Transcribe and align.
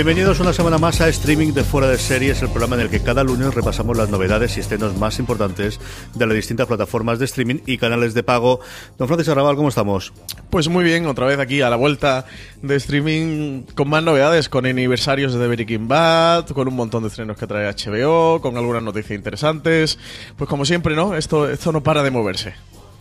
Bienvenidos 0.00 0.40
una 0.40 0.54
semana 0.54 0.78
más 0.78 1.02
a 1.02 1.10
Streaming 1.10 1.52
de 1.52 1.62
Fuera 1.62 1.86
de 1.86 1.98
Series, 1.98 2.40
el 2.40 2.48
programa 2.48 2.76
en 2.76 2.80
el 2.80 2.88
que 2.88 3.02
cada 3.02 3.22
lunes 3.22 3.52
repasamos 3.52 3.98
las 3.98 4.08
novedades 4.08 4.56
y 4.56 4.60
estrenos 4.60 4.96
más 4.96 5.18
importantes 5.18 5.78
de 6.14 6.26
las 6.26 6.34
distintas 6.34 6.66
plataformas 6.66 7.18
de 7.18 7.26
streaming 7.26 7.56
y 7.66 7.76
canales 7.76 8.14
de 8.14 8.22
pago. 8.22 8.60
Don 8.96 9.08
Francisco 9.08 9.32
Arrabal, 9.32 9.56
¿cómo 9.56 9.68
estamos? 9.68 10.14
Pues 10.48 10.68
muy 10.68 10.84
bien, 10.84 11.04
otra 11.04 11.26
vez 11.26 11.38
aquí 11.38 11.60
a 11.60 11.68
la 11.68 11.76
vuelta 11.76 12.24
de 12.62 12.76
streaming 12.76 13.64
con 13.74 13.90
más 13.90 14.02
novedades, 14.02 14.48
con 14.48 14.64
aniversarios 14.64 15.34
de 15.34 15.46
Breaking 15.46 15.86
Bad, 15.86 16.46
con 16.48 16.66
un 16.66 16.76
montón 16.76 17.02
de 17.02 17.10
estrenos 17.10 17.36
que 17.36 17.46
trae 17.46 17.70
HBO, 17.70 18.40
con 18.40 18.56
algunas 18.56 18.82
noticias 18.82 19.18
interesantes. 19.18 19.98
Pues 20.34 20.48
como 20.48 20.64
siempre, 20.64 20.96
¿no? 20.96 21.14
Esto, 21.14 21.46
esto 21.50 21.72
no 21.72 21.82
para 21.82 22.02
de 22.02 22.10
moverse. 22.10 22.54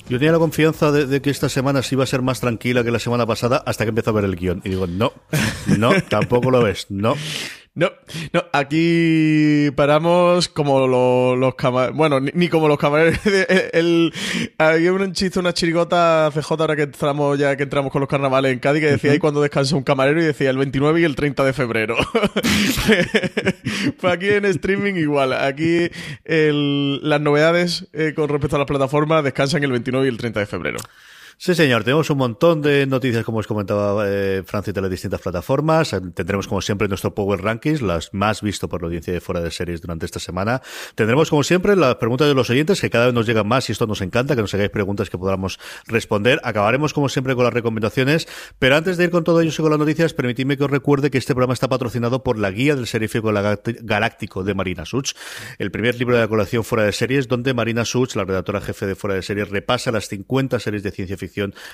Yo 0.10 0.18
tenía 0.18 0.32
la 0.32 0.40
confianza 0.40 0.92
de, 0.92 1.22
que 1.22 1.30
esta 1.30 1.50
semana 1.50 1.84
sí 1.84 1.94
iba 1.94 2.04
a 2.04 2.08
ser 2.08 2.24
más 2.24 2.40
tranquila 2.40 2.84
que 2.84 2.90
la 2.90 2.98
semana 2.98 3.28
pasada 3.28 3.62
hasta 3.64 3.86
que 3.86 3.90
empezó 3.90 4.10
a 4.10 4.14
ver 4.14 4.26
el 4.26 4.36
guion. 4.36 4.60
Y 4.66 4.70
digo, 4.70 4.88
no, 4.88 5.14
no, 5.78 5.92
tampoco 6.10 6.50
lo 6.50 6.64
ves, 6.64 6.88
no. 6.90 7.16
No, 7.76 7.92
no, 8.34 8.44
aquí 8.52 9.70
paramos 9.76 10.50
como 10.50 10.88
los, 10.88 11.56
camareros. 11.56 11.96
Bueno, 11.96 12.20
ni, 12.20 12.50
como 12.50 12.68
los 12.68 12.78
camareros. 12.78 13.20
el, 13.74 14.12
había 14.58 14.92
un 14.92 15.14
chiste, 15.14 15.40
una 15.40 15.54
chirigota 15.54 16.30
CJ 16.34 16.52
ahora 16.60 16.76
que 16.76 16.84
entramos 16.84 17.38
ya 17.38 17.56
que 17.56 17.64
entramos 17.64 17.92
con 17.92 18.02
los 18.02 18.10
carnavales 18.10 18.52
en 18.52 18.60
Cádiz 18.60 18.82
que 18.82 18.92
decía 18.92 19.12
ahí 19.12 19.20
cuando 19.20 19.42
descansa 19.42 19.76
un 19.76 19.84
camarero 19.84 20.22
y 20.22 20.26
decía 20.26 20.50
el 20.50 20.58
29 20.58 21.00
y 21.00 21.04
el 21.04 21.16
30 21.16 21.46
de 21.46 21.54
febrero. 21.54 21.96
pues 24.02 24.14
aquí 24.14 24.30
en 24.30 24.46
streaming 24.46 24.96
igual. 24.96 25.34
Aquí 25.34 25.90
las 26.26 27.22
novedades 27.22 27.88
eh, 27.94 28.14
con 28.16 28.30
respecto 28.30 28.56
a 28.56 28.60
las 28.60 28.68
plataformas 28.68 29.24
descansan 29.24 29.64
el 29.64 29.72
29 29.72 30.06
y 30.06 30.10
el 30.10 30.18
30 30.18 30.40
de 30.40 30.46
febrero. 30.48 30.80
Sí, 31.42 31.56
señor. 31.56 31.86
Tenemos 31.86 32.10
un 32.10 32.18
montón 32.18 32.62
de 32.62 32.86
noticias, 32.86 33.24
como 33.24 33.38
os 33.38 33.48
comentaba 33.48 34.04
eh, 34.06 34.44
Francis, 34.46 34.74
de 34.74 34.82
las 34.82 34.92
distintas 34.92 35.22
plataformas. 35.22 35.96
Tendremos, 36.14 36.50
como 36.50 36.62
siempre, 36.62 36.90
nuestro 36.90 37.16
Power 37.16 37.42
Rankings, 37.42 37.82
las 37.82 38.14
más 38.14 38.42
visto 38.42 38.68
por 38.68 38.82
la 38.82 38.88
audiencia 38.88 39.14
de 39.14 39.22
fuera 39.22 39.40
de 39.40 39.50
series 39.50 39.80
durante 39.80 40.06
esta 40.06 40.20
semana. 40.20 40.62
Tendremos, 40.96 41.30
como 41.30 41.44
siempre, 41.44 41.78
las 41.78 41.96
preguntas 41.96 42.28
de 42.28 42.34
los 42.34 42.50
oyentes, 42.50 42.82
que 42.82 42.90
cada 42.90 43.06
vez 43.06 43.14
nos 43.14 43.26
llegan 43.26 43.48
más 43.48 43.70
y 43.70 43.72
esto 43.72 43.88
nos 43.88 44.02
encanta, 44.02 44.36
que 44.36 44.42
nos 44.42 44.54
hagáis 44.54 44.70
preguntas 44.70 45.10
que 45.10 45.18
podamos 45.18 45.62
responder. 45.88 46.42
Acabaremos, 46.44 46.94
como 46.94 47.08
siempre, 47.08 47.36
con 47.36 47.46
las 47.46 47.54
recomendaciones. 47.54 48.28
Pero 48.60 48.76
antes 48.76 48.98
de 48.98 49.06
ir 49.06 49.10
con 49.10 49.24
todo 49.24 49.40
ello 49.40 49.54
y 49.58 49.62
con 49.62 49.70
las 49.70 49.80
noticias, 49.80 50.14
permitidme 50.14 50.58
que 50.58 50.66
os 50.66 50.70
recuerde 50.70 51.10
que 51.10 51.20
este 51.20 51.34
programa 51.34 51.54
está 51.54 51.70
patrocinado 51.70 52.22
por 52.22 52.38
la 52.38 52.52
Guía 52.52 52.76
del 52.76 52.86
Serifíco 52.86 53.32
Galáctico 53.64 54.44
de 54.44 54.54
Marina 54.56 54.86
Such, 54.86 55.12
el 55.58 55.72
primer 55.72 55.96
libro 55.96 56.16
de 56.16 56.22
la 56.24 56.28
colección 56.28 56.66
fuera 56.66 56.84
de 56.84 56.92
series, 56.92 57.30
donde 57.30 57.54
Marina 57.54 57.86
Such, 57.86 58.18
la 58.18 58.26
redactora 58.26 58.60
jefe 58.60 58.86
de 58.88 58.96
fuera 58.96 59.16
de 59.16 59.22
series, 59.22 59.48
repasa 59.48 59.90
las 59.94 60.10
50 60.10 60.60
series 60.60 60.84
de 60.84 60.92
ciencia 60.92 61.16
ficción 61.16 61.29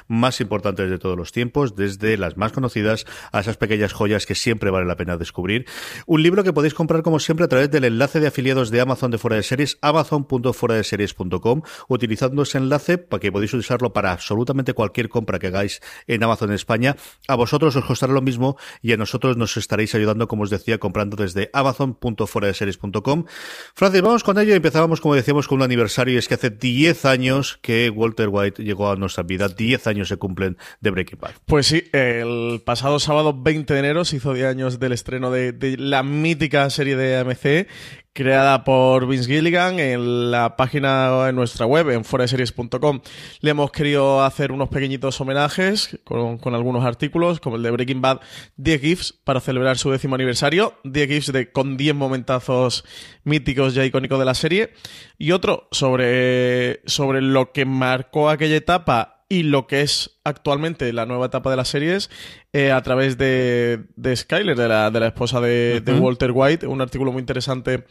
más 0.07 0.41
importantes 0.41 0.89
de 0.89 0.99
todos 0.99 1.17
los 1.17 1.31
tiempos, 1.31 1.75
desde 1.75 2.17
las 2.17 2.37
más 2.37 2.51
conocidas 2.51 3.05
a 3.31 3.39
esas 3.39 3.57
pequeñas 3.57 3.93
joyas 3.93 4.25
que 4.25 4.35
siempre 4.35 4.69
vale 4.69 4.85
la 4.85 4.95
pena 4.95 5.17
descubrir. 5.17 5.65
Un 6.05 6.23
libro 6.23 6.43
que 6.43 6.53
podéis 6.53 6.73
comprar 6.73 7.01
como 7.03 7.19
siempre 7.19 7.45
a 7.45 7.47
través 7.47 7.71
del 7.71 7.85
enlace 7.85 8.19
de 8.19 8.27
afiliados 8.27 8.71
de 8.71 8.81
Amazon 8.81 9.11
de 9.11 9.17
Fuera 9.17 9.37
de 9.37 9.43
Series, 9.43 9.77
amazon.fueradeseries.com, 9.81 11.61
utilizando 11.87 12.43
ese 12.43 12.57
enlace 12.57 12.97
para 12.97 13.19
que 13.19 13.31
podéis 13.31 13.53
usarlo 13.53 13.93
para 13.93 14.11
absolutamente 14.11 14.73
cualquier 14.73 15.09
compra 15.09 15.39
que 15.39 15.47
hagáis 15.47 15.81
en 16.07 16.23
Amazon 16.23 16.51
España. 16.51 16.95
A 17.27 17.35
vosotros 17.35 17.75
os 17.75 17.85
costará 17.85 18.13
lo 18.13 18.21
mismo 18.21 18.57
y 18.81 18.93
a 18.93 18.97
nosotros 18.97 19.37
nos 19.37 19.57
estaréis 19.57 19.95
ayudando, 19.95 20.27
como 20.27 20.43
os 20.43 20.49
decía, 20.49 20.77
comprando 20.77 21.15
desde 21.17 21.49
amazon.fueradeseries.com. 21.53 23.25
Francis, 23.73 24.01
vamos 24.01 24.23
con 24.23 24.39
ello. 24.39 24.53
Empezábamos, 24.53 25.01
como 25.01 25.15
decíamos, 25.15 25.47
con 25.47 25.57
un 25.57 25.63
aniversario 25.63 26.15
y 26.15 26.17
es 26.17 26.27
que 26.27 26.35
hace 26.35 26.49
10 26.49 27.05
años 27.05 27.59
que 27.61 27.89
Walter 27.89 28.29
White 28.31 28.63
llegó 28.63 28.89
a 28.89 28.95
nuestra 28.95 29.23
vida 29.47 29.75
10 29.75 29.87
años 29.87 30.07
se 30.07 30.17
cumplen 30.17 30.57
de 30.81 30.91
Breaking 30.91 31.19
Bad. 31.19 31.31
Pues 31.45 31.67
sí, 31.67 31.83
el 31.91 32.61
pasado 32.65 32.99
sábado 32.99 33.33
20 33.35 33.73
de 33.73 33.79
enero 33.79 34.05
se 34.05 34.17
hizo 34.17 34.33
10 34.33 34.47
años 34.47 34.79
del 34.79 34.91
estreno 34.91 35.31
de, 35.31 35.75
la 35.77 36.03
mítica 36.03 36.69
serie 36.69 36.95
de 36.95 37.17
AMC 37.17 37.67
creada 38.15 38.63
por 38.63 39.07
Vince 39.07 39.29
Gilligan 39.29 39.77
en 39.77 40.31
la 40.31 40.55
página 40.55 41.27
en 41.27 41.35
nuestra 41.35 41.65
web, 41.65 41.89
en 41.89 42.05
foreseries.com. 42.05 43.01
Le 43.41 43.51
hemos 43.51 43.71
querido 43.71 44.23
hacer 44.23 44.53
unos 44.53 44.69
pequeñitos 44.69 45.19
homenajes 45.19 45.99
con, 46.05 46.39
algunos 46.55 46.85
artículos, 46.85 47.41
como 47.41 47.57
el 47.57 47.63
de 47.63 47.71
Breaking 47.71 48.01
Bad, 48.01 48.21
10 48.55 48.81
GIFs 48.81 49.11
para 49.11 49.41
celebrar 49.41 49.77
su 49.77 49.91
décimo 49.91 50.15
aniversario, 50.15 50.75
10 50.85 51.07
GIFs 51.09 51.33
de, 51.33 51.51
con 51.51 51.75
10 51.75 51.93
momentazos 51.93 52.85
míticos 53.25 53.73
ya 53.73 53.83
icónicos 53.83 54.17
de 54.17 54.25
la 54.25 54.33
serie, 54.33 54.71
y 55.17 55.33
otro 55.33 55.67
sobre, 55.71 56.79
sobre 56.85 57.21
lo 57.21 57.51
que 57.51 57.65
marcó 57.65 58.29
aquella 58.29 58.55
etapa 58.55 59.14
y 59.35 59.43
lo 59.43 59.67
que 59.67 59.81
es 59.81 60.17
actualmente 60.23 60.93
la 60.93 61.05
nueva 61.05 61.25
etapa 61.25 61.49
de 61.49 61.57
las 61.57 61.67
series 61.67 62.09
eh, 62.53 62.71
a 62.71 62.81
través 62.83 63.17
de, 63.17 63.83
de 63.97 64.15
Skyler, 64.15 64.55
de 64.55 64.69
la, 64.69 64.89
de 64.89 65.01
la 65.01 65.07
esposa 65.07 65.41
de, 65.41 65.83
Walter 65.99 66.31
White, 66.33 66.67
un 66.67 66.79
artículo 66.79 67.11
muy 67.11 67.19
interesante 67.19 67.83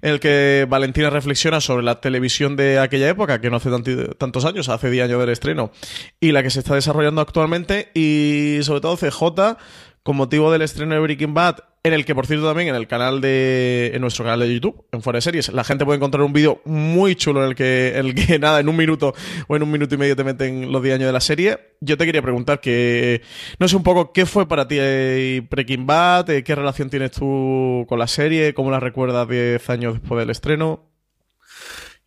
en 0.00 0.10
el 0.12 0.20
que 0.20 0.64
Valentina 0.70 1.10
reflexiona 1.10 1.60
sobre 1.60 1.82
la 1.82 2.00
televisión 2.00 2.54
de 2.54 2.78
aquella 2.78 3.08
época, 3.08 3.40
que 3.40 3.50
no 3.50 3.56
hace 3.56 3.68
tantos 4.16 4.44
años, 4.44 4.68
hace 4.68 4.90
10 4.90 5.06
años 5.06 5.18
del 5.18 5.30
estreno, 5.30 5.72
y 6.20 6.30
la 6.30 6.44
que 6.44 6.50
se 6.50 6.60
está 6.60 6.76
desarrollando 6.76 7.20
actualmente, 7.20 7.90
y 7.94 8.60
sobre 8.62 8.80
todo 8.80 8.96
CJ, 8.96 9.56
con 10.04 10.16
motivo 10.16 10.52
del 10.52 10.62
estreno 10.62 10.94
de 10.94 11.00
Breaking 11.00 11.34
Bad 11.34 11.56
en 11.84 11.94
el 11.94 12.04
que, 12.04 12.14
por 12.14 12.26
cierto, 12.26 12.46
también 12.46 12.68
en 12.68 12.76
el 12.76 12.86
canal 12.86 13.20
de. 13.20 13.90
en 13.92 14.00
nuestro 14.00 14.24
canal 14.24 14.40
de 14.40 14.54
YouTube, 14.54 14.84
en 14.92 15.02
Fuera 15.02 15.16
de 15.16 15.22
Series, 15.22 15.52
la 15.52 15.64
gente 15.64 15.84
puede 15.84 15.96
encontrar 15.96 16.22
un 16.22 16.32
vídeo 16.32 16.60
muy 16.64 17.16
chulo 17.16 17.42
en 17.42 17.48
el 17.48 17.54
que, 17.56 17.98
el 17.98 18.14
que 18.14 18.38
nada, 18.40 18.60
en 18.60 18.68
un 18.68 18.76
minuto 18.76 19.14
o 19.48 19.56
en 19.56 19.64
un 19.64 19.70
minuto 19.70 19.94
y 19.96 19.98
medio 19.98 20.14
te 20.14 20.22
meten 20.22 20.70
los 20.70 20.82
10 20.82 20.94
años 20.96 21.06
de 21.08 21.12
la 21.12 21.20
serie. 21.20 21.58
Yo 21.80 21.96
te 21.96 22.06
quería 22.06 22.22
preguntar 22.22 22.60
que. 22.60 23.22
No 23.58 23.66
sé 23.66 23.74
un 23.76 23.82
poco 23.82 24.12
qué 24.12 24.26
fue 24.26 24.46
para 24.46 24.68
ti 24.68 24.76
eh, 24.78 25.44
Breaking 25.50 25.86
Bad, 25.86 26.30
eh, 26.30 26.44
qué 26.44 26.54
relación 26.54 26.88
tienes 26.88 27.10
tú 27.10 27.84
con 27.88 27.98
la 27.98 28.06
serie, 28.06 28.54
cómo 28.54 28.70
la 28.70 28.78
recuerdas 28.78 29.28
10 29.28 29.68
años 29.70 29.94
después 29.94 30.20
del 30.20 30.30
estreno. 30.30 30.91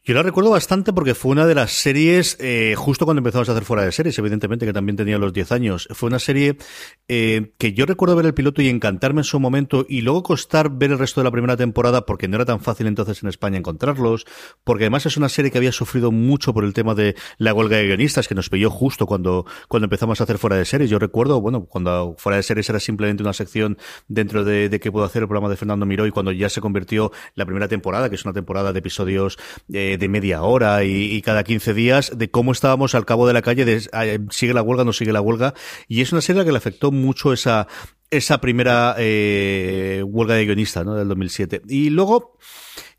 Yo 0.07 0.13
la 0.13 0.21
recuerdo 0.21 0.51
bastante 0.51 0.93
porque 0.93 1.15
fue 1.15 1.31
una 1.31 1.47
de 1.47 1.55
las 1.55 1.71
series, 1.71 2.37
eh, 2.39 2.75
justo 2.77 3.05
cuando 3.05 3.21
empezamos 3.21 3.49
a 3.49 3.53
hacer 3.53 3.65
fuera 3.65 3.83
de 3.83 3.91
series, 3.91 4.15
evidentemente, 4.19 4.63
que 4.63 4.71
también 4.71 4.95
tenía 4.95 5.17
los 5.17 5.33
10 5.33 5.51
años. 5.51 5.87
Fue 5.95 6.05
una 6.05 6.19
serie 6.19 6.57
eh, 7.07 7.53
que 7.57 7.73
yo 7.73 7.87
recuerdo 7.87 8.15
ver 8.15 8.27
el 8.27 8.35
piloto 8.35 8.61
y 8.61 8.69
encantarme 8.69 9.21
en 9.21 9.23
su 9.23 9.39
momento 9.39 9.83
y 9.89 10.01
luego 10.01 10.21
costar 10.21 10.69
ver 10.69 10.91
el 10.91 10.99
resto 10.99 11.21
de 11.21 11.23
la 11.23 11.31
primera 11.31 11.57
temporada 11.57 12.05
porque 12.05 12.27
no 12.27 12.35
era 12.35 12.45
tan 12.45 12.59
fácil 12.59 12.85
entonces 12.85 13.23
en 13.23 13.29
España 13.29 13.57
encontrarlos, 13.57 14.27
porque 14.63 14.83
además 14.83 15.07
es 15.07 15.17
una 15.17 15.27
serie 15.27 15.49
que 15.49 15.57
había 15.57 15.71
sufrido 15.71 16.11
mucho 16.11 16.53
por 16.53 16.65
el 16.65 16.73
tema 16.73 16.93
de 16.93 17.15
la 17.39 17.55
huelga 17.55 17.77
de 17.77 17.87
guionistas 17.87 18.27
que 18.27 18.35
nos 18.35 18.51
pilló 18.51 18.69
justo 18.69 19.07
cuando, 19.07 19.47
cuando 19.69 19.85
empezamos 19.85 20.21
a 20.21 20.25
hacer 20.25 20.37
fuera 20.37 20.55
de 20.55 20.65
series. 20.65 20.91
Yo 20.91 20.99
recuerdo, 20.99 21.41
bueno, 21.41 21.65
cuando 21.65 22.13
fuera 22.19 22.35
de 22.35 22.43
series 22.43 22.69
era 22.69 22.79
simplemente 22.79 23.23
una 23.23 23.33
sección 23.33 23.79
dentro 24.07 24.43
de, 24.43 24.69
de 24.69 24.79
que 24.79 24.91
puedo 24.91 25.03
hacer 25.03 25.23
el 25.23 25.27
programa 25.27 25.49
de 25.49 25.57
Fernando 25.57 25.87
Miró 25.87 26.05
y 26.05 26.11
cuando 26.11 26.31
ya 26.31 26.49
se 26.49 26.61
convirtió 26.61 27.11
la 27.33 27.47
primera 27.47 27.67
temporada, 27.67 28.07
que 28.07 28.17
es 28.17 28.23
una 28.23 28.33
temporada 28.35 28.71
de 28.71 28.77
episodios 28.77 29.39
eh, 29.73 29.94
de 29.97 30.07
media 30.09 30.41
hora 30.43 30.83
y, 30.83 31.21
cada 31.21 31.43
15 31.43 31.73
días 31.73 32.11
de 32.15 32.29
cómo 32.29 32.51
estábamos 32.51 32.95
al 32.95 33.05
cabo 33.05 33.27
de 33.27 33.33
la 33.33 33.41
calle, 33.41 33.65
de 33.65 33.81
eh, 33.93 34.19
sigue 34.29 34.53
la 34.53 34.61
huelga, 34.61 34.83
no 34.83 34.93
sigue 34.93 35.13
la 35.13 35.21
huelga. 35.21 35.53
Y 35.87 36.01
es 36.01 36.11
una 36.11 36.21
serie 36.21 36.45
que 36.45 36.51
le 36.51 36.57
afectó 36.57 36.91
mucho 36.91 37.33
esa, 37.33 37.67
esa 38.09 38.39
primera 38.39 38.95
eh, 38.97 40.03
huelga 40.05 40.35
de 40.35 40.45
guionista 40.45 40.83
¿no? 40.83 40.95
del 40.95 41.07
2007. 41.07 41.63
Y 41.67 41.89
luego... 41.89 42.37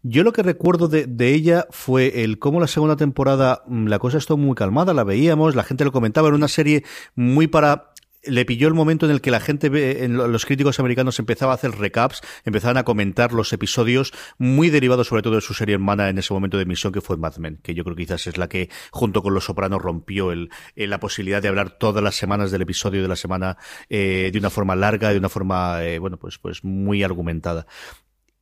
Yo 0.08 0.22
lo 0.22 0.32
que 0.32 0.44
recuerdo 0.44 0.86
de, 0.86 1.06
de, 1.06 1.34
ella 1.34 1.66
fue 1.70 2.22
el 2.22 2.38
cómo 2.38 2.60
la 2.60 2.68
segunda 2.68 2.94
temporada 2.94 3.64
mm, 3.66 3.88
la 3.88 3.98
cosa 3.98 4.18
estuvo 4.18 4.36
muy 4.36 4.54
calmada, 4.54 4.94
la 4.94 5.02
veíamos, 5.02 5.56
la 5.56 5.64
gente 5.64 5.84
lo 5.84 5.90
comentaba, 5.90 6.28
era 6.28 6.36
una 6.36 6.46
serie 6.46 6.84
muy 7.16 7.48
para 7.48 7.92
le 8.26 8.44
pilló 8.44 8.68
el 8.68 8.74
momento 8.74 9.06
en 9.06 9.12
el 9.12 9.20
que 9.20 9.30
la 9.30 9.40
gente, 9.40 10.04
en 10.04 10.16
los 10.16 10.46
críticos 10.46 10.78
americanos 10.80 11.18
empezaba 11.18 11.52
a 11.52 11.54
hacer 11.56 11.72
recaps, 11.72 12.20
empezaban 12.44 12.76
a 12.76 12.84
comentar 12.84 13.32
los 13.32 13.52
episodios 13.52 14.12
muy 14.38 14.70
derivados 14.70 15.08
sobre 15.08 15.22
todo 15.22 15.36
de 15.36 15.40
su 15.40 15.54
serie 15.54 15.74
hermana 15.74 16.08
en 16.08 16.18
ese 16.18 16.32
momento 16.32 16.56
de 16.56 16.64
emisión 16.64 16.92
que 16.92 17.00
fue 17.00 17.16
Mad 17.16 17.36
Men, 17.36 17.58
que 17.62 17.74
yo 17.74 17.84
creo 17.84 17.96
que 17.96 18.04
quizás 18.04 18.26
es 18.26 18.38
la 18.38 18.48
que 18.48 18.70
junto 18.90 19.22
con 19.22 19.34
Los 19.34 19.44
Sopranos 19.44 19.82
rompió 19.82 20.32
la 20.74 21.00
posibilidad 21.00 21.42
de 21.42 21.48
hablar 21.48 21.78
todas 21.78 22.02
las 22.02 22.16
semanas 22.16 22.50
del 22.50 22.62
episodio 22.62 23.02
de 23.02 23.08
la 23.08 23.16
semana 23.16 23.56
eh, 23.88 24.30
de 24.32 24.38
una 24.38 24.50
forma 24.50 24.76
larga, 24.76 25.12
de 25.12 25.18
una 25.18 25.28
forma, 25.28 25.82
eh, 25.84 25.98
bueno, 25.98 26.18
pues, 26.18 26.38
pues 26.38 26.64
muy 26.64 27.02
argumentada. 27.02 27.66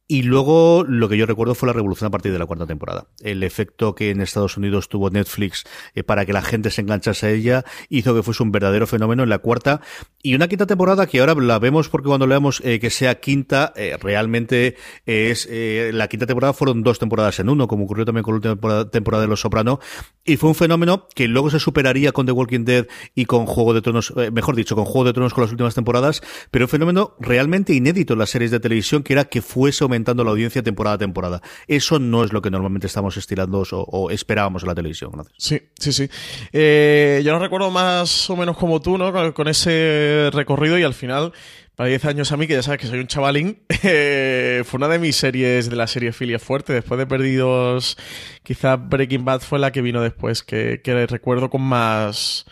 Y 0.07 0.21
luego 0.21 0.85
lo 0.87 1.09
que 1.09 1.17
yo 1.17 1.25
recuerdo 1.25 1.55
fue 1.55 1.67
la 1.67 1.73
revolución 1.73 2.09
a 2.09 2.11
partir 2.11 2.31
de 2.31 2.39
la 2.39 2.45
cuarta 2.45 2.67
temporada. 2.67 3.07
El 3.23 3.43
efecto 3.43 3.95
que 3.95 4.11
en 4.11 4.21
Estados 4.21 4.59
Unidos 4.59 4.91
tuvo 4.91 5.09
Netflix 5.09 5.65
eh, 5.95 6.03
para 6.03 6.27
que 6.27 6.35
la 6.35 6.43
gente 6.43 6.71
se 6.71 6.83
enganchase 6.83 7.27
a 7.27 7.31
ella 7.31 7.65
hizo 7.89 8.15
que 8.15 8.23
fuese 8.23 8.43
un 8.43 8.53
verdadero 8.53 8.87
fenómeno 8.87 9.23
en 9.23 9.31
la 9.31 9.39
cuarta. 9.39 9.81
Y 10.23 10.35
una 10.35 10.47
quinta 10.47 10.67
temporada 10.67 11.07
que 11.07 11.21
ahora 11.21 11.35
la 11.35 11.59
vemos 11.59 11.89
porque 11.89 12.09
cuando 12.09 12.27
leamos 12.27 12.61
eh, 12.67 12.81
que 12.81 12.91
sea 12.91 13.15
quinta, 13.15 13.73
eh, 13.77 13.97
realmente 13.99 14.77
es 15.07 15.49
la 15.51 16.09
quinta 16.09 16.27
temporada 16.27 16.53
fueron 16.53 16.83
dos 16.83 16.99
temporadas 16.99 17.39
en 17.41 17.49
uno, 17.49 17.67
como 17.67 17.85
ocurrió 17.85 18.05
también 18.05 18.25
con 18.25 18.35
la 18.35 18.53
última 18.53 18.91
temporada 18.91 19.23
de 19.23 19.29
Los 19.29 19.41
Soprano. 19.41 19.81
Y 20.25 20.37
fue 20.37 20.51
un 20.51 20.55
fenómeno 20.55 21.09
que 21.15 21.29
luego 21.29 21.49
se 21.49 21.59
superaría 21.59 22.13
con 22.13 22.27
The 22.27 22.33
Walking 22.33 22.65
Dead 22.65 22.87
y 23.15 23.25
con 23.25 23.47
Juego 23.47 23.73
de 23.73 23.81
Tronos, 23.81 24.13
mejor 24.33 24.55
dicho, 24.55 24.75
con 24.75 24.85
Juego 24.85 25.05
de 25.05 25.13
Tronos 25.15 25.33
con 25.33 25.43
las 25.43 25.51
últimas 25.51 25.75
temporadas, 25.75 26.23
pero 26.51 26.67
un 26.67 26.69
fenómeno 26.69 27.17
realmente 27.21 27.73
inédito 27.73 28.13
en 28.13 28.19
las 28.19 28.31
series 28.31 28.51
de 28.51 28.61
televisión 28.61 29.03
que 29.03 29.15
era 29.15 29.25
que 29.25 29.41
fuese 29.41 29.85
aumentando 29.95 30.25
la 30.25 30.31
audiencia 30.31 30.63
temporada 30.63 30.97
a 30.97 30.99
temporada. 30.99 31.41
Eso 31.69 31.99
no 31.99 32.25
es 32.25 32.33
lo 32.33 32.43
que 32.43 32.51
normalmente 32.51 32.87
estamos 32.87 33.17
estirando 33.17 33.63
o, 33.71 34.11
esperábamos 34.11 34.63
en 34.63 34.69
la 34.69 34.75
televisión. 34.75 35.13
Sí, 35.37 35.61
sí, 35.79 35.93
sí. 35.93 36.09
Eh, 36.53 37.23
yo 37.25 37.33
no 37.33 37.39
recuerdo 37.39 37.71
más 37.71 38.29
o 38.29 38.37
menos 38.37 38.57
como 38.57 38.81
tú, 38.81 38.99
¿no? 38.99 39.13
Con, 39.33 39.49
ese 39.49 40.31
recorrido 40.33 40.79
y 40.79 40.83
al 40.83 40.95
final 40.95 41.33
para 41.77 41.89
10 41.89 42.05
años 42.07 42.33
a 42.33 42.37
mí, 42.37 42.47
que 42.47 42.55
ya 42.55 42.63
sabes 42.63 42.81
que 42.81 42.87
soy 42.87 43.01
un 43.01 43.07
chavalín, 43.07 43.59
eh, 43.83 44.63
fue 44.65 44.79
una 44.79 44.89
de 44.89 44.99
mis 44.99 45.17
series 45.17 45.71
de 45.71 45.77
la 45.77 45.87
serie 45.87 46.13
Filia 46.13 46.39
Fuerte. 46.39 46.73
Después 46.73 46.99
de 46.99 47.07
Perdidos, 47.07 47.97
quizá 48.43 48.77
Breaking 48.77 49.25
Bad 49.25 49.41
fue 49.41 49.59
la 49.59 49.71
que 49.71 49.83
vino 49.83 50.01
después, 50.03 50.43
que, 50.43 50.81
que 50.83 51.07
recuerdo 51.07 51.51
con 51.51 51.63
más 51.63 52.47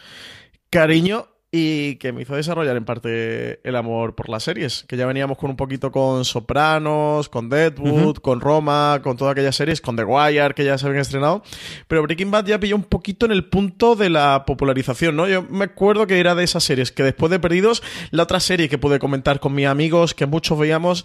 cariño 0.71 1.32
y 1.55 1.97
que 1.97 2.13
me 2.13 2.23
hizo 2.23 2.35
desarrollar 2.35 2.79
en 2.79 2.87
parte 2.87 3.61
el 3.63 3.77
amor 3.77 4.15
por 4.15 4.31
las 4.31 4.43
series, 4.43 4.85
que 4.89 4.97
ya 4.97 5.05
veníamos 5.05 5.37
con 5.37 5.51
un 5.51 5.57
poquito 5.57 5.93
con 5.93 6.25
Sopranos, 6.25 7.29
con 7.29 7.51
Deadwood, 7.51 8.17
con 8.17 8.41
Roma, 8.41 9.01
con 9.03 9.19
todas 9.19 9.33
aquellas 9.33 9.55
series, 9.55 9.83
con 9.83 9.95
The 9.95 10.05
Wire 10.05 10.55
que 10.55 10.65
ya 10.65 10.79
se 10.79 10.87
habían 10.87 11.03
estrenado, 11.03 11.43
pero 11.89 12.03
Breaking 12.03 12.31
Bad 12.31 12.47
ya 12.47 12.59
pilló 12.59 12.75
un 12.75 12.85
poquito 12.85 13.27
en 13.27 13.33
el 13.33 13.45
punto 13.45 13.97
de 13.97 14.09
la 14.09 14.45
popularización, 14.47 15.15
¿no? 15.15 15.29
Yo 15.29 15.43
me 15.43 15.67
acuerdo 15.67 16.07
que 16.07 16.19
era 16.19 16.35
de 16.35 16.43
esas 16.43 16.65
series 16.65 16.91
que 16.91 17.03
después 17.03 17.31
de 17.31 17.39
Perdidos, 17.39 17.83
la 18.11 18.23
otra 18.23 18.41
serie 18.41 18.71
que 18.71 18.79
pude 18.79 18.99
comentar 18.99 19.39
con 19.39 19.55
mis 19.55 19.67
amigos, 19.67 20.15
que 20.15 20.25
muchos 20.25 20.59
veíamos, 20.59 21.05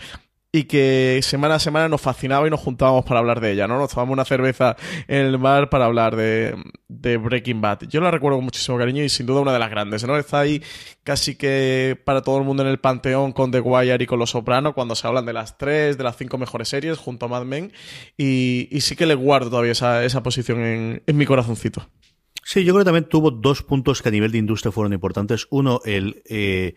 y 0.51 0.63
que 0.63 1.19
semana 1.23 1.55
a 1.55 1.59
semana 1.59 1.89
nos 1.89 2.01
fascinaba 2.01 2.47
y 2.47 2.49
nos 2.49 2.61
juntábamos 2.61 3.05
para 3.05 3.19
hablar 3.19 3.41
de 3.41 3.51
ella, 3.51 3.67
¿no? 3.67 3.77
Nos 3.77 3.89
tomábamos 3.89 4.13
una 4.13 4.25
cerveza 4.25 4.77
en 5.07 5.25
el 5.25 5.37
bar 5.37 5.69
para 5.69 5.85
hablar 5.85 6.15
de, 6.15 6.55
Breaking 6.87 7.61
Bad. 7.61 7.81
Yo 7.89 7.99
la 8.01 8.11
recuerdo 8.11 8.37
con 8.37 8.45
muchísimo 8.45 8.77
cariño 8.77 9.03
y 9.03 9.09
sin 9.09 9.25
duda 9.25 9.41
una 9.41 9.53
de 9.53 9.59
las 9.59 9.69
grandes, 9.69 10.05
¿no? 10.05 10.17
Está 10.17 10.39
ahí 10.39 10.63
casi 11.03 11.35
que 11.35 11.99
para 12.05 12.21
todo 12.21 12.37
el 12.37 12.43
mundo 12.43 12.63
en 12.63 12.69
el 12.69 12.79
panteón 12.79 13.33
con 13.33 13.51
The 13.51 13.59
Wire 13.59 14.03
y 14.03 14.07
con 14.07 14.19
Los 14.19 14.31
Soprano 14.31 14.73
cuando 14.73 14.95
se 14.95 15.05
hablan 15.05 15.25
de 15.25 15.33
las 15.33 15.57
tres, 15.57 15.97
de 15.97 16.03
las 16.03 16.17
cinco 16.17 16.37
mejores 16.37 16.69
series 16.69 16.97
junto 16.97 17.25
a 17.25 17.29
Mad 17.29 17.45
Men 17.45 17.71
y, 18.17 18.69
sí 18.79 18.95
que 18.95 19.05
le 19.05 19.15
guardo 19.15 19.49
todavía 19.49 19.73
esa, 19.73 20.05
esa 20.05 20.23
posición 20.23 20.61
en, 20.61 21.03
en 21.05 21.17
mi 21.17 21.25
corazoncito. 21.25 21.89
Sí, 22.43 22.63
yo 22.63 22.73
creo 22.73 22.83
que 22.83 22.85
también 22.85 23.09
tuvo 23.09 23.31
dos 23.31 23.61
puntos 23.61 24.01
que 24.01 24.07
a 24.07 24.11
nivel 24.11 24.31
de 24.31 24.37
industria 24.37 24.71
fueron 24.71 24.93
importantes. 24.93 25.47
Uno, 25.49 25.81
el... 25.83 26.23
Eh 26.25 26.75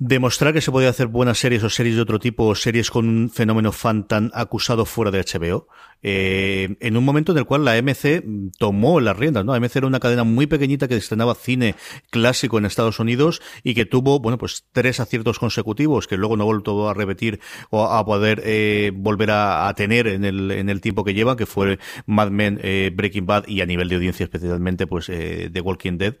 demostrar 0.00 0.54
que 0.54 0.62
se 0.62 0.72
podía 0.72 0.88
hacer 0.88 1.08
buenas 1.08 1.38
series 1.38 1.62
o 1.62 1.70
series 1.70 1.94
de 1.94 2.02
otro 2.02 2.18
tipo 2.18 2.46
o 2.46 2.54
series 2.54 2.90
con 2.90 3.06
un 3.06 3.30
fenómeno 3.30 3.70
fan 3.70 4.08
tan 4.08 4.30
acusado 4.34 4.86
fuera 4.86 5.10
de 5.10 5.20
HBO 5.20 5.68
eh, 6.02 6.76
en 6.80 6.96
un 6.96 7.04
momento 7.04 7.32
en 7.32 7.38
el 7.38 7.44
cual 7.44 7.66
la 7.66 7.80
MC 7.80 8.24
tomó 8.58 8.98
las 9.00 9.18
riendas 9.18 9.44
no 9.44 9.54
MC 9.54 9.76
era 9.76 9.86
una 9.86 10.00
cadena 10.00 10.24
muy 10.24 10.46
pequeñita 10.46 10.88
que 10.88 10.96
estrenaba 10.96 11.34
cine 11.34 11.74
clásico 12.08 12.56
en 12.56 12.64
Estados 12.64 12.98
Unidos 12.98 13.42
y 13.62 13.74
que 13.74 13.84
tuvo 13.84 14.20
bueno 14.20 14.38
pues 14.38 14.64
tres 14.72 15.00
aciertos 15.00 15.38
consecutivos 15.38 16.06
que 16.06 16.16
luego 16.16 16.38
no 16.38 16.46
volvió 16.46 16.88
a 16.88 16.94
repetir 16.94 17.40
o 17.68 17.84
a 17.84 18.04
poder 18.04 18.42
eh, 18.44 18.92
volver 18.94 19.30
a, 19.32 19.72
tener 19.76 20.06
en 20.06 20.24
el 20.24 20.50
en 20.50 20.68
el 20.68 20.80
tiempo 20.80 21.04
que 21.04 21.14
lleva 21.14 21.36
que 21.36 21.46
fue 21.46 21.78
Mad 22.06 22.30
Men 22.30 22.58
eh, 22.62 22.90
Breaking 22.94 23.26
Bad 23.26 23.48
y 23.48 23.60
a 23.60 23.66
nivel 23.66 23.88
de 23.88 23.96
audiencia 23.96 24.24
especialmente 24.24 24.86
pues 24.86 25.08
eh, 25.08 25.50
The 25.52 25.60
Walking 25.60 25.98
Dead. 25.98 26.16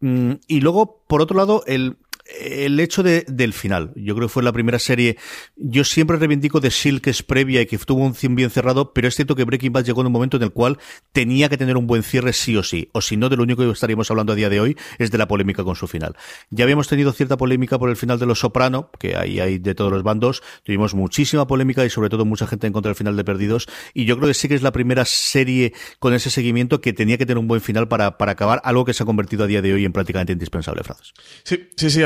Mm, 0.00 0.32
y 0.48 0.60
luego 0.60 1.02
por 1.06 1.22
otro 1.22 1.36
lado 1.36 1.64
el 1.66 1.96
el 2.24 2.80
hecho 2.80 3.02
de, 3.02 3.24
del 3.28 3.52
final. 3.52 3.92
Yo 3.96 4.14
creo 4.14 4.28
que 4.28 4.32
fue 4.32 4.42
la 4.42 4.52
primera 4.52 4.78
serie. 4.78 5.18
Yo 5.56 5.84
siempre 5.84 6.16
reivindico 6.16 6.60
de 6.60 6.70
Silk 6.70 7.04
que 7.04 7.10
es 7.10 7.22
previa 7.22 7.60
y 7.60 7.66
que 7.66 7.76
tuvo 7.78 8.02
un 8.02 8.14
cien 8.14 8.34
bien 8.34 8.50
cerrado, 8.50 8.92
pero 8.94 9.08
es 9.08 9.14
cierto 9.14 9.36
que 9.36 9.44
Breaking 9.44 9.72
Bad 9.72 9.84
llegó 9.84 10.00
en 10.00 10.06
un 10.06 10.12
momento 10.12 10.36
en 10.36 10.44
el 10.44 10.52
cual 10.52 10.78
tenía 11.12 11.48
que 11.48 11.58
tener 11.58 11.76
un 11.76 11.86
buen 11.86 12.02
cierre 12.02 12.32
sí 12.32 12.56
o 12.56 12.62
sí. 12.62 12.88
O 12.92 13.00
si 13.00 13.16
no, 13.16 13.28
de 13.28 13.36
lo 13.36 13.42
único 13.42 13.62
que 13.62 13.70
estaríamos 13.70 14.10
hablando 14.10 14.32
a 14.32 14.36
día 14.36 14.48
de 14.48 14.60
hoy 14.60 14.76
es 14.98 15.10
de 15.10 15.18
la 15.18 15.28
polémica 15.28 15.64
con 15.64 15.76
su 15.76 15.86
final. 15.86 16.16
Ya 16.50 16.64
habíamos 16.64 16.88
tenido 16.88 17.12
cierta 17.12 17.36
polémica 17.36 17.78
por 17.78 17.90
el 17.90 17.96
final 17.96 18.18
de 18.18 18.26
Los 18.26 18.40
Soprano, 18.40 18.90
que 18.98 19.16
ahí 19.16 19.40
hay 19.40 19.58
de 19.58 19.74
todos 19.74 19.92
los 19.92 20.02
bandos. 20.02 20.42
Tuvimos 20.62 20.94
muchísima 20.94 21.46
polémica 21.46 21.84
y 21.84 21.90
sobre 21.90 22.08
todo 22.08 22.24
mucha 22.24 22.46
gente 22.46 22.66
en 22.66 22.72
contra 22.72 22.90
del 22.90 22.96
final 22.96 23.16
de 23.16 23.24
Perdidos. 23.24 23.68
Y 23.92 24.06
yo 24.06 24.16
creo 24.16 24.28
que 24.28 24.34
sí 24.34 24.48
que 24.48 24.54
es 24.54 24.62
la 24.62 24.72
primera 24.72 25.04
serie 25.04 25.74
con 25.98 26.14
ese 26.14 26.30
seguimiento 26.30 26.80
que 26.80 26.92
tenía 26.92 27.18
que 27.18 27.26
tener 27.26 27.38
un 27.38 27.48
buen 27.48 27.60
final 27.60 27.88
para, 27.88 28.16
para 28.16 28.32
acabar 28.32 28.62
algo 28.64 28.84
que 28.84 28.94
se 28.94 29.02
ha 29.02 29.06
convertido 29.06 29.44
a 29.44 29.46
día 29.46 29.60
de 29.60 29.74
hoy 29.74 29.84
en 29.84 29.92
prácticamente 29.92 30.32
indispensable, 30.32 30.82
Francis. 30.82 31.12
Sí, 31.42 31.68
sí, 31.76 31.90
sí. 31.90 32.02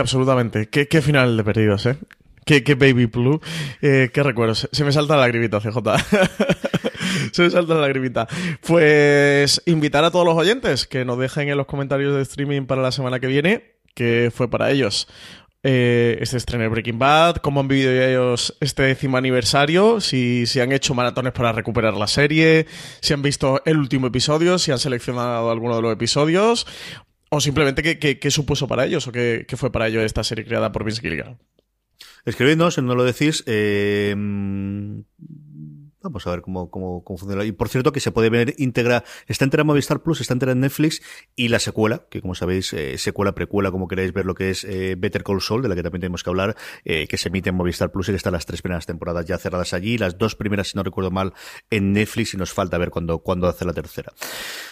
¿Qué, 0.71 0.89
qué 0.89 1.03
final 1.03 1.37
de 1.37 1.45
perdidos, 1.45 1.87
eh? 1.87 1.97
¿Qué, 2.49 2.65
qué 2.65 2.77
Baby 2.77 3.05
Blue? 3.05 3.43
Eh, 3.83 4.09
¿Qué 4.11 4.23
recuerdos? 4.23 4.69
Se 4.73 4.83
me 4.83 4.91
salta 4.91 5.17
la 5.17 5.23
lagrimita, 5.23 5.61
CJ. 5.61 5.77
se 7.33 7.43
me 7.43 7.51
salta 7.51 7.75
la 7.75 7.83
lagrimita. 7.83 8.27
Pues 8.67 9.63
invitar 9.67 10.03
a 10.05 10.11
todos 10.11 10.25
los 10.25 10.35
oyentes 10.35 10.87
que 10.87 11.05
nos 11.05 11.19
dejen 11.19 11.51
en 11.51 11.59
los 11.59 11.67
comentarios 11.67 12.17
de 12.17 12.23
streaming 12.23 12.63
para 12.63 12.81
la 12.81 12.91
semana 12.91 13.21
que 13.21 13.27
viene, 13.27 13.75
que 13.95 14.33
fue 14.35 14.49
para 14.49 14.71
ellos. 14.71 15.09
Eh, 15.63 16.17
este 16.21 16.39
estreno 16.39 16.63
de 16.63 16.69
Breaking 16.69 16.99
Bad, 16.99 17.37
cómo 17.37 17.61
han 17.61 17.69
vivido 17.69 17.91
ellos 17.91 18.57
este 18.61 18.85
décimo 18.85 19.17
aniversario, 19.17 20.01
si, 20.01 20.47
si 20.47 20.61
han 20.61 20.71
hecho 20.71 20.95
maratones 20.95 21.33
para 21.33 21.53
recuperar 21.53 21.95
la 21.95 22.07
serie, 22.07 22.67
si 23.01 23.13
han 23.13 23.23
visto 23.23 23.61
el 23.67 23.77
último 23.77 24.07
episodio, 24.07 24.59
si 24.59 24.71
han 24.71 24.79
seleccionado 24.79 25.51
alguno 25.51 25.75
de 25.77 25.83
los 25.83 25.93
episodios, 25.93 26.65
o 27.31 27.41
simplemente 27.41 27.99
qué, 27.99 28.31
supuso 28.31 28.69
para 28.69 28.87
ellos 28.87 29.07
o 29.07 29.13
qué, 29.13 29.47
fue 29.57 29.73
para 29.73 29.89
ellos 29.89 30.03
esta 30.03 30.25
serie 30.25 30.45
creada 30.45 30.73
por 30.73 30.85
Vince 30.85 31.01
Gilligan. 31.01 31.39
Escribidnos, 32.25 32.79
no 32.79 32.95
lo 32.95 33.05
decís. 33.05 33.43
Eh, 33.47 34.15
Vamos 36.09 36.27
a 36.27 36.31
ver 36.31 36.41
cómo, 36.41 36.71
cómo, 36.71 37.05
cómo, 37.05 37.19
funciona. 37.19 37.45
Y 37.45 37.53
por 37.53 37.69
cierto, 37.69 37.93
que 37.93 38.01
se 38.01 38.11
puede 38.13 38.31
ver 38.31 38.55
íntegra, 38.57 39.05
está 39.27 39.45
entera 39.45 39.61
en 39.61 39.67
Movistar 39.67 40.03
Plus, 40.03 40.23
está 40.23 40.33
entera 40.33 40.53
en 40.53 40.61
Netflix, 40.61 41.03
y 41.37 41.49
la 41.49 41.59
secuela, 41.59 42.05
que 42.09 42.23
como 42.23 42.35
sabéis, 42.35 42.73
eh, 42.73 42.97
secuela, 42.97 43.35
precuela, 43.35 43.71
como 43.71 43.89
queréis 43.89 44.15
ver 44.15 44.25
lo 44.25 44.35
que 44.35 44.51
es 44.51 44.65
eh, 44.65 44.95
Better 44.97 45.23
Call 45.23 45.43
Saul, 45.43 45.63
de 45.63 45.69
la 45.69 45.75
que 45.75 45.83
también 45.83 46.01
tenemos 46.01 46.25
que 46.25 46.31
hablar, 46.31 46.57
eh, 46.85 47.07
que 47.07 47.19
se 47.19 47.29
emite 47.29 47.51
en 47.51 47.57
Movistar 47.57 47.93
Plus 47.93 48.09
y 48.09 48.13
que 48.13 48.17
están 48.17 48.33
las 48.33 48.47
tres 48.47 48.63
primeras 48.63 48.87
temporadas 48.87 49.27
ya 49.27 49.37
cerradas 49.37 49.75
allí, 49.75 49.99
las 49.99 50.17
dos 50.17 50.35
primeras, 50.35 50.69
si 50.69 50.77
no 50.77 50.83
recuerdo 50.83 51.11
mal, 51.11 51.35
en 51.71 51.93
Netflix, 51.93 52.33
y 52.33 52.37
nos 52.39 52.53
falta 52.53 52.79
ver 52.79 52.89
cuándo, 52.91 53.19
cuándo 53.19 53.47
hace 53.47 53.65
la 53.67 53.75
tercera. 53.75 54.13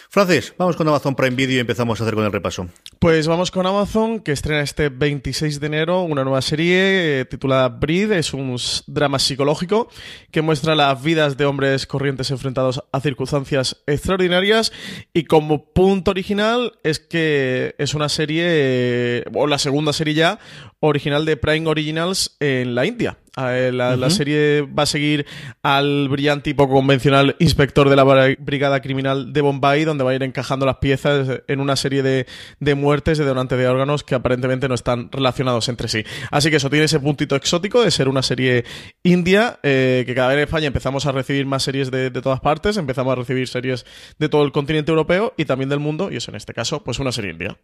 Francis, 0.09 0.53
vamos 0.57 0.77
con 0.77 0.87
Amazon 0.87 1.15
Prime 1.15 1.35
Video 1.35 1.57
y 1.57 1.59
empezamos 1.59 1.99
a 1.99 2.03
hacer 2.03 2.15
con 2.15 2.23
el 2.23 2.31
repaso. 2.31 2.67
Pues 2.97 3.27
vamos 3.27 3.51
con 3.51 3.67
Amazon, 3.67 4.21
que 4.21 4.31
estrena 4.31 4.61
este 4.61 4.87
26 4.87 5.59
de 5.59 5.67
enero 5.67 6.01
una 6.03 6.23
nueva 6.23 6.41
serie 6.41 7.25
titulada 7.25 7.67
Breed, 7.67 8.13
es 8.13 8.33
un 8.33 8.55
drama 8.87 9.19
psicológico 9.19 9.89
que 10.31 10.41
muestra 10.41 10.75
las 10.75 11.03
vidas 11.03 11.26
de 11.35 11.45
hombres 11.45 11.85
corrientes 11.85 12.31
enfrentados 12.31 12.83
a 12.91 13.01
circunstancias 13.01 13.83
extraordinarias. 13.87 14.71
Y 15.13 15.25
como 15.25 15.65
punto 15.73 16.11
original 16.11 16.73
es 16.83 16.99
que 16.99 17.75
es 17.77 17.93
una 17.95 18.07
serie, 18.07 19.25
o 19.33 19.47
la 19.47 19.57
segunda 19.57 19.91
serie 19.91 20.13
ya, 20.13 20.39
original 20.79 21.25
de 21.25 21.37
Prime 21.37 21.67
Originals 21.67 22.35
en 22.39 22.75
la 22.75 22.85
India. 22.85 23.17
Eh, 23.37 23.71
la, 23.71 24.09
serie 24.09 24.61
va 24.61 24.83
a 24.83 24.87
seguir 24.87 25.27
al 25.61 26.09
brillante 26.09 26.49
y 26.49 26.53
poco 26.55 26.73
convencional 26.73 27.35
inspector 27.37 27.87
de 27.87 27.95
la 27.95 28.03
Brigada 28.39 28.81
Criminal 28.81 29.31
de 29.31 29.41
Bombay, 29.41 29.83
donde 29.83 30.03
va 30.03 30.11
a 30.11 30.15
ir 30.15 30.23
encajando 30.23 30.65
las 30.65 30.77
piezas 30.77 31.41
en 31.47 31.59
una 31.59 31.75
serie 31.75 32.01
de, 32.01 32.75
muertes 32.75 33.19
de 33.19 33.25
donantes 33.25 33.59
de 33.59 33.67
órganos 33.67 34.03
que 34.03 34.15
aparentemente 34.15 34.67
no 34.67 34.73
están 34.73 35.11
relacionados 35.11 35.69
entre 35.69 35.87
sí. 35.87 36.03
Así 36.31 36.49
que 36.49 36.55
eso 36.55 36.69
tiene 36.69 36.85
ese 36.85 36.99
puntito 36.99 37.35
exótico 37.35 37.83
de 37.83 37.91
ser 37.91 38.09
una 38.09 38.23
serie 38.23 38.65
india, 39.03 39.59
eh, 39.61 40.03
que 40.07 40.15
cada 40.15 40.29
vez 40.29 40.37
en 40.37 40.43
España 40.43 40.67
empezamos 40.67 41.05
a 41.05 41.11
recibir 41.11 41.45
más 41.45 41.61
series 41.61 41.91
de, 41.91 42.09
de 42.09 42.21
todas 42.21 42.39
partes, 42.39 42.77
empezamos 42.77 43.11
a 43.11 43.15
recibir 43.15 43.47
series 43.47 43.85
de 44.17 44.29
todo 44.29 44.43
el 44.43 44.51
continente 44.51 44.91
europeo 44.91 45.33
y 45.37 45.45
también 45.45 45.69
del 45.69 45.79
mundo, 45.79 46.09
y 46.11 46.15
eso 46.15 46.31
en 46.31 46.37
este 46.37 46.55
caso, 46.55 46.83
pues 46.83 46.97
una 46.97 47.11
serie 47.11 47.31
india. 47.31 47.57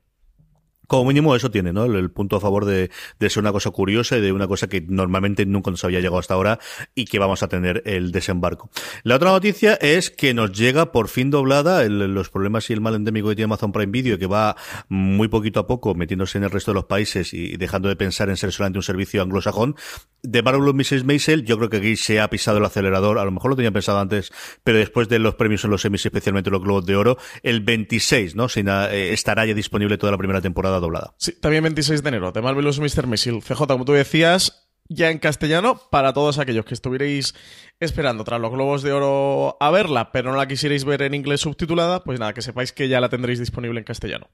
Como 0.93 1.05
mínimo 1.05 1.35
eso 1.35 1.50
tiene, 1.50 1.73
¿no? 1.73 1.85
El, 1.85 2.12
punto 2.12 2.35
a 2.35 2.39
favor 2.39 2.65
de, 2.65 2.91
ser 3.19 3.39
una 3.39 3.51
cosa 3.51 3.71
curiosa 3.71 4.15
y 4.15 4.21
de 4.21 4.31
una 4.31 4.47
cosa 4.47 4.67
que 4.67 4.85
normalmente 4.88 5.43
nunca 5.43 5.71
nos 5.71 5.83
había 5.83 6.01
llegado 6.01 6.19
hasta 6.19 6.35
ahora 6.35 6.59
y 6.93 7.05
que 7.05 7.17
vamos 7.17 7.41
a 7.41 7.47
tener 7.47 7.81
el 7.88 8.12
desembarco. 8.12 8.69
La 9.01 9.15
otra 9.15 9.31
noticia 9.31 9.73
es 9.73 10.12
que 10.12 10.35
nos 10.35 10.51
llega 10.51 10.91
por 10.91 11.07
fin 11.07 11.31
doblada 11.31 11.83
los 11.89 12.29
problemas 12.29 12.69
y 12.69 12.73
el 12.73 12.81
mal 12.81 12.93
endémico 12.93 13.29
que 13.29 13.35
tiene 13.35 13.45
Amazon 13.45 13.71
Prime 13.71 13.91
Video, 13.91 14.19
que 14.19 14.27
va 14.27 14.55
muy 14.88 15.29
poquito 15.29 15.62
a 15.62 15.65
poco 15.65 15.95
metiéndose 15.95 16.38
en 16.38 16.43
el 16.43 16.51
resto 16.51 16.69
de 16.69 16.75
los 16.75 16.85
países 16.85 17.33
y 17.33 17.57
dejando 17.57 17.89
de 17.89 17.95
pensar 17.95 18.29
en 18.29 18.38
ser 18.38 18.51
solamente 18.51 18.77
un 18.77 18.83
servicio 18.83 19.23
anglosajón. 19.23 19.75
De 20.21 20.43
Marvel 20.43 20.75
Mrs. 20.75 21.05
Maisel, 21.05 21.43
yo 21.43 21.57
creo 21.57 21.71
que 21.71 21.77
aquí 21.77 21.95
se 21.95 22.21
ha 22.21 22.29
pisado 22.29 22.59
el 22.59 22.65
acelerador, 22.65 23.17
a 23.17 23.25
lo 23.25 23.31
mejor 23.31 23.50
lo 23.50 23.55
tenía 23.55 23.71
pensado 23.71 24.00
antes, 24.00 24.31
pero 24.63 24.77
después 24.77 25.09
de 25.09 25.17
los 25.17 25.33
premios 25.33 25.63
en 25.63 25.71
los 25.71 25.81
semis, 25.81 26.05
especialmente 26.05 26.51
los 26.51 26.62
Globos 26.62 26.85
de 26.85 26.95
Oro, 26.95 27.17
el 27.41 27.62
26, 27.62 28.35
¿no? 28.35 28.45
Eh, 28.55 29.09
estará 29.12 29.43
ya 29.47 29.55
disponible 29.55 29.97
toda 29.97 30.12
la 30.12 30.19
primera 30.19 30.39
temporada 30.39 30.82
doblada. 30.83 31.15
Sí, 31.17 31.33
también 31.39 31.63
26 31.63 32.03
de 32.03 32.09
enero, 32.09 32.31
de 32.31 32.41
Marvelous 32.41 32.79
Mr. 32.79 33.07
Missile. 33.07 33.41
CJ, 33.41 33.65
como 33.65 33.85
tú 33.85 33.93
decías, 33.93 34.69
ya 34.87 35.09
en 35.09 35.19
castellano 35.19 35.81
para 35.89 36.13
todos 36.13 36.37
aquellos 36.37 36.65
que 36.65 36.73
estuvierais 36.73 37.33
esperando 37.79 38.23
tras 38.23 38.39
los 38.39 38.51
Globos 38.51 38.83
de 38.83 38.93
Oro 38.93 39.57
a 39.59 39.71
verla, 39.71 40.11
pero 40.11 40.31
no 40.31 40.37
la 40.37 40.47
quisierais 40.47 40.85
ver 40.85 41.01
en 41.01 41.13
inglés 41.13 41.41
subtitulada, 41.41 42.03
pues 42.03 42.19
nada, 42.19 42.33
que 42.33 42.41
sepáis 42.41 42.71
que 42.71 42.87
ya 42.87 43.01
la 43.01 43.09
tendréis 43.09 43.39
disponible 43.39 43.79
en 43.79 43.85
castellano. 43.85 44.29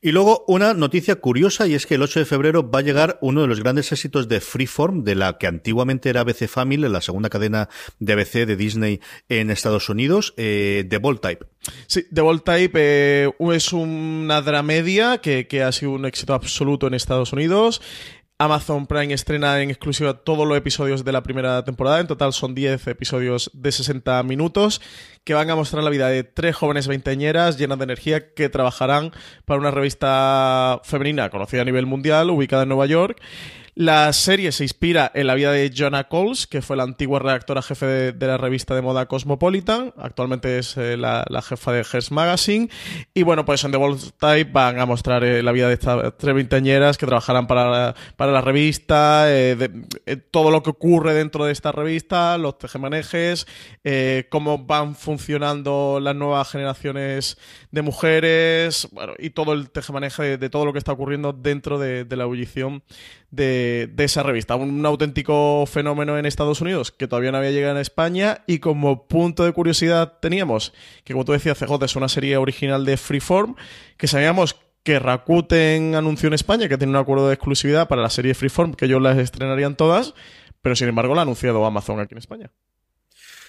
Y 0.00 0.12
luego 0.12 0.44
una 0.46 0.74
noticia 0.74 1.16
curiosa 1.16 1.66
y 1.66 1.74
es 1.74 1.86
que 1.86 1.94
el 1.94 2.02
8 2.02 2.20
de 2.20 2.26
febrero 2.26 2.70
va 2.70 2.80
a 2.80 2.82
llegar 2.82 3.18
uno 3.20 3.42
de 3.42 3.48
los 3.48 3.60
grandes 3.62 3.90
éxitos 3.92 4.28
de 4.28 4.40
Freeform, 4.40 5.04
de 5.04 5.14
la 5.14 5.38
que 5.38 5.46
antiguamente 5.46 6.10
era 6.10 6.20
ABC 6.20 6.48
Family, 6.48 6.88
la 6.88 7.00
segunda 7.00 7.30
cadena 7.30 7.68
de 7.98 8.12
ABC 8.12 8.46
de 8.46 8.56
Disney 8.56 9.00
en 9.28 9.50
Estados 9.50 9.88
Unidos, 9.88 10.34
eh, 10.36 10.84
The 10.88 10.98
Bold 10.98 11.20
Type. 11.20 11.46
Sí, 11.86 12.06
The 12.12 12.20
Bold 12.20 12.42
Type 12.42 12.72
eh, 12.74 13.30
es 13.52 13.72
una 13.72 14.42
dramedia 14.42 15.18
que, 15.18 15.46
que 15.46 15.62
ha 15.62 15.72
sido 15.72 15.92
un 15.92 16.06
éxito 16.06 16.34
absoluto 16.34 16.86
en 16.86 16.94
Estados 16.94 17.32
Unidos. 17.32 17.80
Amazon 18.38 18.86
Prime 18.86 19.14
estrena 19.14 19.62
en 19.62 19.70
exclusiva 19.70 20.12
todos 20.12 20.46
los 20.46 20.58
episodios 20.58 21.04
de 21.04 21.12
la 21.12 21.22
primera 21.22 21.64
temporada. 21.64 22.00
En 22.00 22.06
total 22.06 22.34
son 22.34 22.54
10 22.54 22.86
episodios 22.88 23.50
de 23.54 23.72
60 23.72 24.22
minutos 24.24 24.82
que 25.24 25.32
van 25.32 25.48
a 25.48 25.56
mostrar 25.56 25.82
la 25.82 25.88
vida 25.88 26.08
de 26.08 26.22
tres 26.22 26.54
jóvenes 26.54 26.86
veinteañeras 26.86 27.56
llenas 27.56 27.78
de 27.78 27.84
energía 27.84 28.34
que 28.34 28.50
trabajarán 28.50 29.12
para 29.46 29.58
una 29.58 29.70
revista 29.70 30.82
femenina 30.84 31.30
conocida 31.30 31.62
a 31.62 31.64
nivel 31.64 31.86
mundial, 31.86 32.28
ubicada 32.28 32.64
en 32.64 32.68
Nueva 32.68 32.84
York. 32.84 33.22
La 33.78 34.10
serie 34.14 34.52
se 34.52 34.64
inspira 34.64 35.12
en 35.14 35.26
la 35.26 35.34
vida 35.34 35.52
de 35.52 35.70
Jonah 35.70 36.08
Coles, 36.08 36.46
que 36.46 36.62
fue 36.62 36.78
la 36.78 36.84
antigua 36.84 37.18
redactora 37.18 37.60
jefe 37.60 37.84
de, 38.10 38.26
la 38.26 38.38
revista 38.38 38.74
de 38.74 38.80
moda 38.80 39.04
Cosmopolitan. 39.04 39.92
Actualmente 39.98 40.58
es 40.58 40.78
eh, 40.78 40.96
la, 40.96 41.26
jefa 41.46 41.72
de 41.72 41.84
Hearst 41.84 42.10
Magazine. 42.10 42.70
Y 43.12 43.22
bueno, 43.22 43.44
pues 43.44 43.62
en 43.64 43.72
The 43.72 43.76
Bold 43.76 44.12
Type 44.18 44.50
van 44.50 44.80
a 44.80 44.86
mostrar 44.86 45.24
eh, 45.24 45.42
la 45.42 45.52
vida 45.52 45.68
de 45.68 45.74
estas 45.74 46.16
tres 46.16 46.34
veinteañeras 46.34 46.96
que 46.96 47.04
trabajarán 47.04 47.46
para, 47.46 47.94
para 48.16 48.32
la 48.32 48.40
revista, 48.40 49.26
eh, 49.28 49.58
todo 50.30 50.50
lo 50.50 50.62
que 50.62 50.70
ocurre 50.70 51.12
dentro 51.12 51.44
de 51.44 51.52
esta 51.52 51.70
revista, 51.70 52.38
los 52.38 52.56
tejemanejes, 52.56 53.46
cómo 54.30 54.56
van 54.64 54.94
funcionando 54.94 56.00
las 56.00 56.16
nuevas 56.16 56.50
generaciones 56.50 57.36
de 57.72 57.82
mujeres, 57.82 58.88
bueno, 58.90 59.12
y 59.18 59.30
todo 59.30 59.52
el 59.52 59.68
tejemaneje 59.68 60.38
de, 60.38 60.48
todo 60.48 60.64
lo 60.64 60.72
que 60.72 60.78
está 60.78 60.92
ocurriendo 60.92 61.34
dentro 61.34 61.78
de, 61.78 62.06
de 62.06 62.16
la 62.16 62.24
ebullición 62.24 62.82
de, 63.30 63.92
esa 63.98 64.22
revista. 64.22 64.56
Un, 64.56 64.84
auténtico 64.86 65.64
fenómeno 65.66 66.18
en 66.18 66.26
Estados 66.26 66.60
Unidos 66.60 66.92
que 66.92 67.08
todavía 67.08 67.32
no 67.32 67.38
había 67.38 67.50
llegado 67.50 67.76
a 67.76 67.80
España 67.80 68.42
y 68.46 68.58
como 68.58 69.06
punto 69.06 69.44
de 69.44 69.52
curiosidad 69.52 70.18
teníamos 70.20 70.72
que, 71.04 71.12
como 71.12 71.24
tú 71.24 71.32
decías, 71.32 71.58
CJ 71.58 71.84
es 71.84 71.96
una 71.96 72.08
serie 72.08 72.36
original 72.36 72.84
de 72.84 72.96
Freeform, 72.96 73.56
que 73.96 74.06
sabíamos 74.06 74.56
que 74.82 74.98
Rakuten 74.98 75.94
anunció 75.96 76.28
en 76.28 76.34
España 76.34 76.68
que 76.68 76.78
tiene 76.78 76.92
un 76.92 76.96
acuerdo 76.96 77.28
de 77.28 77.34
exclusividad 77.34 77.88
para 77.88 78.02
la 78.02 78.10
serie 78.10 78.34
Freeform, 78.34 78.74
que 78.74 78.84
ellos 78.84 79.02
las 79.02 79.18
estrenarían 79.18 79.76
todas, 79.76 80.14
pero 80.62 80.76
sin 80.76 80.88
embargo 80.88 81.14
la 81.14 81.22
ha 81.22 81.22
anunciado 81.22 81.64
Amazon 81.66 82.00
aquí 82.00 82.14
en 82.14 82.18
España. 82.18 82.50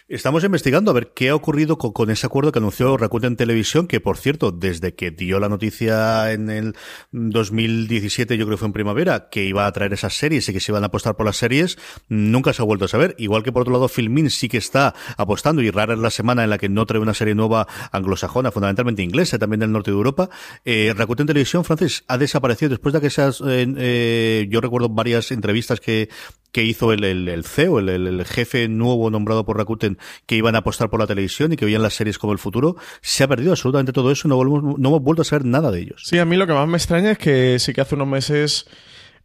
Estamos 0.10 0.46
investigando 0.46 0.90
a 0.90 0.94
ver 0.94 1.12
qué 1.14 1.28
ha 1.28 1.36
ocurrido 1.36 1.78
con, 1.78 2.10
ese 2.10 2.26
acuerdo 2.26 2.54
que 2.54 2.60
anunció 2.60 2.96
Rakuten 2.96 3.36
Televisión, 3.36 3.88
que 3.88 4.00
por 4.00 4.16
cierto, 4.16 4.54
desde 4.54 4.96
que 4.96 5.12
dio 5.12 5.38
la 5.38 5.50
noticia 5.50 6.32
en 6.32 6.50
el 6.50 6.78
2017, 7.12 8.38
yo 8.38 8.46
creo 8.46 8.56
que 8.56 8.60
fue 8.60 8.68
en 8.68 8.74
primavera, 8.74 9.28
que 9.28 9.44
iba 9.44 9.68
a 9.68 9.72
traer 9.74 9.92
esas 9.92 10.14
series 10.14 10.48
y 10.48 10.54
que 10.54 10.62
se 10.62 10.72
iban 10.72 10.84
a 10.84 10.88
apostar 10.88 11.18
por 11.18 11.26
las 11.26 11.36
series, 11.36 11.78
nunca 12.08 12.54
se 12.54 12.62
ha 12.62 12.66
vuelto 12.66 12.86
a 12.86 12.88
saber. 12.88 13.16
Igual 13.18 13.44
que 13.44 13.52
por 13.52 13.64
otro 13.64 13.74
lado, 13.74 13.90
Filmin 13.90 14.30
sí 14.30 14.48
que 14.48 14.60
está 14.60 14.96
apostando 15.18 15.62
y 15.62 15.72
rara 15.72 15.96
es 15.96 16.00
la 16.00 16.10
semana 16.10 16.46
en 16.46 16.52
la 16.52 16.58
que 16.58 16.70
no 16.70 16.86
trae 16.86 17.02
una 17.02 17.14
serie 17.14 17.36
nueva 17.36 17.68
anglosajona, 17.92 18.54
fundamentalmente 18.54 19.04
inglesa, 19.04 19.38
también 19.38 19.60
del 19.60 19.74
norte 19.74 19.92
de 19.92 19.98
Europa. 19.98 20.30
Eh, 20.64 20.94
Rakuten 20.96 21.28
Televisión, 21.28 21.66
Francis, 21.66 22.06
ha 22.08 22.18
desaparecido 22.18 22.70
después 22.70 22.94
de 22.94 23.02
que 23.02 23.10
seas, 23.10 23.42
eh, 23.46 23.68
eh, 23.76 24.48
yo 24.50 24.62
recuerdo 24.62 24.88
varias 24.88 25.34
entrevistas 25.34 25.82
que, 25.82 26.08
que 26.52 26.64
hizo 26.64 26.92
el, 26.94 27.04
el, 27.04 27.44
CEO, 27.44 27.80
el, 27.80 27.90
el, 27.90 28.26
jefe 28.26 28.68
nuevo 28.68 29.10
nombrado 29.12 29.46
por 29.46 29.58
Rakuten, 29.58 29.97
que 30.26 30.36
iban 30.36 30.56
a 30.56 30.60
apostar 30.60 30.90
por 30.90 31.00
la 31.00 31.08
televisión 31.08 31.54
y 31.54 31.56
que 31.56 31.66
veían 31.66 31.82
las 31.82 31.94
series 31.94 32.18
como 32.18 32.34
el 32.34 32.40
futuro, 32.40 32.76
se 33.02 33.24
ha 33.24 33.28
perdido 33.28 33.52
absolutamente 33.52 33.94
todo 33.94 34.12
eso, 34.12 34.28
no, 34.28 34.44
no 34.44 34.90
hemos 34.90 35.02
vuelto 35.02 35.22
a 35.22 35.26
saber 35.26 35.46
nada 35.46 35.72
de 35.72 35.82
ellos. 35.82 36.02
Sí, 36.06 36.18
a 36.20 36.26
mí 36.26 36.36
lo 36.36 36.48
que 36.48 36.54
más 36.54 36.68
me 36.68 36.78
extraña 36.78 37.12
es 37.12 37.18
que 37.18 37.60
sí 37.60 37.74
que 37.74 37.82
hace 37.82 37.96
unos 37.96 38.08
meses 38.08 38.68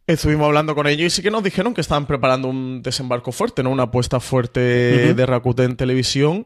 estuvimos 0.07 0.47
hablando 0.47 0.75
con 0.75 0.87
ellos 0.87 1.07
y 1.07 1.09
sí 1.15 1.21
que 1.21 1.31
nos 1.31 1.43
dijeron 1.43 1.73
que 1.73 1.81
estaban 1.81 2.05
preparando 2.05 2.47
un 2.47 2.81
desembarco 2.81 3.31
fuerte, 3.31 3.63
¿no? 3.63 3.71
Una 3.71 3.83
apuesta 3.83 4.19
fuerte 4.19 5.13
de 5.13 5.25
Rakuten 5.25 5.75
Televisión. 5.75 6.45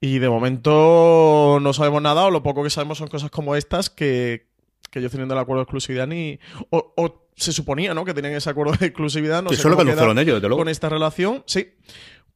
Y 0.00 0.20
de 0.20 0.28
momento 0.28 1.58
no 1.60 1.72
sabemos 1.72 2.00
nada, 2.00 2.26
o 2.26 2.30
lo 2.30 2.42
poco 2.42 2.62
que 2.62 2.70
sabemos 2.70 2.98
son 2.98 3.08
cosas 3.08 3.30
como 3.30 3.56
estas 3.56 3.90
que, 3.90 4.46
que 4.92 5.00
ellos 5.00 5.10
teniendo 5.10 5.34
el 5.34 5.40
acuerdo 5.40 5.60
de 5.60 5.64
exclusividad 5.64 6.06
ni. 6.06 6.38
O, 6.70 7.24
se 7.34 7.52
suponía, 7.52 7.94
¿no? 7.94 8.04
Que 8.04 8.14
tenían 8.14 8.34
ese 8.34 8.50
acuerdo 8.50 8.74
de 8.78 8.86
exclusividad. 8.86 9.42
No 9.42 9.50
sé 9.50 9.56
solo 9.56 9.76
que 9.76 9.82
anunciaron 9.82 10.18
ellos, 10.18 10.36
desde 10.36 10.48
luego. 10.48 10.60
Con 10.60 10.68
esta 10.68 10.88
relación, 10.88 11.42
sí. 11.46 11.68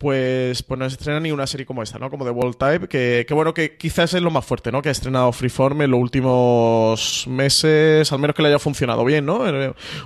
Pues, 0.03 0.65
pues 0.65 0.81
no 0.81 0.91
se 0.91 0.97
estrena 0.97 1.21
ni 1.21 1.31
una 1.31 1.47
serie 1.47 1.65
como 1.65 1.81
esta, 1.81 1.97
¿no? 1.97 2.11
Como 2.11 2.25
The 2.25 2.33
World 2.33 2.57
Type, 2.57 2.89
que, 2.89 3.25
que, 3.27 3.35
bueno, 3.35 3.55
que 3.55 3.77
quizás 3.77 4.13
es 4.15 4.21
lo 4.21 4.33
más 4.33 4.45
fuerte, 4.45 4.73
¿no? 4.73 4.83
Que 4.83 4.89
ha 4.89 4.93
estrenado 4.93 5.31
Freeform 5.31 5.83
en 5.83 5.93
los 5.93 6.01
últimos 6.01 7.25
meses, 7.29 8.13
al 8.13 8.19
menos 8.19 8.35
que 8.35 8.43
le 8.43 8.49
haya 8.49 8.59
funcionado 8.59 9.05
bien, 9.05 9.25
¿no? 9.25 9.43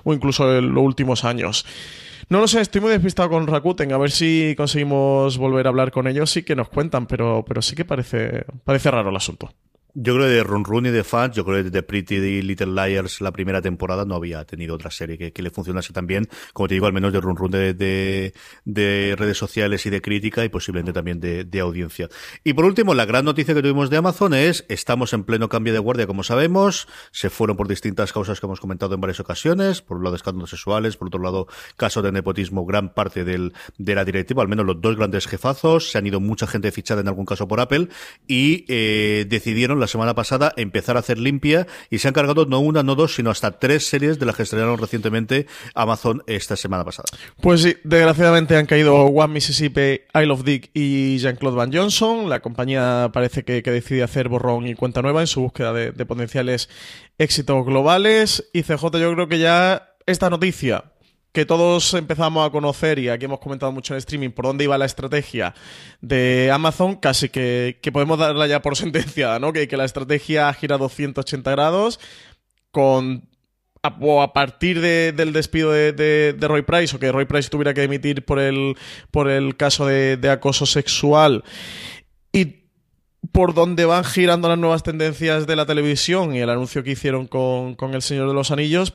O 0.04 0.12
incluso 0.12 0.54
en 0.54 0.74
los 0.74 0.84
últimos 0.84 1.24
años. 1.24 1.64
No 2.28 2.40
lo 2.40 2.46
sé, 2.46 2.60
estoy 2.60 2.82
muy 2.82 2.90
despistado 2.90 3.30
con 3.30 3.46
Rakuten, 3.46 3.90
a 3.92 3.98
ver 3.98 4.10
si 4.10 4.54
conseguimos 4.54 5.38
volver 5.38 5.66
a 5.66 5.70
hablar 5.70 5.92
con 5.92 6.06
ellos 6.08 6.36
y 6.36 6.42
que 6.42 6.56
nos 6.56 6.68
cuentan, 6.68 7.06
pero, 7.06 7.42
pero 7.48 7.62
sí 7.62 7.74
que 7.74 7.86
parece, 7.86 8.44
parece 8.64 8.90
raro 8.90 9.08
el 9.08 9.16
asunto. 9.16 9.50
Yo 9.98 10.14
creo 10.14 10.26
que 10.26 10.32
de 10.34 10.44
Run 10.44 10.62
Run 10.62 10.84
y 10.84 10.90
de 10.90 11.04
Fans, 11.04 11.34
yo 11.34 11.42
creo 11.42 11.64
que 11.64 11.70
de 11.70 11.82
Pretty 11.82 12.42
Little 12.42 12.66
Liars 12.66 13.22
la 13.22 13.32
primera 13.32 13.62
temporada 13.62 14.04
no 14.04 14.16
había 14.16 14.44
tenido 14.44 14.74
otra 14.74 14.90
serie 14.90 15.32
que, 15.32 15.42
le 15.42 15.48
funcionase 15.48 15.94
tan 15.94 16.06
bien, 16.06 16.28
como 16.52 16.68
te 16.68 16.74
digo, 16.74 16.84
al 16.84 16.92
menos 16.92 17.14
de 17.14 17.20
Run 17.22 17.34
Run 17.34 17.50
de, 17.50 18.34
de, 18.66 19.14
redes 19.16 19.38
sociales 19.38 19.86
y 19.86 19.90
de 19.90 20.02
crítica 20.02 20.44
y 20.44 20.50
posiblemente 20.50 20.92
también 20.92 21.18
de, 21.18 21.44
de, 21.44 21.60
audiencia. 21.60 22.10
Y 22.44 22.52
por 22.52 22.66
último, 22.66 22.92
la 22.92 23.06
gran 23.06 23.24
noticia 23.24 23.54
que 23.54 23.62
tuvimos 23.62 23.88
de 23.88 23.96
Amazon 23.96 24.34
es, 24.34 24.66
estamos 24.68 25.14
en 25.14 25.24
pleno 25.24 25.48
cambio 25.48 25.72
de 25.72 25.78
guardia, 25.78 26.06
como 26.06 26.24
sabemos, 26.24 26.88
se 27.10 27.30
fueron 27.30 27.56
por 27.56 27.66
distintas 27.66 28.12
causas 28.12 28.38
que 28.38 28.44
hemos 28.44 28.60
comentado 28.60 28.94
en 28.94 29.00
varias 29.00 29.20
ocasiones, 29.20 29.80
por 29.80 29.96
un 29.96 30.04
lado 30.04 30.16
escándalos 30.16 30.50
sexuales, 30.50 30.98
por 30.98 31.08
otro 31.08 31.22
lado 31.22 31.46
casos 31.78 32.04
de 32.04 32.12
nepotismo, 32.12 32.66
gran 32.66 32.92
parte 32.92 33.24
del, 33.24 33.54
de 33.78 33.94
la 33.94 34.04
directiva, 34.04 34.42
al 34.42 34.48
menos 34.48 34.66
los 34.66 34.78
dos 34.78 34.94
grandes 34.94 35.26
jefazos, 35.26 35.90
se 35.90 35.96
han 35.96 36.06
ido 36.06 36.20
mucha 36.20 36.46
gente 36.46 36.70
fichada 36.70 37.00
en 37.00 37.08
algún 37.08 37.24
caso 37.24 37.48
por 37.48 37.60
Apple 37.60 37.88
y 38.26 38.66
eh, 38.68 39.24
decidieron 39.26 39.80
la 39.80 39.85
semana 39.86 40.14
pasada 40.14 40.52
empezar 40.56 40.96
a 40.96 41.00
hacer 41.00 41.18
limpia 41.18 41.66
y 41.90 41.98
se 41.98 42.08
han 42.08 42.14
cargado 42.14 42.46
no 42.46 42.60
una, 42.60 42.82
no 42.82 42.94
dos, 42.94 43.14
sino 43.14 43.30
hasta 43.30 43.58
tres 43.58 43.86
series 43.86 44.18
de 44.18 44.26
las 44.26 44.36
que 44.36 44.42
estrenaron 44.42 44.78
recientemente 44.78 45.46
Amazon 45.74 46.22
esta 46.26 46.56
semana 46.56 46.84
pasada. 46.84 47.06
Pues 47.40 47.62
sí, 47.62 47.76
desgraciadamente 47.84 48.56
han 48.56 48.66
caído 48.66 48.94
One 48.94 49.34
Mississippi, 49.34 50.00
Isle 50.14 50.32
of 50.32 50.44
Dick 50.44 50.70
y 50.74 51.18
Jean-Claude 51.18 51.56
Van 51.56 51.72
Johnson. 51.72 52.28
La 52.28 52.40
compañía 52.40 53.10
parece 53.12 53.44
que, 53.44 53.62
decide 53.62 54.02
hacer 54.02 54.28
borrón 54.28 54.66
y 54.66 54.74
cuenta 54.74 55.02
nueva 55.02 55.20
en 55.20 55.26
su 55.26 55.40
búsqueda 55.40 55.72
de, 55.72 55.92
de 55.92 56.06
potenciales 56.06 56.68
éxitos 57.18 57.64
globales. 57.64 58.48
Y 58.52 58.62
CJ, 58.62 58.84
yo 58.98 59.12
creo 59.14 59.28
que 59.28 59.38
ya 59.38 59.94
esta 60.06 60.30
noticia 60.30 60.84
que 61.36 61.44
todos 61.44 61.92
empezamos 61.92 62.46
a 62.46 62.50
conocer 62.50 62.98
y 62.98 63.10
aquí 63.10 63.26
hemos 63.26 63.40
comentado 63.40 63.70
mucho 63.70 63.92
en 63.92 63.98
streaming 63.98 64.30
por 64.30 64.46
dónde 64.46 64.64
iba 64.64 64.78
la 64.78 64.86
estrategia 64.86 65.52
de 66.00 66.50
Amazon, 66.50 66.96
casi 66.96 67.28
que, 67.28 67.78
podemos 67.92 68.18
darla 68.18 68.46
ya 68.46 68.62
por 68.62 68.74
sentenciada, 68.78 69.38
¿no? 69.38 69.52
Que, 69.52 69.68
que 69.68 69.76
la 69.76 69.84
estrategia 69.84 70.48
ha 70.48 70.54
girado 70.54 70.88
180 70.88 71.50
grados 71.50 72.00
con 72.70 73.28
o 74.00 74.22
a 74.22 74.32
partir 74.32 74.80
del 74.80 75.34
despido 75.34 75.72
de, 75.72 76.34
Roy 76.40 76.62
Price 76.62 76.96
o 76.96 76.98
que 76.98 77.12
Roy 77.12 77.26
Price 77.26 77.50
tuviera 77.50 77.74
que 77.74 77.82
emitir 77.82 78.24
por 78.24 78.38
el, 78.38 78.74
por 79.10 79.28
el 79.28 79.58
caso 79.58 79.84
de, 79.84 80.18
acoso 80.30 80.64
sexual 80.64 81.44
y 82.32 82.64
por 83.30 83.52
dónde 83.52 83.84
van 83.84 84.04
girando 84.04 84.48
las 84.48 84.56
nuevas 84.56 84.82
tendencias 84.82 85.46
de 85.46 85.54
la 85.54 85.66
televisión 85.66 86.34
y 86.34 86.38
el 86.38 86.48
anuncio 86.48 86.82
que 86.82 86.92
hicieron 86.92 87.26
con, 87.26 87.74
con 87.74 87.92
El 87.92 88.00
Señor 88.00 88.26
de 88.26 88.34
los 88.34 88.50
Anillos. 88.50 88.94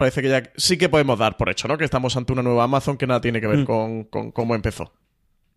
Parece 0.00 0.22
que 0.22 0.30
ya 0.30 0.42
sí 0.56 0.78
que 0.78 0.88
podemos 0.88 1.18
dar 1.18 1.36
por 1.36 1.50
hecho, 1.50 1.68
¿no? 1.68 1.76
Que 1.76 1.84
estamos 1.84 2.16
ante 2.16 2.32
una 2.32 2.42
nueva 2.42 2.64
Amazon 2.64 2.96
que 2.96 3.06
nada 3.06 3.20
tiene 3.20 3.40
que 3.40 3.46
ver 3.46 3.58
mm. 3.58 3.64
con, 3.64 4.04
con 4.04 4.32
cómo 4.32 4.54
empezó. 4.54 4.92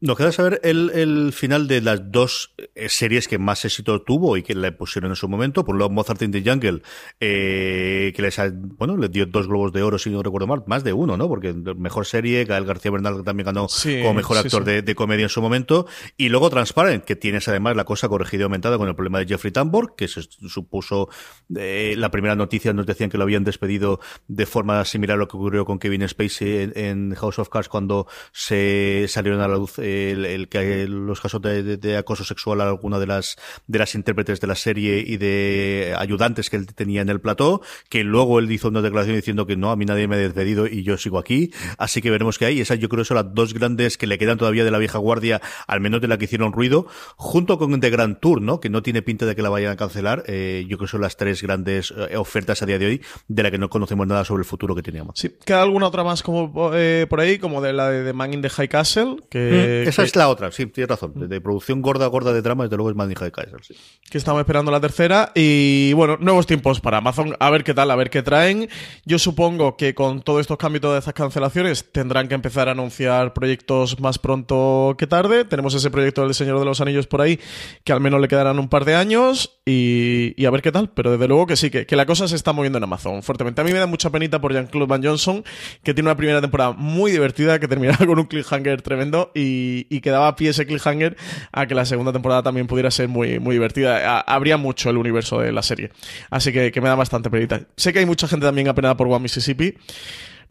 Nos 0.03 0.17
queda 0.17 0.33
saber 0.33 0.59
el, 0.65 1.31
final 1.31 1.65
de 1.65 1.79
las 1.79 2.11
dos 2.11 2.53
eh, 2.75 2.89
series 2.89 3.29
que 3.29 3.37
más 3.37 3.63
éxito 3.63 4.01
tuvo 4.01 4.35
y 4.35 4.43
que 4.43 4.53
le 4.53 4.73
pusieron 4.73 5.11
en 5.11 5.15
su 5.15 5.29
momento. 5.29 5.63
Por 5.63 5.75
un 5.75 5.79
lado, 5.79 5.91
Mozart 5.91 6.21
in 6.23 6.31
the 6.31 6.43
Jungle, 6.45 6.81
eh, 7.21 8.11
que 8.13 8.21
les, 8.21 8.37
bueno, 8.53 8.97
les 8.97 9.09
dio 9.09 9.25
dos 9.25 9.47
globos 9.47 9.71
de 9.71 9.81
oro, 9.81 9.97
si 9.97 10.09
no 10.09 10.21
recuerdo 10.21 10.45
mal, 10.45 10.61
más 10.67 10.83
de 10.83 10.91
uno, 10.91 11.15
¿no? 11.15 11.29
Porque 11.29 11.53
mejor 11.53 12.05
serie, 12.05 12.43
Gael 12.43 12.65
García 12.65 12.91
Bernal 12.91 13.23
también 13.23 13.45
ganó 13.45 13.67
como 14.01 14.13
mejor 14.13 14.39
actor 14.39 14.65
De, 14.65 14.93
comedia 14.93 15.23
en 15.23 15.29
su 15.29 15.41
momento. 15.41 15.87
Y 16.17 16.27
luego 16.27 16.49
Transparent, 16.49 17.05
que 17.05 17.15
tienes 17.15 17.47
además 17.47 17.77
la 17.77 17.85
cosa 17.85 18.09
corregida 18.09 18.41
y 18.41 18.43
aumentada 18.43 18.77
con 18.77 18.89
el 18.89 18.95
problema 18.95 19.19
de 19.19 19.27
Jeffrey 19.27 19.53
Tambor, 19.53 19.95
que 19.95 20.09
se 20.09 20.23
supuso 20.49 21.07
eh, 21.55 21.95
la 21.97 22.11
primera 22.11 22.35
noticia, 22.35 22.73
nos 22.73 22.85
decían 22.85 23.09
que 23.09 23.17
lo 23.17 23.23
habían 23.23 23.45
despedido 23.45 24.01
de 24.27 24.47
forma 24.47 24.83
similar 24.83 25.15
a 25.15 25.19
lo 25.19 25.29
que 25.29 25.37
ocurrió 25.37 25.63
con 25.63 25.79
Kevin 25.79 26.05
Spacey 26.09 26.73
en, 26.75 27.15
House 27.15 27.39
of 27.39 27.47
Cards 27.47 27.69
cuando 27.69 28.05
se 28.33 29.05
salieron 29.07 29.39
a 29.39 29.47
la 29.47 29.55
luz 29.55 29.79
el, 30.01 30.49
que 30.49 30.87
los 30.87 31.21
casos 31.21 31.41
de, 31.41 31.97
acoso 31.97 32.23
sexual 32.23 32.61
a 32.61 32.67
alguna 32.67 32.99
de 32.99 33.07
las 33.07 33.37
de 33.67 33.79
las 33.79 33.95
intérpretes 33.95 34.41
de 34.41 34.47
la 34.47 34.55
serie 34.55 35.03
y 35.05 35.17
de 35.17 35.95
ayudantes 35.97 36.49
que 36.49 36.57
él 36.57 36.67
tenía 36.73 37.01
en 37.01 37.09
el 37.09 37.21
plató, 37.21 37.61
que 37.89 38.03
luego 38.03 38.39
él 38.39 38.51
hizo 38.51 38.69
una 38.69 38.81
declaración 38.81 39.15
diciendo 39.15 39.45
que 39.45 39.55
no, 39.55 39.71
a 39.71 39.75
mí 39.75 39.85
nadie 39.85 40.07
me 40.07 40.15
ha 40.15 40.19
despedido 40.19 40.67
y 40.67 40.83
yo 40.83 40.97
sigo 40.97 41.17
aquí, 41.17 41.51
así 41.77 42.01
que 42.01 42.09
veremos 42.09 42.37
qué 42.37 42.45
hay. 42.45 42.61
Esas 42.61 42.79
yo 42.79 42.89
creo 42.89 43.03
que 43.03 43.07
son 43.07 43.15
las 43.15 43.33
dos 43.33 43.53
grandes 43.53 43.97
que 43.97 44.07
le 44.07 44.17
quedan 44.17 44.37
todavía 44.37 44.63
de 44.63 44.71
la 44.71 44.77
vieja 44.77 44.97
guardia, 44.97 45.41
al 45.67 45.81
menos 45.81 46.01
de 46.01 46.07
la 46.07 46.17
que 46.17 46.25
hicieron 46.25 46.53
ruido, 46.53 46.87
junto 47.15 47.57
con 47.57 47.79
The 47.79 47.89
Grand 47.89 48.19
Tour, 48.19 48.41
¿no? 48.41 48.59
Que 48.59 48.69
no 48.69 48.81
tiene 48.81 49.01
pinta 49.01 49.25
de 49.25 49.35
que 49.35 49.41
la 49.41 49.49
vayan 49.49 49.71
a 49.71 49.75
cancelar. 49.75 50.23
Eh, 50.27 50.65
yo 50.67 50.77
creo 50.77 50.87
que 50.87 50.91
son 50.91 51.01
las 51.01 51.17
tres 51.17 51.41
grandes 51.41 51.93
eh, 51.95 52.17
ofertas 52.17 52.61
a 52.61 52.65
día 52.65 52.79
de 52.79 52.85
hoy 52.85 53.01
de 53.27 53.43
la 53.43 53.51
que 53.51 53.57
no 53.57 53.69
conocemos 53.69 54.07
nada 54.07 54.25
sobre 54.25 54.41
el 54.41 54.45
futuro 54.45 54.75
que 54.75 54.81
teníamos. 54.81 55.19
Sí, 55.19 55.35
queda 55.45 55.61
alguna 55.61 55.87
otra 55.87 56.03
más 56.03 56.23
como 56.23 56.71
eh, 56.73 57.07
por 57.09 57.19
ahí, 57.19 57.39
como 57.39 57.61
de 57.61 57.73
la 57.73 57.89
de 57.89 58.03
The 58.03 58.13
Man 58.13 58.33
in 58.33 58.41
the 58.41 58.49
High 58.49 58.69
Castle, 58.69 59.17
que, 59.29 59.72
esa 59.81 60.03
es 60.03 60.15
la 60.15 60.29
otra, 60.29 60.51
sí, 60.51 60.65
tienes 60.67 60.89
razón. 60.89 61.13
De, 61.15 61.41
producción 61.41 61.81
gorda, 61.81 62.05
gorda 62.07 62.31
de 62.31 62.41
drama, 62.41 62.63
desde 62.65 62.77
luego 62.77 62.91
es 62.91 62.95
Manija 62.95 63.25
de 63.25 63.31
Kaiser, 63.31 63.63
sí. 63.63 63.75
Que 64.09 64.17
estamos 64.17 64.39
esperando 64.39 64.71
la 64.71 64.79
tercera. 64.79 65.31
Y 65.33 65.93
bueno, 65.93 66.17
nuevos 66.19 66.45
tiempos 66.45 66.79
para 66.79 66.97
Amazon. 66.97 67.35
A 67.39 67.49
ver 67.49 67.63
qué 67.63 67.73
tal, 67.73 67.91
a 67.91 67.95
ver 67.95 68.09
qué 68.09 68.21
traen. 68.21 68.69
Yo 69.05 69.19
supongo 69.19 69.75
que 69.77 69.95
con 69.95 70.21
todos 70.21 70.41
estos 70.41 70.57
cambios, 70.57 70.81
todas 70.81 70.99
estas 70.99 71.13
cancelaciones, 71.13 71.91
tendrán 71.91 72.27
que 72.27 72.35
empezar 72.35 72.67
a 72.67 72.71
anunciar 72.71 73.33
proyectos 73.33 73.99
más 73.99 74.19
pronto 74.19 74.95
que 74.97 75.07
tarde. 75.07 75.45
Tenemos 75.45 75.73
ese 75.73 75.89
proyecto 75.89 76.23
del 76.23 76.33
Señor 76.33 76.59
de 76.59 76.65
los 76.65 76.81
Anillos 76.81 77.07
por 77.07 77.21
ahí, 77.21 77.39
que 77.83 77.93
al 77.93 77.99
menos 77.99 78.21
le 78.21 78.27
quedarán 78.27 78.59
un 78.59 78.69
par 78.69 78.85
de 78.85 78.95
años. 78.95 79.59
Y, 79.65 80.45
a 80.45 80.49
ver 80.51 80.61
qué 80.61 80.71
tal. 80.71 80.89
Pero 80.89 81.11
desde 81.11 81.27
luego 81.27 81.47
que 81.47 81.55
sí, 81.55 81.69
que, 81.69 81.85
que, 81.85 81.95
la 81.95 82.05
cosa 82.05 82.27
se 82.27 82.35
está 82.35 82.53
moviendo 82.53 82.77
en 82.77 82.83
Amazon 82.83 83.23
fuertemente. 83.23 83.61
A 83.61 83.63
mí 83.63 83.71
me 83.71 83.79
da 83.79 83.87
mucha 83.87 84.09
penita 84.09 84.39
por 84.41 84.53
Jean-Claude 84.53 84.87
Van 84.87 85.03
Johnson, 85.03 85.43
que 85.83 85.93
tiene 85.93 86.09
una 86.09 86.17
primera 86.17 86.41
temporada 86.41 86.71
muy 86.71 87.11
divertida, 87.11 87.59
que 87.59 87.67
terminaba 87.67 87.97
con 88.05 88.19
un 88.19 88.25
cliffhanger 88.25 88.81
tremendo 88.81 89.31
y, 89.33 89.62
y 89.89 90.01
que 90.01 90.09
daba 90.09 90.35
pie 90.35 90.49
ese 90.49 90.65
cliffhanger 90.65 91.17
a 91.51 91.65
que 91.65 91.75
la 91.75 91.85
segunda 91.85 92.11
temporada 92.11 92.43
también 92.43 92.67
pudiera 92.67 92.91
ser 92.91 93.07
muy, 93.07 93.39
muy 93.39 93.55
divertida. 93.55 94.19
Habría 94.21 94.57
mucho 94.57 94.89
el 94.89 94.97
universo 94.97 95.39
de 95.39 95.51
la 95.51 95.63
serie. 95.63 95.91
Así 96.29 96.51
que, 96.51 96.71
me 96.81 96.89
da 96.89 96.95
bastante 96.95 97.29
penita. 97.29 97.61
Sé 97.75 97.93
que 97.93 97.99
hay 97.99 98.05
mucha 98.05 98.27
gente 98.27 98.45
también 98.45 98.67
apenada 98.67 98.97
por 98.97 99.07
One 99.07 99.19
Mississippi, 99.19 99.75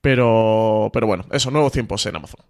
pero, 0.01 0.90
pero 0.92 1.07
bueno, 1.07 1.27
eso, 1.33 1.51
nuevos 1.51 1.72
tiempos 1.72 2.05
en 2.07 2.16
Amazon. 2.16 2.40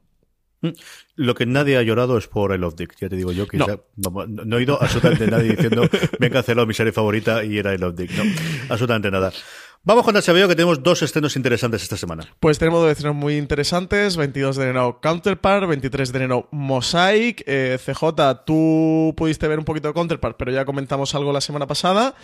Mm. 0.62 0.70
Lo 1.16 1.34
que 1.34 1.44
nadie 1.44 1.76
ha 1.76 1.82
llorado 1.82 2.16
es 2.16 2.28
por 2.28 2.54
I 2.54 2.58
Love 2.58 2.76
Dick, 2.76 2.94
ya 3.00 3.08
te 3.08 3.16
digo 3.16 3.32
yo. 3.32 3.46
que 3.46 3.58
no. 3.58 3.66
no, 3.96 4.56
he 4.56 4.58
oído 4.58 4.80
absolutamente 4.80 5.26
nadie 5.26 5.50
diciendo 5.50 5.82
me 6.18 6.26
han 6.26 6.32
cancelado 6.32 6.66
mi 6.66 6.74
serie 6.74 6.92
favorita 6.92 7.44
y 7.44 7.58
era 7.58 7.74
I 7.74 7.78
Love 7.78 7.96
Dick. 7.96 8.12
No, 8.12 8.22
absolutamente 8.68 9.10
nada. 9.10 9.32
Vamos 9.84 10.04
con 10.04 10.14
HBO 10.14 10.46
que 10.46 10.54
tenemos 10.54 10.80
dos 10.80 11.02
estrenos 11.02 11.34
interesantes 11.34 11.82
esta 11.82 11.96
semana. 11.96 12.24
Pues 12.38 12.56
tenemos 12.56 12.82
dos 12.82 12.92
estrenos 12.92 13.16
muy 13.16 13.36
interesantes. 13.36 14.16
22 14.16 14.54
de 14.54 14.62
enero 14.62 15.00
Counterpart, 15.02 15.66
23 15.66 16.12
de 16.12 16.18
enero 16.18 16.48
Mosaic. 16.52 17.42
Eh, 17.46 17.76
CJ, 17.84 18.44
tú 18.46 19.12
pudiste 19.16 19.48
ver 19.48 19.58
un 19.58 19.64
poquito 19.64 19.88
de 19.88 19.94
Counterpart, 19.94 20.36
pero 20.36 20.52
ya 20.52 20.64
comentamos 20.64 21.16
algo 21.16 21.32
la 21.32 21.40
semana 21.40 21.66
pasada. 21.66 22.14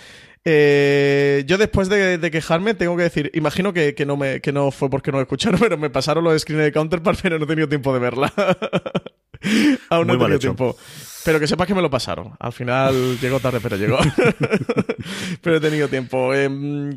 Eh, 0.44 1.42
yo 1.48 1.58
después 1.58 1.88
de, 1.88 2.20
quejarme 2.30 2.74
tengo 2.74 2.96
que 2.96 3.02
decir, 3.02 3.32
imagino 3.34 3.72
que, 3.72 3.92
no 4.06 4.16
me, 4.16 4.40
que 4.40 4.52
no 4.52 4.70
fue 4.70 4.88
porque 4.88 5.10
no 5.10 5.20
escucharon, 5.20 5.58
pero 5.60 5.76
me 5.76 5.90
pasaron 5.90 6.22
los 6.22 6.40
screens 6.40 6.62
de 6.62 6.72
Counterpart, 6.72 7.18
pero 7.20 7.40
no 7.40 7.44
he 7.44 7.48
tenido 7.48 7.68
tiempo 7.68 7.92
de 7.92 7.98
verla. 7.98 8.32
Aún 9.90 10.06
no 10.06 10.14
he 10.14 10.18
tenido 10.18 10.38
tiempo. 10.38 10.76
Pero 11.28 11.40
que 11.40 11.46
sepas 11.46 11.66
que 11.66 11.74
me 11.74 11.82
lo 11.82 11.90
pasaron. 11.90 12.32
Al 12.38 12.54
final 12.54 13.18
llegó 13.20 13.38
tarde, 13.38 13.60
pero 13.60 13.76
llegó. 13.76 13.98
pero 15.42 15.56
he 15.56 15.60
tenido 15.60 15.86
tiempo. 15.86 16.32
Eh, 16.32 16.48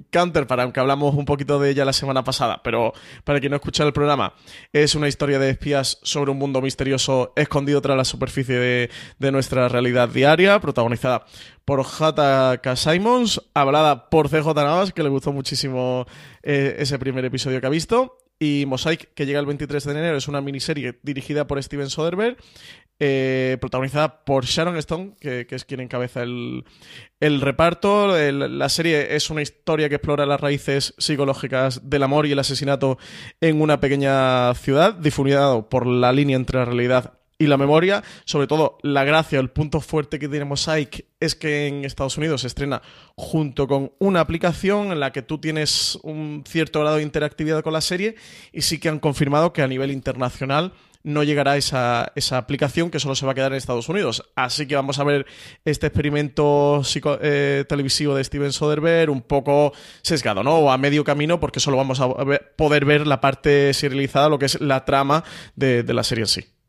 Counterpart, 0.09 0.61
aunque 0.61 0.79
hablamos 0.79 1.13
un 1.15 1.25
poquito 1.25 1.59
de 1.59 1.69
ella 1.69 1.83
la 1.83 1.91
semana 1.91 2.23
pasada, 2.23 2.61
pero 2.63 2.93
para 3.25 3.41
quien 3.41 3.49
no 3.49 3.57
escucha 3.57 3.83
el 3.83 3.91
programa, 3.91 4.33
es 4.71 4.95
una 4.95 5.09
historia 5.09 5.37
de 5.37 5.49
espías 5.49 5.99
sobre 6.03 6.31
un 6.31 6.37
mundo 6.37 6.61
misterioso 6.61 7.33
escondido 7.35 7.81
tras 7.81 7.97
la 7.97 8.05
superficie 8.05 8.55
de, 8.55 8.89
de 9.19 9.31
nuestra 9.33 9.67
realidad 9.67 10.07
diaria, 10.07 10.61
protagonizada 10.61 11.25
por 11.65 11.83
J.K. 11.83 12.75
Simons, 12.77 13.41
hablada 13.53 14.09
por 14.09 14.29
CJ 14.29 14.47
Navas, 14.55 14.93
que 14.93 15.03
le 15.03 15.09
gustó 15.09 15.33
muchísimo 15.33 16.05
eh, 16.41 16.77
ese 16.79 16.97
primer 16.97 17.25
episodio 17.25 17.59
que 17.59 17.67
ha 17.67 17.69
visto. 17.69 18.17
Y 18.43 18.65
Mosaic, 18.65 19.13
que 19.13 19.27
llega 19.27 19.39
el 19.39 19.45
23 19.45 19.83
de 19.83 19.91
enero, 19.91 20.17
es 20.17 20.27
una 20.27 20.41
miniserie 20.41 20.97
dirigida 21.03 21.45
por 21.45 21.61
Steven 21.61 21.91
Soderbergh, 21.91 22.37
eh, 22.99 23.59
protagonizada 23.61 24.25
por 24.25 24.45
Sharon 24.45 24.77
Stone, 24.77 25.13
que, 25.19 25.45
es 25.47 25.63
quien 25.63 25.79
encabeza 25.79 26.23
el, 26.23 26.63
reparto. 27.19 28.17
la 28.17 28.69
serie 28.69 29.15
es 29.15 29.29
una 29.29 29.43
historia 29.43 29.89
que 29.89 29.95
explora 29.95 30.25
las 30.25 30.41
raíces 30.41 30.95
psicológicas 30.97 31.87
del 31.87 32.01
amor 32.01 32.25
y 32.25 32.31
el 32.31 32.39
asesinato 32.39 32.97
en 33.41 33.61
una 33.61 33.79
pequeña 33.79 34.55
ciudad, 34.55 34.95
difuminado 34.95 35.69
por 35.69 35.85
la 35.85 36.11
línea 36.11 36.35
entre 36.35 36.57
la 36.57 36.65
realidad 36.65 37.20
y 37.41 37.47
la 37.47 37.57
memoria. 37.57 38.03
Sobre 38.23 38.45
todo, 38.45 38.77
la 38.83 39.03
gracia, 39.03 39.39
el 39.39 39.49
punto 39.49 39.81
fuerte 39.81 40.19
que 40.19 40.29
tiene 40.29 40.45
Mosaic 40.45 41.05
es 41.19 41.35
que 41.35 41.67
en 41.67 41.85
Estados 41.85 42.17
Unidos 42.17 42.41
se 42.41 42.47
estrena 42.47 42.83
junto 43.15 43.67
con 43.67 43.91
una 43.97 44.19
aplicación 44.19 44.91
en 44.91 44.99
la 44.99 45.11
que 45.11 45.23
tú 45.23 45.39
tienes 45.39 45.97
un 46.03 46.43
cierto 46.47 46.81
grado 46.81 46.97
de 46.97 47.03
interactividad 47.03 47.63
con 47.63 47.73
la 47.73 47.81
serie 47.81 48.15
y 48.53 48.61
sí 48.61 48.79
que 48.79 48.89
han 48.89 48.99
confirmado 48.99 49.53
que 49.53 49.63
a 49.63 49.67
nivel 49.67 49.91
internacional 49.91 50.73
no 51.03 51.23
llegará 51.23 51.57
esa, 51.57 52.11
esa 52.15 52.37
aplicación 52.37 52.91
que 52.91 52.99
solo 52.99 53.15
se 53.15 53.25
va 53.25 53.31
a 53.31 53.35
quedar 53.35 53.51
en 53.51 53.57
Estados 53.57 53.89
Unidos. 53.89 54.23
Así 54.35 54.67
que 54.67 54.75
vamos 54.75 54.99
a 54.99 55.03
ver 55.03 55.25
este 55.65 55.87
experimento 55.87 56.83
eh, 57.21 57.65
televisivo 57.67 58.13
de 58.13 58.23
Steven 58.23 58.53
Soderbergh 58.53 59.09
un 59.09 59.23
poco 59.23 59.73
sesgado, 60.03 60.43
¿no? 60.43 60.59
O 60.59 60.71
a 60.71 60.77
medio 60.77 61.03
camino, 61.03 61.39
porque 61.39 61.59
solo 61.59 61.77
vamos 61.77 61.99
a 62.01 62.07
poder 62.55 62.85
ver 62.85 63.07
la 63.07 63.19
parte 63.19 63.73
serializada, 63.73 64.29
lo 64.29 64.37
que 64.37 64.45
es 64.45 64.61
la 64.61 64.85
trama 64.85 65.23
de, 65.55 65.81
de 65.81 65.93
la 65.95 66.03
serie 66.03 66.25
en 66.25 66.27
sí. 66.27 66.60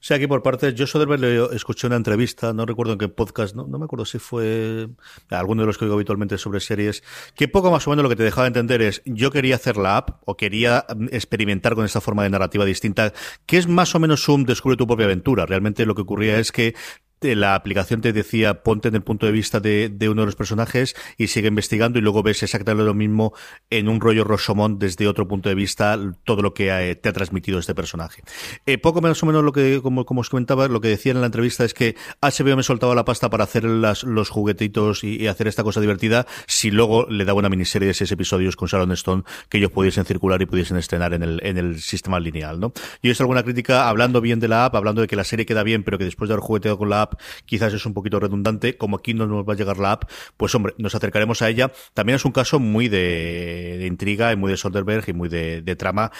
Sí, 0.00 0.14
aquí 0.14 0.26
por 0.26 0.42
parte, 0.42 0.74
yo 0.74 0.86
le 1.16 1.56
escuché 1.56 1.86
una 1.86 1.96
entrevista, 1.96 2.52
no 2.52 2.66
recuerdo 2.66 2.92
en 2.92 2.98
qué 2.98 3.08
podcast, 3.08 3.54
no, 3.54 3.66
no 3.66 3.78
me 3.78 3.84
acuerdo 3.86 4.04
si 4.04 4.18
fue 4.18 4.88
alguno 5.30 5.62
de 5.62 5.66
los 5.66 5.78
que 5.78 5.84
oigo 5.84 5.94
habitualmente 5.94 6.38
sobre 6.38 6.60
series, 6.60 7.02
que 7.34 7.48
poco 7.48 7.70
más 7.70 7.86
o 7.86 7.90
menos 7.90 8.02
lo 8.02 8.08
que 8.08 8.16
te 8.16 8.22
dejaba 8.22 8.46
entender 8.46 8.82
es, 8.82 9.02
yo 9.04 9.30
quería 9.30 9.56
hacer 9.56 9.76
la 9.76 9.96
app 9.96 10.22
o 10.24 10.36
quería 10.36 10.84
mm, 10.94 11.06
experimentar 11.12 11.74
con 11.74 11.84
esta 11.84 12.00
forma 12.00 12.22
de 12.22 12.30
narrativa 12.30 12.64
distinta, 12.64 13.12
que 13.46 13.58
es 13.58 13.68
más 13.68 13.94
o 13.94 14.00
menos 14.00 14.28
un 14.28 14.44
descubre 14.44 14.76
tu 14.76 14.86
propia 14.86 15.06
aventura. 15.06 15.46
Realmente 15.46 15.86
lo 15.86 15.94
que 15.94 16.02
ocurría 16.02 16.38
es 16.38 16.52
que 16.52 16.74
la 17.20 17.54
aplicación 17.54 18.00
te 18.00 18.12
decía 18.12 18.62
ponte 18.62 18.88
en 18.88 18.94
el 18.94 19.02
punto 19.02 19.26
de 19.26 19.32
vista 19.32 19.60
de, 19.60 19.90
uno 20.08 20.22
de 20.22 20.26
los 20.26 20.36
personajes 20.36 20.94
y 21.16 21.28
sigue 21.28 21.48
investigando 21.48 21.98
y 21.98 22.02
luego 22.02 22.22
ves 22.22 22.42
exactamente 22.42 22.84
lo 22.84 22.94
mismo 22.94 23.32
en 23.70 23.88
un 23.88 24.00
rollo 24.00 24.24
Rosomón 24.24 24.78
desde 24.78 25.08
otro 25.08 25.26
punto 25.26 25.48
de 25.48 25.54
vista 25.54 25.98
todo 26.24 26.42
lo 26.42 26.54
que 26.54 26.68
eh, 26.68 26.94
te 26.94 27.08
ha 27.08 27.12
transmitido 27.12 27.58
este 27.58 27.74
personaje. 27.74 28.22
Eh, 28.66 28.78
poco 28.78 29.00
menos 29.00 29.22
o 29.22 29.26
menos 29.26 29.42
lo 29.42 29.52
que, 29.52 29.80
como, 29.82 30.04
como 30.04 30.20
os 30.20 30.30
comentaba, 30.30 30.68
lo 30.68 30.80
que 30.80 30.88
decía 30.88 31.12
en 31.12 31.20
la 31.20 31.26
entrevista 31.26 31.64
es 31.64 31.74
que 31.74 31.96
HBO 32.20 32.56
me 32.56 32.62
soltaba 32.62 32.94
la 32.94 33.04
pasta 33.04 33.30
para 33.30 33.44
hacer 33.44 33.64
las, 33.64 34.04
los 34.04 34.28
juguetitos 34.28 35.02
y, 35.04 35.26
hacer 35.26 35.48
esta 35.48 35.64
cosa 35.64 35.80
divertida 35.80 36.26
si 36.46 36.70
luego 36.70 37.06
le 37.10 37.24
daba 37.24 37.40
una 37.40 37.48
miniserie 37.48 37.88
de 37.88 37.94
seis 37.94 38.12
episodios 38.12 38.54
con 38.54 38.68
Sharon 38.68 38.92
Stone 38.92 39.24
que 39.48 39.58
ellos 39.58 39.72
pudiesen 39.72 40.04
circular 40.04 40.40
y 40.40 40.46
pudiesen 40.46 40.76
estrenar 40.76 41.14
en 41.14 41.22
el, 41.22 41.40
en 41.42 41.58
el 41.58 41.80
sistema 41.80 42.20
lineal, 42.20 42.60
¿no? 42.60 42.72
Y 43.02 43.10
es 43.10 43.20
alguna 43.20 43.42
crítica 43.42 43.88
hablando 43.88 44.20
bien 44.20 44.38
de 44.38 44.48
la 44.48 44.66
app, 44.66 44.76
hablando 44.76 45.00
de 45.00 45.08
que 45.08 45.16
la 45.16 45.24
serie 45.24 45.46
queda 45.46 45.62
bien, 45.62 45.82
pero 45.82 45.98
que 45.98 46.04
después 46.04 46.28
de 46.28 46.34
haber 46.34 46.44
jugueteado 46.44 46.78
con 46.78 46.90
la 46.90 47.02
app 47.02 47.15
quizás 47.44 47.72
es 47.72 47.86
un 47.86 47.94
poquito 47.94 48.20
redundante, 48.20 48.76
como 48.76 48.96
aquí 48.96 49.14
no 49.14 49.26
nos 49.26 49.46
va 49.46 49.54
a 49.54 49.56
llegar 49.56 49.78
la 49.78 49.92
app, 49.92 50.10
pues 50.36 50.54
hombre, 50.54 50.74
nos 50.78 50.94
acercaremos 50.94 51.42
a 51.42 51.48
ella. 51.48 51.72
También 51.94 52.16
es 52.16 52.24
un 52.24 52.32
caso 52.32 52.58
muy 52.58 52.88
de, 52.88 53.84
intriga 53.86 54.32
y 54.32 54.36
muy 54.36 54.50
de 54.50 54.56
Soderbergh 54.56 55.08
y 55.08 55.12
muy 55.12 55.28
de, 55.28 55.76
trama. 55.76 56.10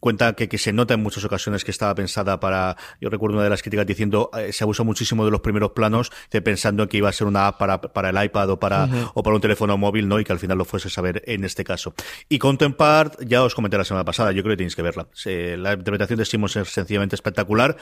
Cuenta 0.00 0.32
que, 0.32 0.48
que, 0.48 0.58
se 0.58 0.72
nota 0.72 0.94
en 0.94 1.02
muchas 1.02 1.24
ocasiones 1.24 1.64
que 1.64 1.70
estaba 1.70 1.94
pensada 1.94 2.40
para, 2.40 2.76
yo 3.00 3.10
recuerdo 3.10 3.36
una 3.36 3.44
de 3.44 3.50
las 3.50 3.62
críticas 3.62 3.86
diciendo, 3.86 4.30
eh, 4.36 4.52
se 4.52 4.64
abusa 4.64 4.82
muchísimo 4.82 5.24
de 5.24 5.30
los 5.30 5.40
primeros 5.40 5.70
planos, 5.70 6.10
de 6.30 6.42
pensando 6.42 6.82
en 6.82 6.88
que 6.88 6.96
iba 6.96 7.08
a 7.08 7.12
ser 7.12 7.26
una 7.26 7.46
app 7.46 7.58
para, 7.58 7.80
para 7.80 8.10
el 8.10 8.24
iPad 8.24 8.50
o 8.50 8.58
para, 8.58 8.88
o 9.14 9.22
para 9.22 9.36
un 9.36 9.40
teléfono 9.40 9.76
móvil, 9.78 10.08
¿no? 10.08 10.18
Y 10.18 10.24
que 10.24 10.32
al 10.32 10.38
final 10.38 10.58
lo 10.58 10.64
fuese 10.64 10.88
a 10.88 10.90
saber 10.90 11.22
en 11.26 11.44
este 11.44 11.64
caso. 11.64 11.94
Y 12.28 12.38
Contempart, 12.38 13.22
ya 13.24 13.42
os 13.42 13.54
comenté 13.54 13.78
la 13.78 13.84
semana 13.84 14.04
pasada, 14.04 14.32
yo 14.32 14.42
creo 14.42 14.54
que 14.54 14.58
tenéis 14.58 14.76
que 14.76 14.82
verla. 14.82 15.06
la 15.24 15.74
interpretación 15.74 16.18
de 16.18 16.24
Simon 16.24 16.50
es 16.54 16.68
sencillamente 16.68 17.14
espectacular. 17.14 17.76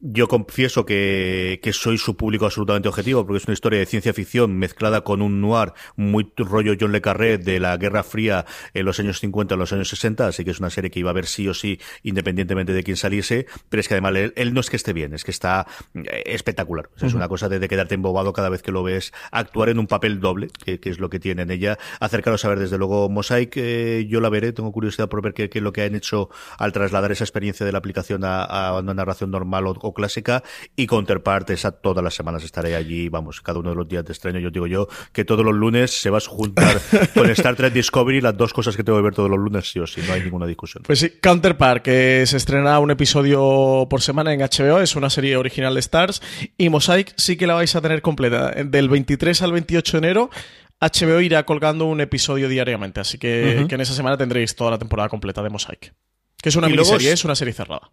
Yo 0.00 0.28
confieso 0.28 0.86
que, 0.86 1.60
que 1.62 1.72
soy 1.72 1.98
su 2.06 2.16
público 2.16 2.44
absolutamente 2.44 2.88
objetivo, 2.88 3.26
porque 3.26 3.38
es 3.38 3.46
una 3.46 3.54
historia 3.54 3.80
de 3.80 3.86
ciencia 3.86 4.14
ficción 4.14 4.56
mezclada 4.56 5.00
con 5.00 5.22
un 5.22 5.40
noir 5.40 5.72
muy 5.96 6.30
rollo 6.36 6.74
John 6.78 6.92
Le 6.92 7.00
Carré 7.00 7.36
de 7.36 7.58
la 7.58 7.76
Guerra 7.76 8.04
Fría 8.04 8.46
en 8.74 8.86
los 8.86 9.00
años 9.00 9.18
50, 9.18 9.54
en 9.54 9.58
los 9.58 9.72
años 9.72 9.88
60, 9.88 10.28
así 10.28 10.44
que 10.44 10.52
es 10.52 10.60
una 10.60 10.70
serie 10.70 10.88
que 10.88 11.00
iba 11.00 11.10
a 11.10 11.14
ver 11.14 11.26
sí 11.26 11.48
o 11.48 11.54
sí, 11.54 11.80
independientemente 12.04 12.72
de 12.72 12.84
quién 12.84 12.96
saliese, 12.96 13.46
pero 13.68 13.80
es 13.80 13.88
que 13.88 13.94
además 13.94 14.14
él, 14.36 14.54
no 14.54 14.60
es 14.60 14.70
que 14.70 14.76
esté 14.76 14.92
bien, 14.92 15.14
es 15.14 15.24
que 15.24 15.32
está 15.32 15.66
eh, 15.94 16.22
espectacular. 16.26 16.90
es 17.00 17.12
una 17.12 17.26
cosa 17.26 17.48
de, 17.48 17.66
quedarte 17.66 17.96
embobado 17.96 18.32
cada 18.32 18.50
vez 18.50 18.62
que 18.62 18.70
lo 18.70 18.84
ves 18.84 19.12
actuar 19.32 19.68
en 19.68 19.80
un 19.80 19.88
papel 19.88 20.20
doble, 20.20 20.46
que, 20.64 20.78
es 20.80 21.00
lo 21.00 21.10
que 21.10 21.18
tiene 21.18 21.42
en 21.42 21.50
ella. 21.50 21.76
Acercaros 21.98 22.44
a 22.44 22.50
ver 22.50 22.60
desde 22.60 22.78
luego 22.78 23.08
Mosaic, 23.08 23.54
eh, 23.56 24.06
yo 24.08 24.20
la 24.20 24.28
veré, 24.28 24.52
tengo 24.52 24.70
curiosidad 24.70 25.08
por 25.08 25.22
ver 25.22 25.34
qué, 25.34 25.50
es 25.52 25.62
lo 25.62 25.72
que 25.72 25.82
han 25.82 25.96
hecho 25.96 26.30
al 26.56 26.70
trasladar 26.70 27.10
esa 27.10 27.24
experiencia 27.24 27.66
de 27.66 27.72
la 27.72 27.78
aplicación 27.78 28.22
a, 28.22 28.78
una 28.78 28.94
narración 28.94 29.32
normal 29.32 29.64
o, 29.66 29.92
clásica, 29.92 30.44
y 30.76 30.86
Counterpart 30.86 31.50
esa 31.50 31.72
todas 31.96 32.04
las 32.04 32.14
semanas 32.14 32.44
estaré 32.44 32.76
allí, 32.76 33.08
vamos, 33.08 33.40
cada 33.40 33.58
uno 33.58 33.70
de 33.70 33.76
los 33.76 33.88
días 33.88 34.04
de 34.04 34.12
estreno. 34.12 34.38
Yo 34.38 34.50
digo 34.50 34.66
yo 34.66 34.86
que 35.12 35.24
todos 35.24 35.42
los 35.42 35.54
lunes 35.54 35.98
se 35.98 36.10
va 36.10 36.18
a 36.18 36.20
juntar 36.20 36.78
con 37.14 37.30
Star 37.30 37.56
Trek 37.56 37.72
Discovery 37.72 38.20
las 38.20 38.36
dos 38.36 38.52
cosas 38.52 38.76
que 38.76 38.84
tengo 38.84 38.98
que 38.98 39.04
ver 39.04 39.14
todos 39.14 39.30
los 39.30 39.38
lunes, 39.38 39.70
sí 39.70 39.78
o 39.78 39.86
sí, 39.86 40.02
no 40.06 40.12
hay 40.12 40.22
ninguna 40.22 40.44
discusión. 40.46 40.82
Pues 40.86 40.98
sí, 40.98 41.12
Counterpart, 41.22 41.82
que 41.82 42.24
se 42.26 42.36
estrena 42.36 42.78
un 42.80 42.90
episodio 42.90 43.86
por 43.88 44.02
semana 44.02 44.34
en 44.34 44.40
HBO, 44.40 44.80
es 44.80 44.94
una 44.94 45.08
serie 45.08 45.38
original 45.38 45.72
de 45.72 45.80
Stars, 45.80 46.20
y 46.58 46.68
Mosaic 46.68 47.14
sí 47.16 47.38
que 47.38 47.46
la 47.46 47.54
vais 47.54 47.74
a 47.74 47.80
tener 47.80 48.02
completa. 48.02 48.50
Del 48.50 48.90
23 48.90 49.40
al 49.40 49.52
28 49.52 50.00
de 50.00 50.06
enero 50.06 50.30
HBO 50.78 51.22
irá 51.22 51.46
colgando 51.46 51.86
un 51.86 52.02
episodio 52.02 52.50
diariamente, 52.50 53.00
así 53.00 53.16
que, 53.16 53.60
en 53.60 53.80
esa 53.80 53.94
semana 53.94 54.18
tendréis 54.18 54.54
toda 54.54 54.72
la 54.72 54.78
temporada 54.78 55.08
completa 55.08 55.42
de 55.42 55.48
Mosaic. 55.48 55.94
Que 56.42 56.50
es 56.50 56.56
una 56.56 56.68
miniserie, 56.68 57.12
es 57.12 57.24
una 57.24 57.34
serie 57.34 57.54
cerrada. 57.54 57.90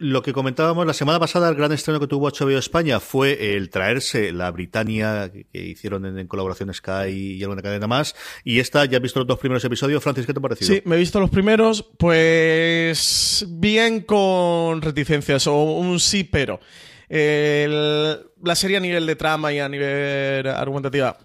Lo 0.00 0.22
que 0.22 0.32
comentábamos 0.32 0.86
la 0.86 0.92
semana 0.92 1.18
pasada, 1.18 1.48
el 1.48 1.56
gran 1.56 1.72
estreno 1.72 1.98
que 1.98 2.06
tuvo 2.06 2.30
HBO 2.30 2.56
España 2.56 3.00
fue 3.00 3.56
el 3.56 3.68
traerse 3.68 4.30
la 4.30 4.48
Britannia 4.52 5.28
que, 5.32 5.46
hicieron 5.52 6.06
en, 6.06 6.28
colaboración 6.28 6.72
Sky 6.72 7.08
y 7.08 7.42
alguna 7.42 7.62
cadena 7.62 7.88
más. 7.88 8.14
Y 8.44 8.60
esta, 8.60 8.84
ya 8.84 8.98
has 8.98 9.02
visto 9.02 9.18
los 9.18 9.26
dos 9.26 9.40
primeros 9.40 9.64
episodios. 9.64 10.00
Francis, 10.00 10.24
¿qué 10.24 10.32
te 10.32 10.38
ha 10.38 10.42
parecido? 10.42 10.72
Sí, 10.72 10.82
me 10.84 10.94
he 10.94 10.98
visto 11.00 11.18
los 11.18 11.30
primeros. 11.30 11.82
Pues 11.98 13.44
bien 13.48 14.02
con 14.02 14.82
reticencias 14.82 15.48
o 15.48 15.64
un 15.64 15.98
sí, 15.98 16.22
pero. 16.22 16.60
la 17.08 18.54
serie 18.54 18.76
a 18.76 18.80
nivel 18.80 19.04
de 19.04 19.16
trama 19.16 19.52
y 19.52 19.58
a 19.58 19.68
nivel 19.68 20.46
argumentativa. 20.46 21.18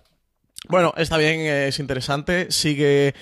Bueno, 0.68 0.96
está 0.98 1.18
bien, 1.18 1.42
es 1.42 1.78
interesante. 1.78 2.48
Sigue 2.50 3.14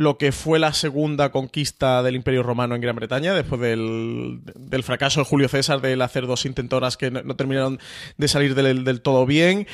lo 0.00 0.16
que 0.16 0.32
fue 0.32 0.58
la 0.58 0.72
segunda 0.72 1.30
conquista 1.30 2.02
del 2.02 2.16
Imperio 2.16 2.42
Romano 2.42 2.74
en 2.74 2.80
Gran 2.80 2.96
Bretaña, 2.96 3.34
después 3.34 3.60
del, 3.60 4.40
fracaso 4.82 5.20
de 5.20 5.26
Julio 5.26 5.46
César 5.46 5.82
de 5.82 6.02
hacer 6.02 6.26
dos 6.26 6.46
intentoras 6.46 6.96
que 6.96 7.10
no, 7.10 7.36
terminaron 7.36 7.78
de 8.16 8.26
salir 8.26 8.54
del, 8.54 9.02
todo 9.02 9.26
bien. 9.26 9.66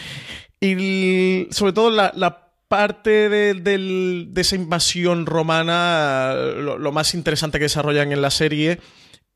Y 0.61 1.47
sobre 1.53 1.73
todo 1.73 1.93
la, 1.93 2.51
parte 2.67 3.29
de, 3.29 4.29
esa 4.35 4.57
invasión 4.57 5.27
romana, 5.27 6.35
lo, 6.35 6.91
más 6.91 7.15
interesante 7.15 7.61
que 7.61 7.67
desarrollan 7.67 8.11
en 8.11 8.21
la 8.21 8.33
serie 8.33 8.81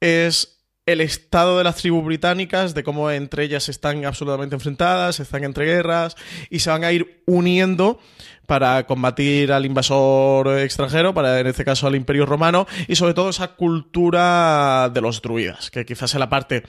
es 0.00 0.61
el 0.87 1.00
estado 1.00 1.59
de 1.59 1.62
las 1.62 1.76
tribus 1.76 2.05
británicas, 2.05 2.74
de 2.74 2.83
cómo 2.83 3.12
entre 3.12 3.44
ellas 3.44 3.68
están 3.68 4.05
absolutamente 4.07 4.57
enfrentadas, 4.57 5.20
están 5.20 5.44
entre 5.44 5.66
guerras 5.66 6.16
y 6.50 6.59
se 6.59 6.70
van 6.70 6.83
a 6.83 6.90
ir 6.90 7.22
uniendo 7.26 8.00
para 8.50 8.84
combatir 8.84 9.52
al 9.52 9.64
invasor 9.64 10.58
extranjero, 10.58 11.14
para 11.14 11.38
en 11.38 11.46
este 11.46 11.64
caso 11.64 11.86
al 11.86 11.94
Imperio 11.94 12.26
Romano, 12.26 12.66
y 12.88 12.96
sobre 12.96 13.14
todo 13.14 13.30
esa 13.30 13.54
cultura 13.54 14.90
de 14.92 15.00
los 15.00 15.22
druidas, 15.22 15.70
que 15.70 15.86
quizás 15.86 16.12
es 16.14 16.18
la 16.18 16.28
parte 16.28 16.64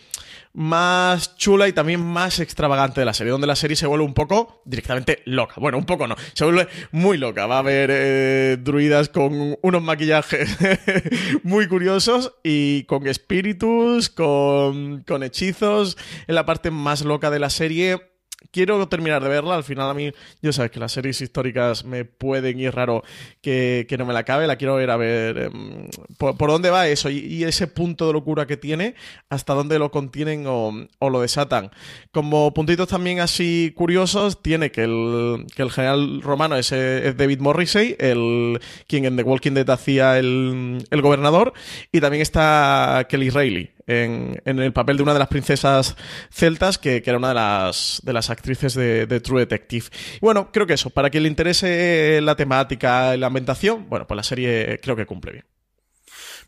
más 0.53 1.35
chula 1.37 1.67
y 1.67 1.73
también 1.73 1.99
más 1.99 2.39
extravagante 2.39 3.01
de 3.01 3.05
la 3.05 3.15
serie, 3.15 3.31
donde 3.31 3.47
la 3.47 3.55
serie 3.55 3.75
se 3.75 3.87
vuelve 3.87 4.05
un 4.05 4.13
poco 4.13 4.61
directamente 4.63 5.23
loca. 5.25 5.55
Bueno, 5.57 5.79
un 5.79 5.87
poco 5.87 6.07
no, 6.07 6.15
se 6.33 6.43
vuelve 6.43 6.67
muy 6.91 7.17
loca. 7.17 7.47
Va 7.47 7.55
a 7.55 7.59
haber 7.59 7.89
eh, 7.91 8.57
druidas 8.59 9.09
con 9.09 9.57
unos 9.63 9.81
maquillajes 9.81 10.55
muy 11.43 11.67
curiosos 11.67 12.35
y 12.43 12.83
con 12.83 13.07
espíritus, 13.07 14.09
con, 14.09 15.01
con 15.01 15.23
hechizos, 15.23 15.97
en 16.27 16.35
la 16.35 16.45
parte 16.45 16.69
más 16.69 17.01
loca 17.01 17.31
de 17.31 17.39
la 17.39 17.49
serie 17.49 18.10
quiero 18.51 18.87
terminar 18.87 19.21
de 19.23 19.29
verla. 19.29 19.55
Al 19.55 19.63
final, 19.63 19.89
a 19.89 19.93
mí, 19.93 20.11
yo 20.41 20.53
sabes 20.53 20.71
que 20.71 20.79
las 20.79 20.91
series 20.91 21.21
históricas 21.21 21.85
me 21.85 22.05
pueden 22.05 22.59
ir 22.59 22.73
raro 22.73 23.03
que, 23.41 23.85
no 23.97 24.05
me 24.05 24.13
la 24.13 24.19
acabe. 24.19 24.47
La 24.47 24.55
quiero 24.55 24.75
ver 24.75 24.89
a 24.89 24.97
ver 24.97 25.37
em, 25.37 25.87
por, 26.17 26.35
dónde 26.37 26.69
va 26.69 26.87
eso 26.87 27.09
y, 27.09 27.43
ese 27.43 27.67
punto 27.67 28.07
de 28.07 28.13
locura 28.13 28.47
que 28.47 28.57
tiene, 28.57 28.95
hasta 29.29 29.53
dónde 29.53 29.79
lo 29.79 29.91
contienen 29.91 30.45
o, 30.47 30.87
lo 30.99 31.21
desatan. 31.21 31.71
Como 32.11 32.53
puntitos 32.53 32.87
también 32.87 33.19
así 33.19 33.73
curiosos, 33.75 34.41
tiene 34.41 34.71
que 34.71 34.83
el, 34.83 35.71
general 35.71 36.21
romano 36.21 36.55
es, 36.55 36.71
David 36.71 37.39
Morrissey, 37.39 37.95
el, 37.99 38.59
quien 38.87 39.05
en 39.05 39.17
The 39.17 39.23
Walking 39.23 39.53
Dead 39.53 39.69
hacía 39.69 40.17
el, 40.17 40.85
el 40.89 41.01
gobernador, 41.01 41.53
y 41.91 41.99
también 41.99 42.21
está 42.21 43.05
Kelly 43.09 43.29
Reilly 43.29 43.71
en, 43.87 44.41
el 44.45 44.73
papel 44.73 44.97
de 44.97 45.03
una 45.03 45.13
de 45.13 45.19
las 45.19 45.27
princesas 45.27 45.95
celtas, 46.31 46.77
que, 46.77 47.03
era 47.05 47.17
una 47.17 47.29
de 47.29 47.35
las, 47.35 48.01
de 48.03 48.13
las 48.13 48.29
actrices 48.29 48.73
de, 48.73 49.19
True 49.21 49.41
Detective. 49.41 49.85
bueno, 50.21 50.51
creo 50.51 50.65
que 50.65 50.73
eso, 50.73 50.89
para 50.89 51.09
quien 51.09 51.23
le 51.23 51.29
interese 51.29 52.19
la 52.21 52.35
temática 52.35 53.15
y 53.15 53.19
la 53.19 53.27
ambientación, 53.27 53.89
bueno, 53.89 54.07
pues 54.07 54.15
la 54.15 54.23
serie 54.23 54.79
creo 54.81 54.95
que 54.95 55.05
cumple 55.05 55.31
bien. 55.33 55.45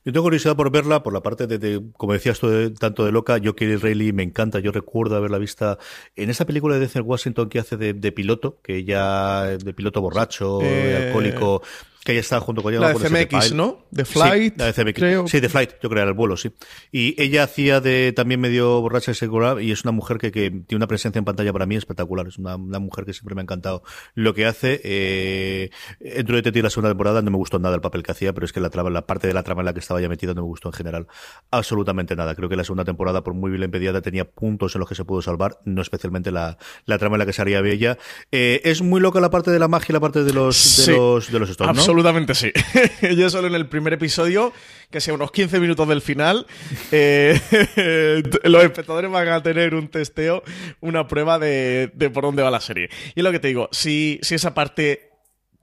Yo 0.06 0.12
tengo 0.12 0.26
curiosidad 0.26 0.58
por 0.58 0.70
verla, 0.70 1.02
por 1.02 1.14
la 1.14 1.22
parte 1.22 1.48
de, 1.48 1.82
como 1.96 2.12
decías 2.12 2.38
tú, 2.38 2.74
tanto 2.74 3.06
de 3.06 3.14
loca. 3.14 3.38
Yo, 3.38 3.56
Kelly 3.56 3.78
Reilly, 3.78 4.12
me 4.12 4.24
encanta. 4.24 4.60
Yo 4.60 4.74
recuerdo 4.74 5.16
haberla 5.16 5.38
vista 5.38 5.78
en 6.18 6.30
esa 6.30 6.46
película 6.46 6.74
de 6.74 6.82
Denzel 6.82 7.04
Washington 7.04 7.48
que 7.48 7.60
hace 7.60 7.78
de, 7.78 8.12
piloto, 8.12 8.60
que 8.62 8.84
ya 8.84 9.44
de 9.44 9.74
piloto 9.74 10.02
borracho, 10.02 10.62
eh, 10.62 11.06
alcohólico, 11.06 11.62
que 12.04 12.12
ella 12.12 12.22
está 12.22 12.40
junto 12.40 12.62
con 12.62 12.74
ella. 12.74 12.82
La 12.82 12.94
no 12.94 13.00
de 13.00 13.08
si 13.08 13.26
CMX. 13.26 13.54
¿no? 13.54 13.86
De 13.92 14.06
Flight, 14.06 14.54
Sí, 14.54 14.60
la 14.60 14.72
de 14.72 14.74
CMX. 14.74 14.94
creo. 14.96 15.28
Sí, 15.28 15.40
de 15.40 15.50
Flight, 15.50 15.72
yo 15.82 15.90
creo 15.90 16.02
era 16.04 16.10
el 16.10 16.16
vuelo, 16.16 16.38
sí. 16.38 16.52
Y 16.92 17.22
ella 17.22 17.44
hacía 17.44 17.80
de 17.82 18.14
también 18.14 18.40
medio 18.40 18.82
borracha 18.82 19.12
y 19.12 19.16
segura 19.16 19.62
y 19.62 19.72
es 19.72 19.84
una 19.84 19.92
mujer 19.92 20.18
que, 20.18 20.32
que 20.32 20.50
tiene 20.50 20.78
una 20.78 20.88
presencia 20.88 21.20
en 21.20 21.26
pantalla 21.26 21.54
para 21.54 21.66
mí 21.66 21.76
espectacular. 21.76 22.28
Es 22.28 22.38
una, 22.38 22.56
una 22.56 22.80
mujer 22.80 23.06
que 23.06 23.14
siempre 23.14 23.36
me 23.36 23.42
ha 23.42 23.44
encantado 23.44 23.84
lo 24.16 24.34
que 24.34 24.46
hace. 24.46 24.82
Eh, 24.84 25.70
dentro 26.00 26.36
de 26.36 26.42
Teti 26.42 26.62
la 26.62 26.70
segunda 26.70 26.90
temporada 26.90 27.22
no 27.22 27.32
me 27.32 27.38
gustó 27.38 27.60
nada 27.60 27.76
el 27.76 27.82
papel 27.82 28.04
que 28.04 28.12
hacía, 28.12 28.34
pero 28.34 28.46
es 28.46 28.54
que 28.54 28.60
la, 28.60 28.70
trama, 28.70 28.90
la 28.90 29.06
parte 29.06 29.28
de 29.28 29.34
la 29.34 29.44
trama 29.44 29.62
en 29.62 29.66
la 29.68 29.74
que 29.74 29.80
estaba 29.80 30.02
ya 30.02 30.10
metida 30.10 30.34
no 30.34 30.42
me 30.42 30.48
gustó 30.48 30.70
en 30.70 30.74
general 30.74 31.08
absolutamente 31.52 32.16
nada. 32.16 32.36
Creo 32.36 32.50
que 32.50 32.56
la 32.56 32.64
segunda 32.64 32.84
temporada, 32.86 33.24
por 33.24 33.34
muy 33.34 33.52
bien 33.52 33.72
pediada, 33.72 34.02
tenía 34.02 34.26
puntos 34.26 34.76
en 34.76 34.80
los 34.80 34.90
que 34.90 34.96
se 34.96 35.06
pudo 35.06 35.22
salvar, 35.22 35.60
no 35.66 35.82
especialmente 35.82 36.32
la, 36.32 36.58
la 36.86 36.98
trama 36.98 37.16
en 37.16 37.20
la 37.20 37.26
que 37.26 37.34
salía 37.34 37.62
bella. 37.62 37.98
Eh, 38.32 38.62
es 38.66 38.82
muy 38.82 39.00
loca 39.00 39.20
la 39.22 39.30
parte 39.30 39.52
de 39.52 39.60
la 39.60 39.68
magia 39.68 39.88
y 39.90 39.94
la 39.94 40.00
parte 40.00 40.24
de 40.24 40.34
los, 40.34 40.86
de 40.86 40.94
los, 40.98 41.32
de 41.32 41.40
los 41.40 41.50
Storm, 41.50 41.76
¿no? 41.76 41.82
Absolutamente 41.94 42.34
sí. 42.34 42.52
Yo 43.16 43.30
solo 43.30 43.46
en 43.46 43.54
el 43.54 43.68
primer 43.68 43.94
episodio, 43.94 44.52
que 44.90 45.00
sea 45.00 45.14
unos 45.14 45.32
15 45.32 45.60
minutos 45.60 45.88
del 45.88 46.02
final, 46.02 46.48
eh, 46.92 47.40
los 48.46 48.64
espectadores 48.64 49.12
van 49.12 49.28
a 49.28 49.44
tener 49.44 49.76
un 49.76 49.90
testeo, 49.90 50.42
una 50.82 51.08
prueba 51.08 51.38
de, 51.38 51.92
de 51.94 52.10
por 52.10 52.24
dónde 52.24 52.42
va 52.42 52.50
la 52.50 52.62
serie. 52.62 52.90
Y 53.14 53.22
lo 53.22 53.32
que 53.32 53.38
te 53.38 53.50
digo, 53.50 53.70
si, 53.72 54.20
si 54.24 54.34
esa 54.34 54.56
parte 54.56 55.12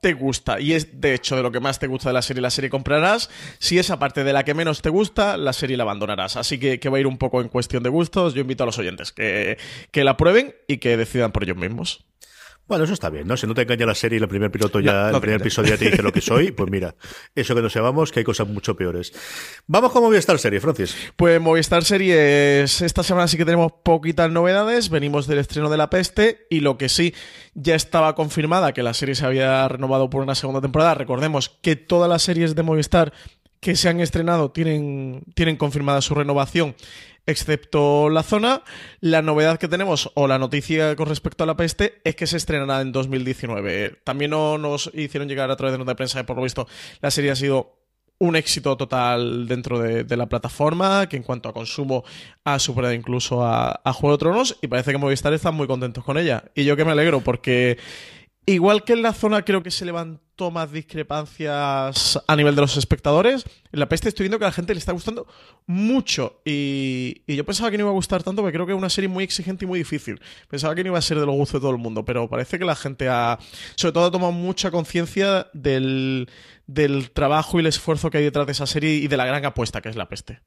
te 0.01 0.13
gusta 0.13 0.61
y 0.61 0.75
es 0.75 1.01
de 1.01 1.15
hecho 1.15 1.35
de 1.35 1.43
lo 1.43 1.51
que 1.51 1.59
más 1.59 1.81
te 1.81 1.89
gusta 1.89 2.11
de 2.11 2.13
la 2.13 2.23
serie, 2.23 2.41
la 2.41 2.51
serie 2.51 2.71
comprarás. 2.71 3.29
Si 3.59 3.81
esa 3.81 3.99
parte 3.99 4.23
de 4.23 4.33
la 4.33 4.45
que 4.45 4.55
menos 4.55 4.83
te 4.83 4.89
gusta, 4.89 5.37
la 5.37 5.53
serie 5.53 5.77
la 5.77 5.83
abandonarás. 5.83 6.37
Así 6.37 6.61
que, 6.61 6.79
que 6.79 6.89
va 6.89 6.99
a 6.99 7.01
ir 7.01 7.09
un 7.09 7.19
poco 7.19 7.41
en 7.41 7.49
cuestión 7.49 7.83
de 7.83 7.89
gustos. 7.89 8.35
Yo 8.35 8.43
invito 8.43 8.63
a 8.63 8.67
los 8.67 8.79
oyentes 8.79 9.11
que, 9.11 9.59
que 9.91 10.05
la 10.05 10.17
prueben 10.17 10.55
y 10.69 10.79
que 10.79 10.97
decidan 10.97 11.33
por 11.33 11.43
ellos 11.43 11.57
mismos. 11.57 12.05
Bueno, 12.71 12.85
eso 12.85 12.95
está 12.95 13.11
bien, 13.11 13.27
¿no? 13.27 13.37
Si 13.37 13.49
no 13.49 13.55
te 13.55 13.63
engaña 13.63 13.85
la 13.85 13.97
serie 13.97 14.17
y 14.21 14.23
el 14.23 14.29
primer 14.29 14.49
piloto 14.53 14.79
ya, 14.79 14.93
No, 14.93 15.11
no 15.11 15.17
el 15.17 15.21
primer 15.21 15.41
episodio 15.41 15.71
ya 15.71 15.77
te 15.77 15.91
dice 15.91 16.05
lo 16.05 16.13
que 16.13 16.21
soy, 16.21 16.53
pues 16.53 16.71
mira, 16.71 16.95
eso 17.35 17.53
que 17.57 17.63
no 17.63 17.69
sepamos, 17.69 18.13
que 18.13 18.21
hay 18.21 18.25
cosas 18.25 18.47
mucho 18.47 18.77
peores. 18.77 19.13
Vamos 19.67 19.91
con 19.91 20.05
Movistar 20.05 20.39
Serie, 20.39 20.61
Francis. 20.61 20.95
Pues 21.17 21.41
Movistar 21.41 21.83
Series, 21.83 22.81
esta 22.81 23.03
semana 23.03 23.27
sí 23.27 23.37
que 23.37 23.45
tenemos 23.45 23.73
poquitas 23.83 24.31
novedades. 24.31 24.89
Venimos 24.89 25.27
del 25.27 25.39
estreno 25.39 25.69
de 25.69 25.79
La 25.79 25.91
Peste 25.91 26.47
y 26.49 26.61
lo 26.61 26.79
que 26.79 26.89
sí 26.89 27.13
ya 27.55 27.75
estaba 27.75 28.15
confirmada 28.15 28.73
que 28.73 28.85
la 28.85 28.95
serie 28.95 29.17
se 29.17 29.27
había 29.27 29.67
renovado 29.67 30.09
por 30.09 30.23
una 30.23 30.37
segunda 30.37 30.61
temporada. 30.61 30.95
Recordemos 30.95 31.49
que 31.49 31.75
todas 31.75 32.09
las 32.09 32.23
series 32.23 32.55
de 32.55 32.63
Movistar 32.63 33.13
que 33.61 33.77
se 33.77 33.89
han 33.89 34.01
estrenado 34.01 34.53
tienen, 34.53 35.23
tienen 35.35 35.57
confirmada 35.57 36.01
su 36.01 36.15
renovación, 36.15 36.75
excepto 37.31 38.11
La 38.11 38.23
Zona. 38.23 38.63
La 39.01 39.23
novedad 39.23 39.59
que 39.59 39.69
tenemos, 39.69 40.11
o 40.15 40.27
la 40.27 40.39
noticia 40.39 40.97
con 40.97 41.09
respecto 41.09 41.45
a 41.45 41.47
La 41.47 41.57
Peste, 41.57 42.01
es 42.05 42.17
que 42.17 42.27
se 42.27 42.37
estrenará 42.37 42.81
en 42.81 42.93
2019. 42.93 44.01
También 44.05 44.33
no 44.33 44.59
nos 44.59 44.91
hicieron 44.95 45.29
llegar 45.29 45.51
a 45.51 45.57
través 45.57 45.73
de 45.73 45.79
nota 45.79 45.93
de 45.93 45.97
prensa 45.97 46.25
por 46.27 46.37
lo 46.37 46.43
visto, 46.43 46.67
la 47.01 47.11
serie 47.11 47.31
ha 47.31 47.37
sido 47.37 47.77
un 48.19 48.37
éxito 48.37 48.77
total 48.77 49.49
dentro 49.49 49.79
de, 49.79 50.05
de 50.05 50.17
la 50.17 50.29
plataforma, 50.29 51.09
que 51.09 51.17
en 51.17 51.23
cuanto 51.23 51.49
a 51.49 51.55
consumo 51.55 52.05
ha 52.45 52.59
superado 52.59 52.93
incluso 52.93 53.43
a, 53.43 53.81
a 53.83 53.93
Juego 53.95 54.17
de 54.17 54.19
Tronos, 54.19 54.59
y 54.61 54.69
parece 54.69 54.93
que 54.93 54.99
Movistar 54.99 55.33
están 55.33 55.55
muy 55.55 55.67
contentos 55.67 56.05
con 56.05 56.19
ella. 56.19 56.45
Y 56.55 56.65
yo 56.65 56.77
que 56.77 56.85
me 56.85 56.93
alegro, 56.93 57.23
porque 57.23 57.79
igual 58.47 58.85
que 58.85 58.93
en 58.95 59.03
la 59.03 59.13
zona 59.13 59.45
creo 59.45 59.63
que 59.63 59.71
se 59.71 59.85
levantó 59.85 60.51
más 60.51 60.73
discrepancias 60.73 62.19
a 62.27 62.37
nivel 62.37 62.55
de 62.55 62.63
los 62.63 62.77
espectadores, 62.77 63.45
en 63.73 63.81
la 63.81 63.89
peste 63.89 64.09
estoy 64.09 64.25
viendo 64.25 64.39
que 64.39 64.47
a 64.47 64.49
la 64.49 64.53
gente 64.53 64.73
le 64.73 64.79
está 64.79 64.93
gustando 64.93 65.27
mucho. 65.67 66.41
Y, 66.45 67.23
y 67.27 67.37
yo 67.37 67.45
pensaba 67.45 67.71
que 67.71 67.77
no 67.77 67.85
iba 67.85 67.91
a 67.91 67.95
gustar 67.95 68.23
tanto, 68.23 68.41
porque 68.43 68.55
creo 68.55 68.67
que 68.67 68.73
es 68.73 68.79
una 68.79 68.89
serie 68.89 69.09
muy 69.09 69.25
exigente 69.25 69.65
y 69.65 69.69
muy 69.69 69.79
difícil. 69.79 70.21
Pensaba 70.49 70.75
que 70.75 70.83
no 70.83 70.91
iba 70.91 70.99
a 70.99 71.03
ser 71.03 71.21
de 71.21 71.27
los 71.27 71.35
gustos 71.35 71.61
de 71.61 71.65
todo 71.65 71.73
el 71.73 71.79
mundo, 71.79 72.05
pero 72.05 72.29
parece 72.29 72.59
que 72.59 72.65
la 72.65 72.77
gente 72.77 73.09
ha, 73.09 73.39
sobre 73.77 73.93
todo, 73.93 74.07
ha 74.07 74.11
tomado 74.11 74.33
mucha 74.33 74.71
conciencia 74.71 75.49
del, 75.53 76.31
del 76.67 77.11
trabajo 77.11 77.59
y 77.59 77.61
el 77.61 77.67
esfuerzo 77.67 78.11
que 78.11 78.19
hay 78.19 78.25
detrás 78.25 78.47
de 78.47 78.53
esa 78.53 78.67
serie 78.67 78.95
y 78.95 79.09
de 79.09 79.17
la 79.17 79.27
gran 79.27 79.45
apuesta 79.45 79.81
que 79.81 79.91
es 79.91 79.97
la 79.97 80.09
peste. 80.09 80.41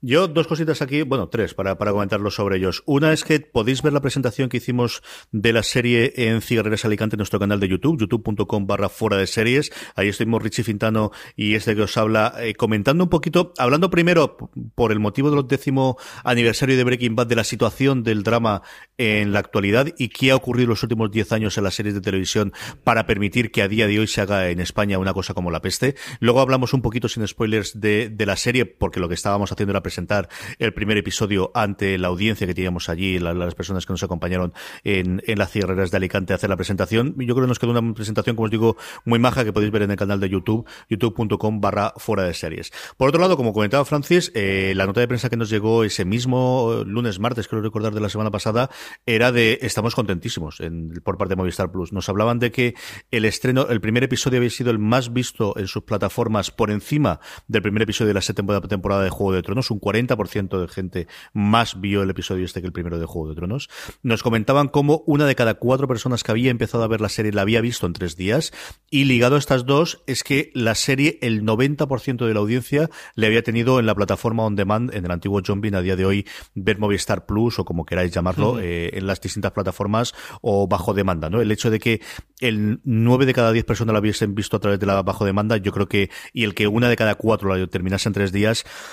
Yo 0.00 0.26
dos 0.26 0.46
cositas 0.46 0.80
aquí, 0.80 1.02
bueno, 1.02 1.28
tres 1.28 1.52
para, 1.52 1.76
para 1.76 1.92
comentarlo 1.92 2.30
sobre 2.30 2.56
ellos. 2.56 2.82
Una 2.86 3.12
es 3.12 3.24
que 3.24 3.40
podéis 3.40 3.82
ver 3.82 3.92
la 3.92 4.00
presentación 4.00 4.48
que 4.48 4.56
hicimos 4.56 5.02
de 5.32 5.52
la 5.52 5.62
serie 5.62 6.12
en 6.16 6.40
Cigarreras 6.40 6.84
Alicante 6.84 7.16
en 7.16 7.18
nuestro 7.18 7.38
canal 7.38 7.60
de 7.60 7.68
YouTube, 7.68 8.00
youtube.com 8.00 8.66
barra 8.66 8.88
fuera 8.88 9.16
de 9.16 9.26
series. 9.26 9.70
Ahí 9.96 10.08
estuvimos 10.08 10.42
Richie 10.42 10.64
Fintano 10.64 11.10
y 11.36 11.54
este 11.54 11.76
que 11.76 11.82
os 11.82 11.96
habla 11.96 12.34
eh, 12.38 12.54
comentando 12.54 13.04
un 13.04 13.10
poquito, 13.10 13.52
hablando 13.58 13.90
primero 13.90 14.36
por 14.74 14.92
el 14.92 14.98
motivo 14.98 15.30
del 15.30 15.46
décimo 15.46 15.98
aniversario 16.24 16.76
de 16.76 16.84
Breaking 16.84 17.14
Bad 17.14 17.26
de 17.26 17.36
la 17.36 17.44
situación 17.44 18.02
del 18.02 18.22
drama 18.22 18.62
en 18.96 19.32
la 19.32 19.40
actualidad 19.40 19.88
y 19.98 20.08
qué 20.08 20.30
ha 20.30 20.36
ocurrido 20.36 20.64
en 20.64 20.70
los 20.70 20.82
últimos 20.82 21.10
10 21.10 21.32
años 21.32 21.58
en 21.58 21.64
las 21.64 21.74
series 21.74 21.94
de 21.94 22.00
televisión 22.00 22.52
para 22.82 23.06
permitir 23.06 23.50
que 23.52 23.62
a 23.62 23.68
día 23.68 23.86
de 23.86 23.98
hoy 23.98 24.06
se 24.06 24.22
haga 24.22 24.48
en 24.48 24.60
España 24.60 24.98
una 24.98 25.12
cosa 25.12 25.34
como 25.34 25.50
la 25.50 25.60
peste. 25.60 25.96
Luego 26.20 26.40
hablamos 26.40 26.72
un 26.72 26.82
poquito 26.82 27.08
sin 27.08 27.26
spoilers 27.26 27.78
de 27.78 28.24
la 28.26 28.36
serie 28.36 28.64
porque 28.64 29.00
lo 29.00 29.08
que 29.08 29.17
estábamos 29.18 29.52
haciendo 29.52 29.72
era 29.72 29.82
presentar 29.82 30.28
el 30.58 30.72
primer 30.72 30.96
episodio 30.96 31.50
ante 31.54 31.98
la 31.98 32.08
audiencia 32.08 32.46
que 32.46 32.54
teníamos 32.54 32.88
allí, 32.88 33.18
la- 33.18 33.34
las 33.34 33.54
personas 33.54 33.84
que 33.86 33.92
nos 33.92 34.02
acompañaron 34.02 34.52
en, 34.84 35.22
en 35.26 35.38
las 35.38 35.50
cierreras 35.50 35.90
de 35.90 35.96
Alicante 35.98 36.32
a 36.32 36.36
hacer 36.36 36.50
la 36.50 36.56
presentación. 36.56 37.14
Yo 37.18 37.34
creo 37.34 37.42
que 37.42 37.48
nos 37.48 37.58
quedó 37.58 37.72
una 37.72 37.94
presentación, 37.94 38.36
como 38.36 38.46
os 38.46 38.50
digo, 38.50 38.76
muy 39.04 39.18
maja 39.18 39.44
que 39.44 39.52
podéis 39.52 39.70
ver 39.72 39.82
en 39.82 39.90
el 39.90 39.96
canal 39.96 40.20
de 40.20 40.28
YouTube, 40.28 40.66
youtube.com 40.88 41.60
barra 41.60 41.92
fuera 41.96 42.22
de 42.24 42.34
series. 42.34 42.72
Por 42.96 43.08
otro 43.08 43.20
lado, 43.20 43.36
como 43.36 43.52
comentaba 43.52 43.84
Francis, 43.84 44.30
eh, 44.34 44.72
la 44.76 44.86
nota 44.86 45.00
de 45.00 45.08
prensa 45.08 45.28
que 45.28 45.36
nos 45.36 45.50
llegó 45.50 45.84
ese 45.84 46.04
mismo 46.04 46.82
lunes, 46.86 47.18
martes, 47.18 47.48
creo 47.48 47.60
recordar 47.62 47.92
de 47.94 48.00
la 48.00 48.08
semana 48.08 48.30
pasada, 48.30 48.70
era 49.06 49.32
de 49.32 49.58
estamos 49.62 49.94
contentísimos 49.94 50.60
en- 50.60 50.92
por 51.04 51.18
parte 51.18 51.32
de 51.32 51.36
Movistar 51.36 51.70
Plus. 51.70 51.92
Nos 51.92 52.08
hablaban 52.08 52.38
de 52.38 52.50
que 52.52 52.74
el 53.10 53.24
estreno, 53.24 53.66
el 53.68 53.80
primer 53.80 54.04
episodio 54.04 54.38
había 54.38 54.50
sido 54.50 54.70
el 54.70 54.78
más 54.78 55.12
visto 55.12 55.54
en 55.58 55.66
sus 55.66 55.82
plataformas 55.82 56.50
por 56.50 56.70
encima 56.70 57.20
del 57.46 57.62
primer 57.62 57.82
episodio 57.82 58.08
de 58.08 58.14
la 58.14 58.20
séptima 58.22 58.60
temporada 58.62 59.02
Juego 59.10 59.32
de 59.32 59.42
Tronos. 59.42 59.70
Un 59.70 59.80
40% 59.80 60.60
de 60.60 60.68
gente 60.68 61.06
más 61.32 61.80
vio 61.80 62.02
el 62.02 62.10
episodio 62.10 62.44
este 62.44 62.60
que 62.60 62.66
el 62.66 62.72
primero 62.72 62.98
de 62.98 63.06
Juego 63.06 63.28
de 63.28 63.34
Tronos. 63.34 63.68
Nos 64.02 64.22
comentaban 64.22 64.68
cómo 64.68 65.02
una 65.06 65.26
de 65.26 65.34
cada 65.34 65.54
cuatro 65.54 65.88
personas 65.88 66.22
que 66.22 66.30
había 66.30 66.50
empezado 66.50 66.82
a 66.84 66.88
ver 66.88 67.00
la 67.00 67.08
serie 67.08 67.32
la 67.32 67.42
había 67.42 67.60
visto 67.60 67.86
en 67.86 67.92
tres 67.92 68.16
días. 68.16 68.52
Y 68.90 69.04
ligado 69.04 69.36
a 69.36 69.38
estas 69.38 69.66
dos 69.66 70.02
es 70.06 70.22
que 70.24 70.50
la 70.54 70.74
serie, 70.74 71.18
el 71.22 71.44
90% 71.44 72.26
de 72.26 72.34
la 72.34 72.40
audiencia 72.40 72.90
le 73.14 73.26
había 73.26 73.42
tenido 73.42 73.80
en 73.80 73.86
la 73.86 73.94
plataforma 73.94 74.44
on 74.44 74.56
demand, 74.56 74.94
en 74.94 75.04
el 75.04 75.10
antiguo 75.10 75.42
Bean, 75.56 75.74
a 75.74 75.82
día 75.82 75.96
de 75.96 76.04
hoy, 76.04 76.26
ver 76.54 76.78
Movistar 76.78 77.26
Plus 77.26 77.58
o 77.58 77.64
como 77.64 77.84
queráis 77.84 78.12
llamarlo, 78.12 78.60
eh, 78.60 78.90
en 78.94 79.06
las 79.06 79.20
distintas 79.20 79.52
plataformas 79.52 80.14
o 80.42 80.68
bajo 80.68 80.94
demanda, 80.94 81.30
¿no? 81.30 81.40
El 81.40 81.50
hecho 81.50 81.70
de 81.70 81.78
que 81.78 82.00
el 82.40 82.80
9 82.84 83.26
de 83.26 83.34
cada 83.34 83.52
10 83.52 83.64
personas 83.64 83.92
la 83.92 84.00
hubiesen 84.00 84.34
visto 84.34 84.56
a 84.56 84.60
través 84.60 84.78
de 84.78 84.86
la 84.86 85.02
bajo 85.02 85.24
demanda, 85.24 85.56
yo 85.56 85.72
creo 85.72 85.88
que, 85.88 86.10
y 86.32 86.44
el 86.44 86.54
que 86.54 86.66
una 86.66 86.88
de 86.88 86.96
cada 86.96 87.14
cuatro 87.14 87.54
la 87.54 87.66
terminase 87.66 88.08
en 88.08 88.12
tres 88.12 88.32
días, 88.32 88.64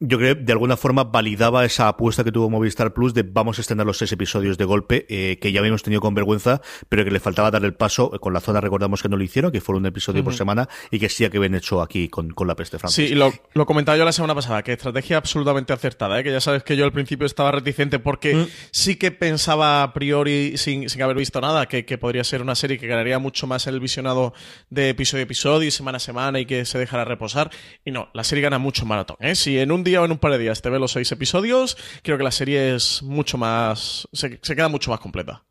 yo 0.00 0.18
creo 0.18 0.34
que 0.36 0.42
de 0.42 0.52
alguna 0.52 0.76
forma 0.76 1.04
validaba 1.04 1.64
esa 1.64 1.88
apuesta 1.88 2.24
que 2.24 2.32
tuvo 2.32 2.50
Movistar 2.50 2.92
Plus 2.92 3.14
de 3.14 3.22
vamos 3.22 3.58
a 3.58 3.60
estrenar 3.60 3.86
los 3.86 3.98
seis 3.98 4.10
episodios 4.12 4.58
de 4.58 4.64
golpe, 4.64 5.06
eh, 5.08 5.38
que 5.40 5.52
ya 5.52 5.60
habíamos 5.60 5.82
tenido 5.82 6.00
con 6.00 6.14
vergüenza, 6.14 6.60
pero 6.88 7.04
que 7.04 7.10
le 7.10 7.20
faltaba 7.20 7.50
dar 7.50 7.64
el 7.64 7.74
paso. 7.74 8.10
Con 8.20 8.32
la 8.32 8.40
zona 8.40 8.60
recordamos 8.60 9.02
que 9.02 9.08
no 9.08 9.16
lo 9.16 9.22
hicieron, 9.22 9.52
que 9.52 9.60
fueron 9.60 9.82
un 9.82 9.86
episodio 9.86 10.24
por 10.24 10.34
semana 10.34 10.68
y 10.90 10.98
que 10.98 11.08
sí 11.08 11.28
que 11.28 11.36
habían 11.36 11.54
hecho 11.54 11.82
aquí 11.82 12.08
con, 12.08 12.30
con 12.30 12.48
la 12.48 12.56
peste 12.56 12.78
francesa. 12.78 13.06
Sí, 13.06 13.12
y 13.12 13.16
lo, 13.16 13.32
lo 13.54 13.66
comentaba 13.66 13.96
yo 13.98 14.04
la 14.04 14.12
semana 14.12 14.34
pasada, 14.34 14.62
que 14.62 14.72
estrategia 14.72 15.18
absolutamente 15.18 15.72
acertada, 15.72 16.18
¿eh? 16.18 16.24
que 16.24 16.32
ya 16.32 16.40
sabes 16.40 16.62
que 16.62 16.76
yo 16.76 16.84
al 16.84 16.92
principio 16.92 17.26
estaba 17.26 17.52
reticente 17.52 17.98
porque 17.98 18.30
Mm. 18.34 18.46
sí 18.70 18.96
que 18.96 19.10
pensaba 19.10 19.82
a 19.82 19.92
priori, 19.92 20.56
sin, 20.56 20.88
sin 20.88 21.02
haber 21.02 21.16
visto 21.16 21.40
nada, 21.40 21.66
que, 21.66 21.84
que 21.84 21.98
podría 21.98 22.24
ser 22.24 22.42
una 22.42 22.54
serie 22.54 22.78
que 22.78 22.86
ganaría 22.86 23.18
mucho 23.18 23.46
más 23.46 23.66
en 23.66 23.74
el 23.74 23.80
visionado 23.80 24.32
de 24.70 24.88
episodio 24.90 25.22
a 25.22 25.24
episodio 25.24 25.68
y 25.68 25.70
semana 25.70 25.96
a 25.96 26.00
semana 26.00 26.38
y 26.40 26.46
que 26.46 26.64
se 26.64 26.78
dejara 26.78 27.04
reposar. 27.04 27.50
Y 27.84 27.90
no, 27.90 28.08
la 28.14 28.24
serie 28.24 28.42
gana 28.42 28.58
mucho 28.58 28.86
maratón. 28.86 29.16
¿eh? 29.20 29.34
Si 29.34 29.58
en 29.58 29.72
un 29.72 29.82
día 29.84 29.89
o 29.96 30.04
en 30.04 30.12
un 30.12 30.18
par 30.18 30.32
de 30.32 30.38
días 30.38 30.62
te 30.62 30.70
ves 30.70 30.80
los 30.80 30.92
seis 30.92 31.10
episodios, 31.12 31.76
creo 32.02 32.18
que 32.18 32.24
la 32.24 32.30
serie 32.30 32.74
es 32.74 33.02
mucho 33.02 33.38
más. 33.38 34.08
se, 34.12 34.38
queda 34.38 34.68
mucho 34.68 34.90
más 34.90 35.00
completa. 35.00 35.44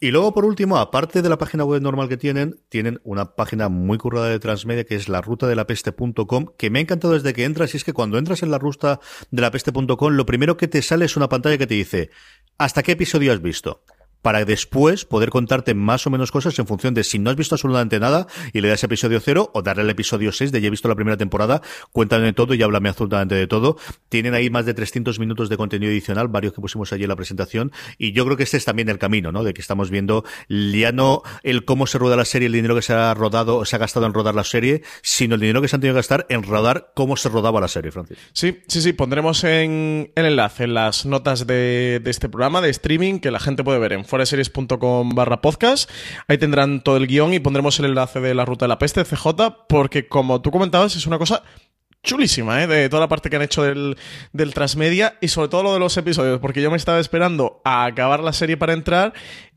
Y 0.00 0.10
luego, 0.10 0.34
por 0.34 0.44
último, 0.44 0.78
aparte 0.78 1.22
de 1.22 1.28
la 1.28 1.38
página 1.38 1.64
web 1.64 1.80
normal 1.80 2.08
que 2.08 2.16
tienen, 2.16 2.58
tienen 2.68 3.00
una 3.04 3.36
página 3.36 3.68
muy 3.68 3.98
currada 3.98 4.26
de 4.28 4.40
transmedia 4.40 4.82
que 4.82 4.96
es 4.96 5.08
la 5.08 5.20
ruta 5.20 5.46
que 6.58 6.70
me 6.70 6.80
ha 6.80 6.82
encantado 6.82 7.14
desde 7.14 7.32
que 7.32 7.44
entras, 7.44 7.72
y 7.72 7.76
es 7.76 7.84
que 7.84 7.92
cuando 7.92 8.18
entras 8.18 8.42
en 8.42 8.50
la 8.50 8.58
ruta 8.58 8.98
de 9.30 9.42
la 9.42 9.52
peste.com, 9.52 10.12
lo 10.12 10.26
primero 10.26 10.56
que 10.56 10.66
te 10.66 10.82
sale 10.82 11.04
es 11.04 11.16
una 11.16 11.28
pantalla 11.28 11.56
que 11.56 11.68
te 11.68 11.74
dice, 11.74 12.10
¿hasta 12.58 12.82
qué 12.82 12.92
episodio 12.92 13.32
has 13.32 13.40
visto? 13.40 13.84
Para 14.22 14.44
después 14.44 15.04
poder 15.04 15.30
contarte 15.30 15.74
más 15.74 16.06
o 16.06 16.10
menos 16.10 16.30
cosas 16.30 16.58
en 16.58 16.66
función 16.66 16.94
de 16.94 17.04
si 17.04 17.18
no 17.18 17.30
has 17.30 17.36
visto 17.36 17.56
absolutamente 17.56 18.00
nada 18.00 18.26
y 18.52 18.60
le 18.60 18.68
das 18.68 18.82
episodio 18.84 19.20
cero 19.20 19.50
o 19.52 19.62
darle 19.62 19.82
el 19.82 19.90
episodio 19.90 20.32
6 20.32 20.52
de 20.52 20.60
ya 20.60 20.68
he 20.68 20.70
visto 20.70 20.88
la 20.88 20.94
primera 20.94 21.16
temporada, 21.16 21.60
cuéntame 21.90 22.32
todo 22.32 22.54
y 22.54 22.62
háblame 22.62 22.88
absolutamente 22.88 23.34
de 23.34 23.46
todo. 23.46 23.76
Tienen 24.08 24.34
ahí 24.34 24.48
más 24.48 24.64
de 24.64 24.74
300 24.74 25.18
minutos 25.18 25.48
de 25.48 25.56
contenido 25.56 25.90
adicional, 25.90 26.28
varios 26.28 26.52
que 26.52 26.60
pusimos 26.60 26.92
allí 26.92 27.02
en 27.02 27.08
la 27.08 27.16
presentación 27.16 27.72
y 27.98 28.12
yo 28.12 28.24
creo 28.24 28.36
que 28.36 28.44
este 28.44 28.56
es 28.56 28.64
también 28.64 28.88
el 28.88 28.98
camino, 28.98 29.32
¿no? 29.32 29.44
De 29.44 29.52
que 29.52 29.60
estamos 29.60 29.90
viendo 29.90 30.24
ya 30.48 30.92
no 30.92 31.22
el 31.42 31.64
cómo 31.64 31.86
se 31.86 31.98
rueda 31.98 32.16
la 32.16 32.24
serie, 32.24 32.46
el 32.46 32.52
dinero 32.52 32.74
que 32.74 32.82
se 32.82 32.92
ha 32.92 33.12
rodado 33.14 33.56
o 33.56 33.64
se 33.64 33.76
ha 33.76 33.78
gastado 33.78 34.06
en 34.06 34.14
rodar 34.14 34.34
la 34.34 34.44
serie, 34.44 34.82
sino 35.02 35.34
el 35.34 35.40
dinero 35.40 35.60
que 35.60 35.68
se 35.68 35.76
han 35.76 35.80
tenido 35.80 35.94
que 35.94 35.98
gastar 35.98 36.26
en 36.28 36.42
rodar 36.42 36.92
cómo 36.94 37.16
se 37.16 37.28
rodaba 37.28 37.60
la 37.60 37.68
serie, 37.68 37.90
Francis. 37.90 38.18
Sí, 38.32 38.60
sí, 38.68 38.80
sí, 38.80 38.92
pondremos 38.92 39.42
en 39.44 40.12
el 40.14 40.26
enlace 40.26 40.64
en 40.64 40.74
las 40.74 41.06
notas 41.06 41.46
de, 41.46 42.00
de 42.02 42.10
este 42.10 42.28
programa 42.28 42.60
de 42.60 42.70
streaming 42.70 43.18
que 43.18 43.30
la 43.30 43.40
gente 43.40 43.64
puede 43.64 43.78
ver 43.78 43.92
en 43.92 44.04
foreseries.com 44.12 45.14
barra 45.14 45.40
podcast. 45.40 45.90
Ahí 46.28 46.36
tendrán 46.36 46.82
todo 46.82 46.98
el 46.98 47.06
guion 47.06 47.32
y 47.32 47.40
pondremos 47.40 47.78
el 47.78 47.86
enlace 47.86 48.20
de 48.20 48.34
la 48.34 48.44
ruta 48.44 48.66
de 48.66 48.68
la 48.68 48.78
peste, 48.78 49.04
CJ, 49.04 49.66
porque 49.66 50.06
como 50.06 50.42
tú 50.42 50.50
comentabas, 50.50 50.94
es 50.96 51.06
una 51.06 51.16
cosa 51.16 51.42
chulísima, 52.02 52.62
¿eh? 52.62 52.66
De 52.66 52.90
toda 52.90 53.00
la 53.00 53.08
parte 53.08 53.30
que 53.30 53.36
han 53.36 53.42
hecho 53.42 53.62
del, 53.62 53.96
del 54.34 54.52
transmedia 54.52 55.16
y 55.22 55.28
sobre 55.28 55.48
todo 55.48 55.62
lo 55.62 55.72
de 55.72 55.78
los 55.78 55.96
episodios, 55.96 56.40
porque 56.40 56.60
yo 56.60 56.70
me 56.70 56.76
estaba 56.76 57.00
esperando 57.00 57.62
a 57.64 57.86
acabar 57.86 58.20
la 58.20 58.34
serie 58.34 58.58
para 58.58 58.74
entrar 58.74 59.14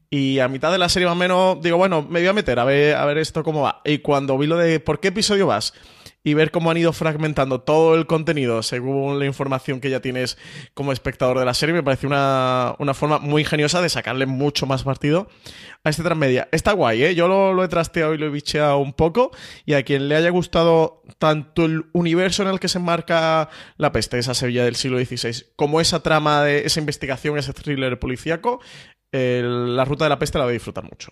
y 0.10 0.39
a 0.39 0.48
mitad 0.48 0.72
de 0.72 0.78
la 0.78 0.88
serie 0.88 1.08
más 1.08 1.18
o 1.18 1.20
menos 1.20 1.62
digo, 1.62 1.76
bueno, 1.76 2.08
me 2.10 2.22
voy 2.22 2.30
a 2.30 2.34
meter 2.34 2.58
a 2.60 2.63
ver, 2.63 2.96
a 2.96 3.04
ver 3.04 3.18
esto 3.18 3.44
cómo 3.44 3.62
va. 3.62 3.82
Y 3.84 3.98
cuando 3.98 4.38
vi 4.38 4.48
lo 4.48 4.56
de 4.56 4.80
¿por 4.80 5.02
qué 5.02 5.10
episodio 5.10 5.48
vas? 5.48 5.74
Y 6.26 6.34
ver 6.34 6.52
cómo 6.52 6.72
han 6.72 6.78
ido 6.78 6.92
fragmentando 6.92 7.62
todo 7.62 7.96
el 7.96 8.08
contenido 8.08 8.64
según 8.64 9.20
la 9.20 9.26
información 9.26 9.80
que 9.80 9.92
ya 9.92 10.02
tienes 10.02 10.38
como 10.74 10.92
espectador 10.92 11.38
de 11.38 11.46
la 11.46 11.54
serie, 11.54 11.74
me 11.74 11.84
parece 11.84 12.08
una, 12.08 12.76
forma 12.96 13.20
muy 13.20 13.44
ingeniosa 13.44 13.80
de 13.80 13.90
sacarle 13.90 14.26
mucho 14.26 14.66
más 14.66 14.84
partido 14.84 15.30
a 15.84 15.90
este 15.92 16.02
transmedia. 16.02 16.50
Está 16.52 16.72
guay, 16.72 17.04
¿eh? 17.04 17.16
Yo 17.16 17.28
lo, 17.28 17.64
he 17.64 17.68
trasteado 17.68 18.16
y 18.16 18.18
lo 18.18 18.26
he 18.26 18.30
bicheado 18.30 18.80
un 18.80 18.94
poco 18.94 19.32
y 19.66 19.74
a 19.76 19.84
quien 19.84 20.10
le 20.10 20.16
haya 20.16 20.32
gustado 20.32 21.04
tanto 21.20 21.66
el 21.66 21.86
universo 21.94 22.42
en 22.42 22.50
el 22.50 22.60
que 22.60 22.70
se 22.70 22.80
enmarca 22.80 23.50
la 23.78 23.92
peste, 23.92 24.18
esa 24.18 24.34
Sevilla 24.34 24.66
del 24.66 24.76
siglo 24.76 24.98
XVI, 24.98 25.46
como 25.56 25.80
esa 25.80 26.02
trama 26.02 26.42
de 26.44 26.66
esa 26.66 26.80
investigación, 26.80 27.38
ese 27.38 27.54
thriller 27.54 28.00
policíaco, 28.00 28.62
la 29.12 29.86
ruta 29.86 30.06
de 30.06 30.10
la 30.10 30.18
peste 30.18 30.40
la 30.40 30.46
voy 30.46 30.52
a 30.52 30.54
disfrutar 30.54 30.84
mucho. 30.86 31.12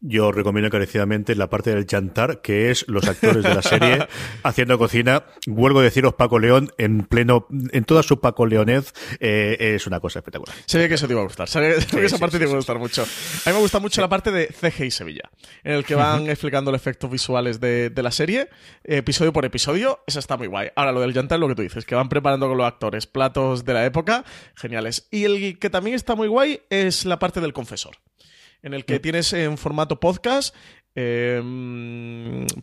Yo 0.00 0.30
recomiendo 0.30 0.68
encarecidamente 0.68 1.34
la 1.34 1.50
parte 1.50 1.74
del 1.74 1.84
chantar, 1.86 2.40
que 2.40 2.70
es 2.70 2.86
los 2.86 3.08
actores 3.08 3.42
de 3.42 3.54
la 3.54 3.62
serie 3.62 4.06
haciendo 4.44 4.78
cocina. 4.78 5.24
Vuelvo 5.46 5.80
a 5.80 5.82
deciros, 5.82 6.14
Paco 6.14 6.38
León, 6.38 6.70
en 6.78 7.04
pleno, 7.04 7.48
en 7.72 7.84
toda 7.84 8.04
su 8.04 8.20
Paco 8.20 8.46
Leonez, 8.46 8.92
eh, 9.18 9.56
es 9.58 9.88
una 9.88 9.98
cosa 9.98 10.20
espectacular. 10.20 10.54
Se 10.66 10.78
ve 10.78 10.88
que 10.88 10.94
eso 10.94 11.08
te 11.08 11.14
iba 11.14 11.22
a 11.22 11.24
gustar. 11.24 11.48
Se 11.48 11.58
que 11.90 12.04
esa 12.04 12.18
parte 12.18 12.38
te 12.38 12.44
iba 12.44 12.52
a 12.52 12.56
gustar 12.56 12.78
mucho. 12.78 13.02
A 13.02 13.50
mí 13.50 13.54
me 13.54 13.60
gusta 13.60 13.80
mucho 13.80 14.00
la 14.00 14.08
parte 14.08 14.30
de 14.30 14.46
CGI 14.46 14.90
Sevilla, 14.92 15.30
en 15.64 15.72
el 15.72 15.84
que 15.84 15.96
van 15.96 16.28
explicando 16.28 16.70
los 16.70 16.80
efectos 16.80 17.10
visuales 17.10 17.58
de, 17.58 17.90
la 17.96 18.12
serie, 18.12 18.48
episodio 18.84 19.32
por 19.32 19.44
episodio. 19.44 20.04
Esa 20.06 20.20
está 20.20 20.36
muy 20.36 20.46
guay. 20.46 20.68
Ahora, 20.76 20.92
lo 20.92 21.00
del 21.00 21.12
chantar, 21.12 21.40
lo 21.40 21.48
que 21.48 21.56
tú 21.56 21.62
dices, 21.62 21.84
que 21.84 21.96
van 21.96 22.08
preparando 22.08 22.46
con 22.48 22.56
los 22.56 22.66
actores 22.66 23.08
platos 23.08 23.64
de 23.64 23.74
la 23.74 23.84
época, 23.84 24.24
geniales. 24.54 25.08
Y 25.10 25.24
el 25.24 25.58
que 25.58 25.70
también 25.70 25.96
está 25.96 26.14
muy 26.14 26.28
guay 26.28 26.60
es 26.70 27.04
la 27.04 27.18
parte 27.18 27.40
del 27.40 27.52
confesor 27.52 27.96
en 28.62 28.74
el 28.74 28.84
que 28.84 28.98
mm. 28.98 29.02
tienes 29.02 29.32
en 29.32 29.58
formato 29.58 30.00
podcast, 30.00 30.54
eh, 30.94 31.40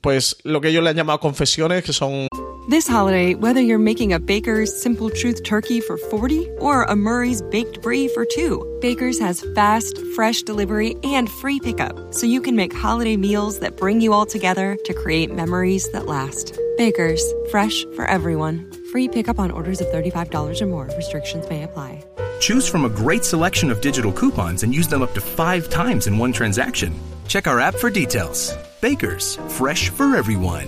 pues 0.02 0.38
lo 0.44 0.60
que 0.62 0.70
ellos 0.70 0.84
le 0.84 0.90
han 0.90 0.96
llamado 0.96 1.20
confesiones, 1.20 1.84
que 1.84 1.94
son... 1.94 2.28
This 2.68 2.88
holiday, 2.88 3.36
whether 3.36 3.62
you're 3.62 3.78
making 3.78 4.12
a 4.12 4.20
Baker's 4.20 4.76
Simple 4.82 5.12
Truth 5.12 5.44
turkey 5.44 5.80
for 5.80 5.98
40 5.98 6.50
or 6.58 6.84
a 6.84 6.96
Murray's 6.96 7.44
Baked 7.44 7.84
Brie 7.84 8.08
for 8.08 8.26
2, 8.26 8.80
Baker's 8.82 9.20
has 9.20 9.46
fast, 9.54 10.00
fresh 10.16 10.42
delivery 10.42 10.96
and 11.04 11.30
free 11.30 11.60
pickup, 11.60 12.12
so 12.12 12.26
you 12.26 12.42
can 12.42 12.56
make 12.56 12.74
holiday 12.74 13.18
meals 13.18 13.60
that 13.60 13.78
bring 13.78 14.02
you 14.02 14.14
all 14.14 14.26
together 14.26 14.78
to 14.84 14.94
create 14.96 15.32
memories 15.32 15.88
that 15.92 16.08
last. 16.08 16.58
Baker's, 16.76 17.24
fresh 17.52 17.86
for 17.96 18.06
everyone. 18.06 18.72
Free 18.92 19.08
pickup 19.08 19.38
on 19.38 19.52
orders 19.52 19.80
of 19.80 19.88
$35 19.88 20.60
or 20.60 20.66
more. 20.66 20.90
Restrictions 20.98 21.48
may 21.50 21.64
apply. 21.64 22.04
Choose 22.40 22.68
from 22.68 22.86
a 22.86 22.90
great 22.90 23.24
selection 23.26 23.72
of 23.72 23.82
digital 23.82 24.12
coupons 24.12 24.64
and 24.64 24.74
use 24.74 24.88
them 24.88 25.02
up 25.02 25.14
to 25.14 25.22
five 25.22 25.70
times 25.70 26.08
in 26.08 26.18
one 26.18 26.32
transaction. 26.32 26.94
Check 27.28 27.48
our 27.48 27.60
app 27.60 27.76
for 27.76 27.90
details. 27.90 28.56
Bakers, 28.82 29.38
fresh 29.48 29.90
for 29.90 30.16
everyone. 30.16 30.68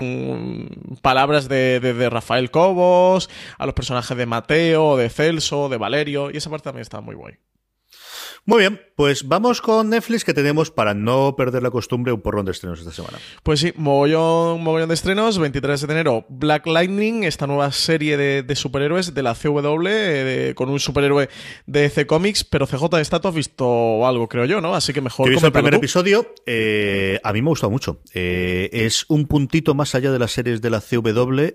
Mm, 0.00 0.96
palabras 1.02 1.48
de, 1.48 1.78
de, 1.80 2.10
Rafael 2.10 2.50
Cobos, 2.50 3.28
a 3.58 3.66
los 3.66 3.74
personajes 3.74 4.16
de 4.16 4.26
Mateo, 4.26 4.96
de 4.96 5.10
Celso, 5.10 5.68
de 5.68 5.76
Valerio, 5.76 6.30
y 6.30 6.38
esa 6.38 6.50
parte 6.50 6.64
también 6.64 6.82
está 6.82 7.00
muy 7.00 7.14
guay. 7.14 7.34
Muy 8.44 8.58
bien, 8.58 8.80
pues 8.96 9.28
vamos 9.28 9.60
con 9.60 9.90
Netflix 9.90 10.24
que 10.24 10.34
tenemos 10.34 10.72
para 10.72 10.94
no 10.94 11.36
perder 11.36 11.62
la 11.62 11.70
costumbre 11.70 12.12
un 12.12 12.20
porrón 12.20 12.44
de 12.44 12.50
estrenos 12.50 12.80
esta 12.80 12.90
semana. 12.90 13.18
Pues 13.44 13.60
sí, 13.60 13.72
mogollón, 13.76 14.64
mogollón 14.64 14.88
de 14.88 14.94
estrenos. 14.94 15.38
23 15.38 15.86
de 15.86 15.92
enero, 15.92 16.26
Black 16.28 16.66
Lightning, 16.66 17.22
esta 17.22 17.46
nueva 17.46 17.70
serie 17.70 18.16
de, 18.16 18.56
superhéroes 18.56 19.14
de 19.14 19.22
la 19.22 19.36
CW 19.36 19.86
eh, 19.86 20.52
con 20.56 20.70
un 20.70 20.80
superhéroe 20.80 21.28
de 21.66 21.84
EC 21.84 22.04
Comics. 22.04 22.42
Pero 22.42 22.66
CJ, 22.66 22.98
esta 22.98 23.20
tú 23.20 23.28
has 23.28 23.34
visto 23.34 24.04
algo, 24.04 24.28
creo 24.28 24.44
yo, 24.44 24.60
¿no? 24.60 24.74
Así 24.74 24.92
que 24.92 25.00
mejor. 25.00 25.28
He 25.28 25.30
visto 25.30 25.46
el 25.46 25.52
primer 25.52 25.74
episodio. 25.74 26.34
Eh, 26.44 27.20
a 27.22 27.32
mí 27.32 27.42
me 27.42 27.48
ha 27.48 27.50
gustado 27.50 27.70
mucho. 27.70 28.00
Eh, 28.12 28.70
es 28.72 29.04
un 29.08 29.26
puntito 29.26 29.76
más 29.76 29.94
allá 29.94 30.10
de 30.10 30.18
las 30.18 30.32
series 30.32 30.60
de 30.60 30.70
la 30.70 30.80
CW. 30.80 31.46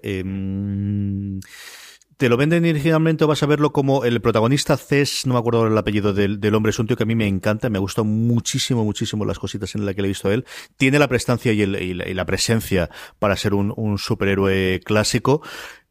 Te 2.17 2.29
lo 2.29 2.37
venden 2.37 2.65
originalmente 2.65 3.25
o 3.25 3.27
vas 3.27 3.43
a 3.43 3.45
verlo 3.45 3.71
como 3.71 4.03
el 4.03 4.21
protagonista 4.21 4.75
Cés, 4.75 5.27
no 5.27 5.35
me 5.35 5.39
acuerdo 5.39 5.67
el 5.67 5.77
apellido 5.77 6.13
del, 6.13 6.55
hombre, 6.55 6.71
es 6.71 6.79
un 6.79 6.87
tío 6.87 6.97
que 6.97 7.03
a 7.03 7.05
mí 7.05 7.13
me 7.13 7.27
encanta, 7.27 7.69
me 7.69 7.77
ha 7.77 7.79
gustado 7.79 8.05
muchísimo, 8.05 8.83
muchísimo 8.83 9.23
las 9.23 9.37
cositas 9.37 9.75
en 9.75 9.85
las 9.85 9.93
que 9.93 10.01
le 10.01 10.07
he 10.07 10.09
visto 10.09 10.27
a 10.27 10.33
él. 10.33 10.43
Tiene 10.77 10.97
la 10.97 11.07
prestancia 11.07 11.51
y, 11.51 11.63
la, 11.63 12.25
presencia 12.25 12.89
para 13.19 13.35
ser 13.35 13.53
un 13.53 13.97
superhéroe 13.99 14.81
clásico 14.83 15.43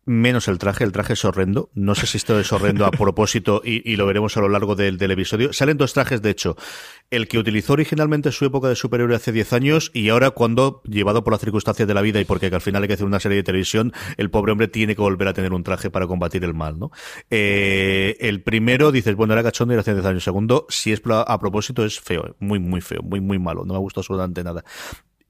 menos 0.07 0.49
el 0.49 0.59
traje, 0.59 0.85
el 0.85 0.93
traje 0.93 1.13
es 1.13 1.25
horrendo. 1.25 1.71
No 1.75 1.95
sé 1.95 2.07
si 2.07 2.17
esto 2.17 2.39
es 2.41 2.53
horrendo 2.53 2.87
a 2.87 2.91
propósito 2.93 3.61
y, 3.63 3.97
lo 3.97 4.07
veremos 4.07 4.37
a 4.37 4.41
lo 4.41 4.49
largo 4.49 4.75
del, 4.75 4.99
episodio. 5.11 5.53
Salen 5.53 5.77
dos 5.77 5.93
trajes, 5.93 6.23
de 6.23 6.31
hecho. 6.31 6.57
El 7.11 7.29
que 7.29 7.39
utilizó 7.39 7.75
originalmente 7.75 8.33
su 8.33 8.45
época 8.45 8.69
de 8.69 8.77
superhéroe 8.77 9.15
hace 9.15 9.33
10 9.33 9.53
años 9.53 9.91
y 9.93 10.09
ahora 10.09 10.31
cuando, 10.31 10.81
llevado 10.85 11.23
por 11.23 11.33
las 11.33 11.41
circunstancias 11.41 11.87
de 11.87 11.95
la 11.95 12.03
vida 12.03 12.21
y 12.21 12.25
porque 12.25 12.47
al 12.47 12.61
final 12.61 12.83
hay 12.83 12.89
que 12.89 12.95
hacer 12.95 13.07
una 13.07 13.21
serie 13.21 13.37
de 13.37 13.43
televisión, 13.43 13.93
el 14.17 14.31
pobre 14.31 14.53
hombre 14.53 14.69
tiene 14.69 14.97
que 14.97 15.03
volver 15.03 15.29
a 15.29 15.33
tener 15.33 15.53
un 15.53 15.63
traje 15.63 15.91
para 15.91 16.07
combatir 16.07 16.43
el 16.45 16.55
mal, 16.55 16.79
¿no? 16.79 16.91
Eh, 17.31 18.17
el 18.21 18.43
primero, 18.43 18.93
dices, 18.93 19.15
bueno, 19.15 19.35
era 19.35 19.43
cachondo 19.43 19.75
y 19.75 19.79
hace 19.79 19.95
10 19.95 20.07
años. 20.07 20.25
Segundo, 20.25 20.67
si 20.69 20.93
es 20.93 21.03
a 21.07 21.39
propósito, 21.39 21.85
es 21.85 22.01
feo, 22.01 22.35
muy, 22.41 22.59
muy 22.59 22.81
feo, 22.81 23.03
muy, 23.03 23.21
muy 23.21 23.39
malo. 23.39 23.65
No 23.65 23.75
me 23.75 23.79
ha 23.79 23.81
gustado 23.81 24.01
absolutamente 24.01 24.43
nada. 24.43 24.65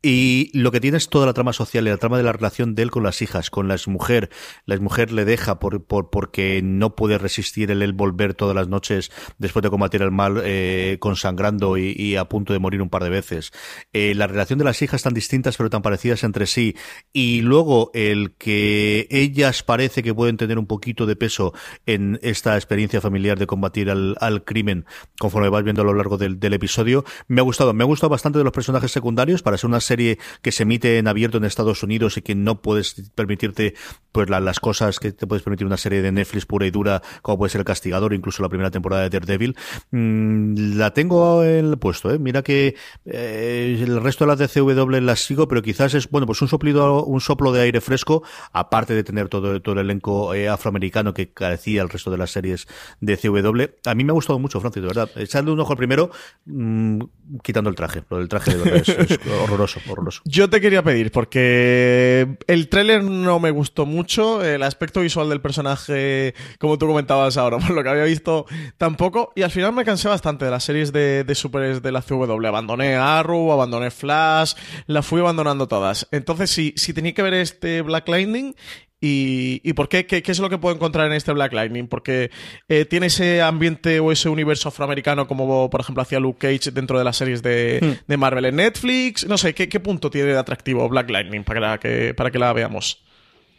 Y 0.08 0.56
lo 0.56 0.70
que 0.70 0.78
tiene 0.78 0.98
es 0.98 1.08
toda 1.08 1.26
la 1.26 1.32
trama 1.32 1.52
social 1.52 1.84
y 1.84 1.90
la 1.90 1.96
trama 1.96 2.16
de 2.16 2.22
la 2.22 2.30
relación 2.30 2.76
de 2.76 2.82
él 2.82 2.92
con 2.92 3.02
las 3.02 3.22
hijas, 3.22 3.50
con 3.50 3.66
la 3.66 3.76
mujer. 3.88 4.30
La 4.64 4.78
mujer 4.78 5.10
le 5.10 5.24
deja 5.24 5.58
por, 5.58 5.82
por, 5.82 6.10
porque 6.10 6.60
no 6.62 6.94
puede 6.94 7.18
resistir 7.18 7.72
el, 7.72 7.82
el 7.82 7.92
volver 7.92 8.34
todas 8.34 8.54
las 8.54 8.68
noches 8.68 9.10
después 9.38 9.64
de 9.64 9.70
combatir 9.70 10.02
el 10.02 10.12
mal 10.12 10.40
eh, 10.44 10.98
consangrando 11.00 11.76
y, 11.76 12.14
a 12.14 12.24
punto 12.26 12.52
de 12.52 12.60
morir 12.60 12.82
un 12.82 12.88
par 12.88 13.02
de 13.02 13.10
veces. 13.10 13.50
Eh, 13.92 14.14
la 14.14 14.28
relación 14.28 14.60
de 14.60 14.64
las 14.64 14.80
hijas 14.80 15.02
tan 15.02 15.12
distintas 15.12 15.56
pero 15.56 15.70
tan 15.70 15.82
parecidas 15.82 16.22
entre 16.22 16.46
sí. 16.46 16.76
Y 17.12 17.40
luego 17.40 17.90
el 17.92 18.36
que 18.36 19.08
ellas 19.10 19.64
parece 19.64 20.04
que 20.04 20.14
pueden 20.14 20.36
tener 20.36 20.56
un 20.56 20.68
poquito 20.68 21.06
de 21.06 21.16
peso 21.16 21.52
en 21.84 22.20
esta 22.22 22.54
experiencia 22.54 23.00
familiar 23.00 23.40
de 23.40 23.48
combatir 23.48 23.90
al, 23.90 24.16
al 24.20 24.44
crimen 24.44 24.86
conforme 25.18 25.48
vas 25.48 25.64
viendo 25.64 25.82
a 25.82 25.84
lo 25.84 25.94
largo 25.94 26.16
del, 26.16 26.38
del 26.38 26.54
episodio. 26.54 27.04
Me 27.26 27.40
ha 27.40 27.44
gustado, 27.44 27.74
me 27.74 27.82
ha 27.82 27.86
gustado 27.88 28.10
bastante 28.10 28.38
de 28.38 28.44
los 28.44 28.52
personajes 28.52 28.92
secundarios 28.92 29.42
para 29.42 29.58
ser 29.58 29.66
una 29.66 29.80
serie 29.80 29.95
que 30.42 30.52
se 30.52 30.62
emite 30.62 30.98
en 30.98 31.08
abierto 31.08 31.38
en 31.38 31.44
Estados 31.44 31.82
Unidos 31.82 32.16
y 32.16 32.22
que 32.22 32.34
no 32.34 32.60
puedes 32.60 33.10
permitirte 33.14 33.74
pues 34.12 34.30
las 34.30 34.60
cosas 34.60 34.98
que 34.98 35.12
te 35.12 35.26
puedes 35.26 35.42
permitir 35.42 35.66
una 35.66 35.76
serie 35.76 36.00
de 36.00 36.10
Netflix 36.10 36.46
pura 36.46 36.66
y 36.66 36.70
dura, 36.70 37.02
como 37.20 37.36
puede 37.36 37.50
ser 37.50 37.60
El 37.60 37.66
Castigador, 37.66 38.14
incluso 38.14 38.42
la 38.42 38.48
primera 38.48 38.70
temporada 38.70 39.02
de 39.02 39.10
Daredevil, 39.10 39.56
mm, 39.90 40.76
la 40.76 40.94
tengo 40.94 41.44
en 41.44 41.66
el 41.66 41.78
puesto, 41.78 42.10
¿eh? 42.10 42.18
Mira 42.18 42.42
que 42.42 42.76
eh, 43.04 43.78
el 43.78 44.00
resto 44.02 44.24
de 44.24 44.28
las 44.28 44.38
de 44.38 44.48
CW 44.48 45.00
las 45.00 45.20
sigo, 45.20 45.48
pero 45.48 45.60
quizás 45.60 45.92
es, 45.92 46.08
bueno, 46.08 46.26
pues 46.26 46.40
un 46.40 46.48
soplido, 46.48 47.04
un 47.04 47.20
soplo 47.20 47.52
de 47.52 47.60
aire 47.60 47.82
fresco, 47.82 48.22
aparte 48.52 48.94
de 48.94 49.04
tener 49.04 49.28
todo, 49.28 49.56
el 49.56 49.78
elenco 49.78 50.32
eh, 50.32 50.48
afroamericano 50.48 51.12
que 51.12 51.32
carecía 51.32 51.82
el 51.82 51.90
resto 51.90 52.10
de 52.10 52.16
las 52.16 52.30
series 52.30 52.66
de 53.00 53.18
CW. 53.18 53.64
A 53.84 53.94
mí 53.94 54.04
me 54.04 54.12
ha 54.12 54.14
gustado 54.14 54.38
mucho, 54.38 54.60
Francis, 54.60 54.82
de 54.82 54.88
verdad. 54.88 55.10
Echarle 55.16 55.50
un 55.50 55.60
ojo 55.60 55.72
al 55.72 55.78
primero, 55.78 56.10
mm, 56.46 57.02
quitando 57.42 57.70
el 57.70 57.76
traje. 57.76 58.02
Lo 58.10 58.18
del 58.18 58.28
traje 58.28 58.56
de 58.56 58.62
verdad 58.62 58.82
es 58.86 59.18
horroroso. 59.42 60.22
Yo 60.24 60.48
te 60.50 60.60
quería 60.60 60.82
pedir, 60.82 61.10
porque 61.10 62.36
el 62.46 62.68
tráiler 62.68 63.04
no 63.04 63.40
me 63.40 63.50
gustó 63.50 63.86
mucho, 63.86 64.44
el 64.44 64.62
aspecto 64.62 65.00
visual 65.00 65.28
del 65.28 65.40
personaje, 65.40 66.34
como 66.58 66.78
tú 66.78 66.86
comentabas 66.86 67.36
ahora, 67.36 67.58
por 67.66 67.70
lo 67.70 67.82
que 67.82 67.88
había 67.88 68.04
visto 68.04 68.46
tampoco, 68.78 69.32
y 69.34 69.42
al 69.42 69.50
final 69.50 69.72
me 69.72 69.84
cansé 69.84 70.08
bastante 70.08 70.44
de 70.44 70.50
las 70.50 70.64
series 70.64 70.92
de, 70.92 71.24
de 71.24 71.34
superhéroes 71.34 71.82
de 71.82 71.92
la 71.92 72.02
CW. 72.02 72.46
Abandoné 72.46 72.94
Arrow, 72.96 73.52
abandoné 73.52 73.90
Flash, 73.90 74.54
la 74.86 75.02
fui 75.02 75.20
abandonando 75.20 75.68
todas. 75.68 76.06
Entonces, 76.10 76.50
si, 76.50 76.72
si 76.76 76.92
tenía 76.92 77.14
que 77.14 77.22
ver 77.22 77.34
este 77.34 77.82
Black 77.82 78.08
Lightning, 78.08 78.54
¿Y, 79.00 79.72
por 79.74 79.88
qué? 79.88 80.06
qué? 80.06 80.22
es 80.24 80.38
lo 80.38 80.48
que 80.48 80.56
puedo 80.56 80.74
encontrar 80.74 81.06
en 81.06 81.12
este 81.12 81.32
Black 81.32 81.52
Lightning? 81.52 81.86
Porque 81.86 82.30
eh, 82.68 82.86
tiene 82.86 83.06
ese 83.06 83.42
ambiente 83.42 84.00
o 84.00 84.10
ese 84.10 84.28
universo 84.28 84.70
afroamericano 84.70 85.28
como, 85.28 85.68
por 85.68 85.80
ejemplo, 85.80 86.02
hacía 86.02 86.18
Luke 86.18 86.38
Cage 86.38 86.70
dentro 86.70 86.98
de 86.98 87.04
las 87.04 87.16
series 87.16 87.42
de, 87.42 87.80
hmm. 87.82 88.06
de 88.06 88.16
Marvel 88.16 88.46
en 88.46 88.56
Netflix. 88.56 89.26
No 89.26 89.36
sé, 89.36 89.54
¿qué, 89.54 89.68
¿qué, 89.68 89.80
punto 89.80 90.10
tiene 90.10 90.32
de 90.32 90.38
atractivo 90.38 90.88
Black 90.88 91.10
Lightning 91.10 91.44
para 91.44 91.78
que, 91.78 92.14
para 92.14 92.30
que 92.30 92.38
la 92.38 92.52
veamos? 92.52 93.02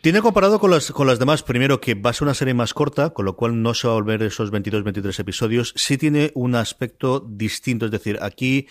Tiene 0.02 0.22
comparado 0.22 0.60
con 0.60 0.72
las, 0.72 0.92
con 0.92 1.08
las 1.08 1.20
demás, 1.20 1.44
primero 1.44 1.82
que 1.82 1.96
va 1.96 2.12
a 2.12 2.14
ser 2.14 2.24
una 2.28 2.34
serie 2.34 2.54
más 2.54 2.74
corta, 2.74 3.10
con 3.10 3.26
lo 3.26 3.36
cual 3.36 3.62
no 3.62 3.74
se 3.74 3.88
va 3.88 3.94
a 3.94 3.98
volver 3.98 4.22
esos 4.24 4.52
22-23 4.52 5.20
episodios. 5.20 5.74
Sí 5.76 5.98
tiene 5.98 6.32
un 6.36 6.56
aspecto 6.56 7.20
distinto, 7.20 7.86
es 7.86 7.92
decir, 7.92 8.18
aquí 8.22 8.68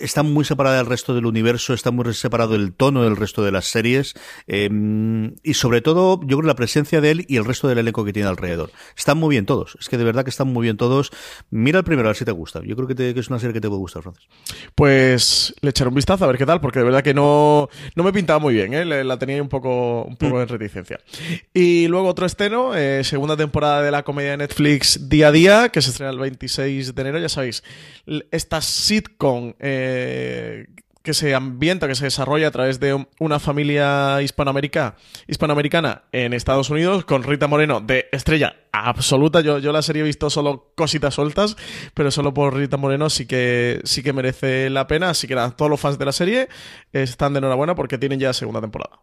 está 0.00 0.22
muy 0.22 0.44
separada 0.44 0.78
del 0.78 0.86
resto 0.86 1.14
del 1.14 1.26
universo, 1.26 1.74
está 1.74 1.90
muy 1.90 2.12
separado 2.14 2.54
el 2.54 2.72
tono 2.72 3.04
del 3.04 3.16
resto 3.16 3.44
de 3.44 3.52
las 3.52 3.66
series 3.66 4.14
em, 4.46 5.34
y 5.42 5.54
sobre 5.54 5.80
todo 5.80 6.20
yo 6.24 6.38
creo 6.38 6.48
la 6.48 6.54
presencia 6.54 7.00
de 7.00 7.10
él 7.10 7.24
y 7.28 7.36
el 7.36 7.44
resto 7.44 7.68
del 7.68 7.78
elenco 7.78 8.04
que 8.04 8.12
tiene 8.12 8.28
alrededor. 8.28 8.70
Están 8.96 9.18
muy 9.18 9.34
bien 9.34 9.46
todos, 9.46 9.76
es 9.80 9.88
que 9.88 9.98
de 9.98 10.04
verdad 10.04 10.24
que 10.24 10.30
están 10.30 10.48
muy 10.48 10.62
bien 10.62 10.76
todos. 10.76 11.10
Mira 11.50 11.78
el 11.78 11.84
primero 11.84 12.08
a 12.08 12.10
ver 12.10 12.16
si 12.16 12.24
te 12.24 12.32
gusta. 12.32 12.60
Yo 12.64 12.76
creo 12.76 12.88
que, 12.88 13.18
es 13.18 13.28
una 13.28 13.38
serie 13.38 13.52
que 13.54 13.60
te 13.60 13.68
puede 13.68 13.80
gustar, 13.80 14.02
Francis. 14.02 14.26
Pues 14.74 15.54
le 15.60 15.70
echaré 15.70 15.88
un 15.88 15.94
vistazo 15.94 16.24
a 16.24 16.28
ver 16.28 16.38
qué 16.38 16.46
tal, 16.46 16.60
porque 16.60 16.80
de 16.80 16.84
verdad 16.84 17.02
que 17.02 17.14
no, 17.14 17.68
no 17.94 18.02
me 18.02 18.12
pintaba 18.12 18.38
muy 18.38 18.54
bien, 18.54 18.74
¿eh? 18.74 18.84
la 18.84 19.18
tenía 19.18 19.42
un 19.42 19.48
poco, 19.48 20.04
un 20.04 20.16
poco 20.16 20.36
mm. 20.36 20.40
en 20.40 20.48
reticencia. 20.48 21.00
Y 21.52 21.88
luego 21.88 22.08
otro 22.08 22.26
estreno, 22.26 22.74
eh, 22.74 23.04
segunda 23.04 23.36
temporada 23.36 23.82
de 23.82 23.90
la 23.90 24.02
comedia 24.02 24.32
de 24.32 24.36
Netflix 24.38 25.08
Día 25.08 25.28
a 25.28 25.32
Día, 25.32 25.68
que 25.68 25.80
se 25.82 25.90
estrena 25.90 26.12
el 26.12 26.18
26 26.18 26.94
de 26.94 27.02
enero, 27.02 27.18
ya 27.18 27.28
sabéis, 27.28 27.62
esta 28.30 28.60
sitcom... 28.60 29.54
Eh, 29.58 29.83
que 31.04 31.12
se 31.12 31.34
ambienta, 31.34 31.86
que 31.86 31.94
se 31.94 32.06
desarrolla 32.06 32.48
a 32.48 32.50
través 32.50 32.80
de 32.80 33.06
una 33.20 33.38
familia 33.38 34.22
hispanoamericana, 34.22 34.96
hispanoamericana 35.26 36.04
en 36.12 36.32
Estados 36.32 36.70
Unidos, 36.70 37.04
con 37.04 37.22
Rita 37.22 37.46
Moreno 37.46 37.82
de 37.82 38.06
estrella 38.10 38.56
absoluta. 38.72 39.42
Yo, 39.42 39.58
yo 39.58 39.70
la 39.70 39.82
serie 39.82 40.00
he 40.00 40.06
visto 40.06 40.30
solo 40.30 40.72
cositas 40.74 41.12
sueltas, 41.12 41.56
pero 41.92 42.10
solo 42.10 42.32
por 42.32 42.56
Rita 42.56 42.78
Moreno 42.78 43.10
sí 43.10 43.26
que, 43.26 43.82
sí 43.84 44.02
que 44.02 44.14
merece 44.14 44.70
la 44.70 44.86
pena. 44.86 45.10
Así 45.10 45.28
que 45.28 45.34
todos 45.34 45.70
los 45.70 45.78
fans 45.78 45.98
de 45.98 46.06
la 46.06 46.12
serie 46.12 46.48
están 46.94 47.34
de 47.34 47.38
enhorabuena 47.40 47.74
porque 47.74 47.98
tienen 47.98 48.18
ya 48.18 48.32
segunda 48.32 48.62
temporada. 48.62 48.98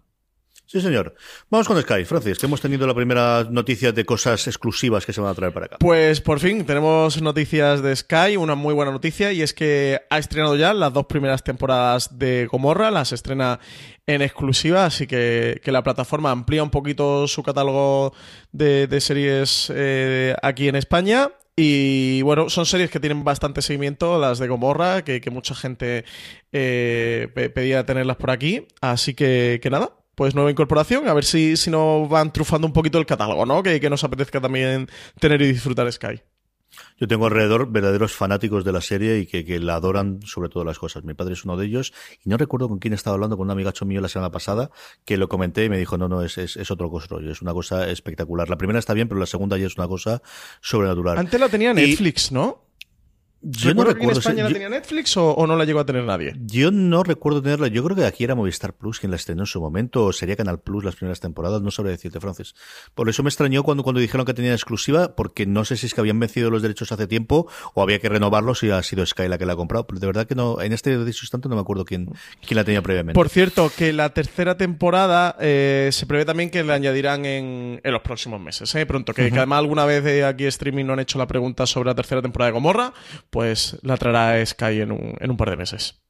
Sí, 0.72 0.80
señor. 0.80 1.14
Vamos 1.50 1.68
con 1.68 1.82
Sky, 1.82 2.06
Francis, 2.06 2.40
que 2.40 2.46
hemos 2.46 2.62
tenido 2.62 2.88
la 2.88 2.94
primera 2.94 3.44
noticia 3.44 3.92
de 3.92 4.06
cosas 4.06 4.48
exclusivas 4.48 5.06
que 5.06 5.12
se 5.12 5.20
van 5.20 5.32
a 5.32 5.34
traer 5.34 5.52
para 5.52 5.66
acá. 5.66 5.78
Pues 5.82 6.22
por 6.22 6.40
fin 6.40 6.66
tenemos 6.66 7.22
noticias 7.22 7.82
de 7.82 7.94
Sky, 7.94 8.38
una 8.38 8.56
muy 8.56 8.74
buena 8.74 8.94
noticia, 8.94 9.34
y 9.34 9.42
es 9.42 9.54
que 9.54 10.00
ha 10.10 10.18
estrenado 10.18 10.56
ya 10.56 10.74
las 10.74 10.94
dos 10.94 11.08
primeras 11.08 11.44
temporadas 11.44 12.18
de 12.18 12.48
Gomorra, 12.50 12.90
las 12.90 13.12
estrena 13.12 13.60
en 14.08 14.22
exclusiva, 14.22 14.86
así 14.86 15.08
que, 15.08 15.60
la 15.66 15.84
plataforma 15.84 16.32
amplía 16.32 16.64
un 16.64 16.70
poquito 16.70 17.28
su 17.28 17.44
catálogo 17.44 18.14
de, 18.54 19.02
series 19.02 19.70
eh, 19.76 20.38
aquí 20.42 20.70
en 20.70 20.78
España. 20.78 21.32
Y 21.58 22.22
bueno, 22.22 22.50
son 22.50 22.66
series 22.66 22.90
que 22.90 23.02
tienen 23.02 23.26
bastante 23.26 23.62
seguimiento, 23.62 24.18
las 24.18 24.40
de 24.40 24.48
Gomorra, 24.48 25.04
que, 25.04 25.22
mucha 25.32 25.54
gente 25.54 26.06
eh, 26.54 27.28
pedía 27.54 27.86
tenerlas 27.86 28.16
por 28.16 28.32
aquí. 28.32 28.68
Así 28.80 29.14
que, 29.14 29.60
que 29.62 29.70
nada, 29.70 29.98
pues 30.22 30.36
nueva 30.36 30.52
incorporación, 30.52 31.08
a 31.08 31.16
ver 31.16 31.26
si, 31.26 31.58
si 31.58 31.72
nos 31.72 32.08
van 32.08 32.32
trufando 32.32 32.68
un 32.68 32.74
poquito 32.74 33.00
el 33.00 33.08
catálogo, 33.08 33.44
¿no? 33.48 33.64
Que, 33.64 33.80
que 33.80 33.90
nos 33.90 34.04
apetezca 34.04 34.40
también 34.40 34.88
tener 35.20 35.42
y 35.42 35.48
disfrutar 35.48 35.92
Sky. 35.92 36.22
Yo 37.00 37.08
tengo 37.08 37.26
alrededor 37.26 37.72
verdaderos 37.72 38.14
fanáticos 38.14 38.64
de 38.64 38.72
la 38.72 38.82
serie 38.82 39.18
y 39.18 39.26
que, 39.26 39.60
la 39.60 39.74
adoran 39.74 40.20
sobre 40.22 40.50
todas 40.50 40.68
las 40.68 40.78
cosas. 40.78 41.04
Mi 41.04 41.16
padre 41.16 41.34
es 41.34 41.44
uno 41.44 41.58
de 41.58 41.66
ellos 41.66 41.92
y 42.24 42.30
no 42.30 42.38
recuerdo 42.38 42.70
con 42.70 42.78
quién 42.78 42.94
estaba 42.94 43.16
hablando, 43.16 43.36
con 43.36 43.48
un 43.48 43.52
amigacho 43.52 43.84
mío 43.84 44.00
la 44.00 44.10
semana 44.10 44.30
pasada, 44.30 44.70
que 45.06 45.18
lo 45.18 45.28
comenté 45.28 45.66
y 45.66 45.70
me 45.70 45.80
dijo, 45.80 45.98
no, 45.98 46.08
no, 46.08 46.22
es, 46.22 46.38
es, 46.38 46.70
otro 46.70 46.92
cosa, 46.92 47.16
es 47.28 47.42
una 47.42 47.54
cosa 47.54 47.90
espectacular. 47.90 48.48
La 48.48 48.60
primera 48.60 48.78
está 48.78 48.94
bien, 48.94 49.08
pero 49.08 49.20
la 49.20 49.26
segunda 49.26 49.58
ya 49.58 49.66
es 49.66 49.78
una 49.80 49.88
cosa 49.88 50.22
sobrenatural. 50.62 51.18
Antes 51.18 51.40
la 51.40 51.50
tenía 51.50 51.74
Netflix, 51.74 52.32
¿no? 52.32 52.71
Yo 53.42 53.74
no 53.74 53.84
recuerdo. 53.84 54.12
en 54.12 54.18
España 54.18 54.44
la 54.44 54.50
tenía 54.52 54.70
Netflix 54.70 55.18
o, 55.18 55.48
no 55.48 55.56
la 55.56 55.66
llegó 55.66 55.80
a 55.80 55.86
tener 55.86 56.04
nadie? 56.04 56.36
Yo 56.46 56.72
no 56.72 57.04
recuerdo 57.04 57.42
tenerla. 57.42 57.68
Yo 57.68 57.84
creo 57.84 57.96
que 57.96 58.06
aquí 58.06 58.24
era 58.24 58.36
Movistar 58.36 58.74
Plus 58.74 59.00
quien 59.00 59.10
la 59.10 59.16
estrenó 59.16 59.44
en 59.44 59.48
su 59.48 59.60
momento, 59.60 60.06
o 60.06 60.14
sería 60.14 60.36
Canal 60.36 60.60
Plus 60.60 60.84
las 60.84 60.96
primeras 60.96 61.20
temporadas, 61.20 61.62
no 61.62 61.72
sabría 61.72 61.92
decirte, 61.92 62.20
Francis. 62.20 62.54
Por 62.94 63.10
eso 63.10 63.24
me 63.24 63.30
extrañó 63.30 63.64
cuando, 63.64 63.84
cuando 63.84 64.00
dijeron 64.00 64.26
que 64.26 64.34
tenía 64.34 64.54
exclusiva, 64.54 65.16
porque 65.16 65.46
no 65.46 65.66
sé 65.66 65.78
si 65.78 65.88
es 65.88 65.94
que 65.94 66.02
habían 66.02 66.20
vencido 66.20 66.52
los 66.52 66.62
derechos 66.62 66.92
hace 66.92 67.08
tiempo 67.08 67.48
o 67.74 67.82
había 67.82 68.00
que 68.00 68.10
renovarlos 68.10 68.62
y 68.64 68.70
ha 68.70 68.82
sido 68.84 69.06
Sky 69.06 69.28
la 69.28 69.38
que 69.38 69.46
la 69.46 69.54
ha 69.54 69.56
comprado. 69.56 69.88
Pero 69.88 70.00
de 70.00 70.08
verdad 70.08 70.28
que 70.28 70.36
no, 70.36 70.62
en 70.62 70.74
este 70.74 70.94
instante 70.94 71.50
no 71.50 71.56
me 71.56 71.62
acuerdo 71.62 71.86
quién, 71.86 72.10
quién 72.46 72.56
la 72.56 72.64
tenía 72.64 72.82
previamente. 72.82 73.16
Por 73.16 73.30
cierto, 73.30 73.72
que 73.76 73.94
la 73.94 74.14
tercera 74.14 74.58
temporada 74.58 75.36
eh, 75.40 75.90
se 75.92 76.06
prevé 76.06 76.26
también 76.26 76.50
que 76.50 76.64
la 76.64 76.76
añadirán 76.76 77.26
en, 77.26 77.82
los 77.84 78.02
próximos 78.02 78.40
meses. 78.40 78.74
¿eh? 78.76 78.86
Pronto, 78.86 79.14
que, 79.14 79.24
además 79.24 79.60
alguna 79.60 79.86
vez 79.86 80.04
de 80.04 80.26
aquí 80.26 80.46
streaming 80.46 80.86
no 80.86 80.94
han 80.94 81.00
hecho 81.00 81.18
la 81.18 81.28
pregunta 81.28 81.66
sobre 81.66 81.88
la 81.88 81.96
tercera 81.96 82.22
temporada 82.22 82.50
de 82.50 82.54
Gomorra, 82.54 82.94
pues 83.32 83.78
la 83.82 83.98
traerán 83.98 84.46
Sky 84.46 84.82
en 84.82 84.92
un, 84.92 85.16
en 85.20 85.32
un 85.32 85.38
par 85.38 85.50
de 85.50 85.58
meses. 85.58 86.02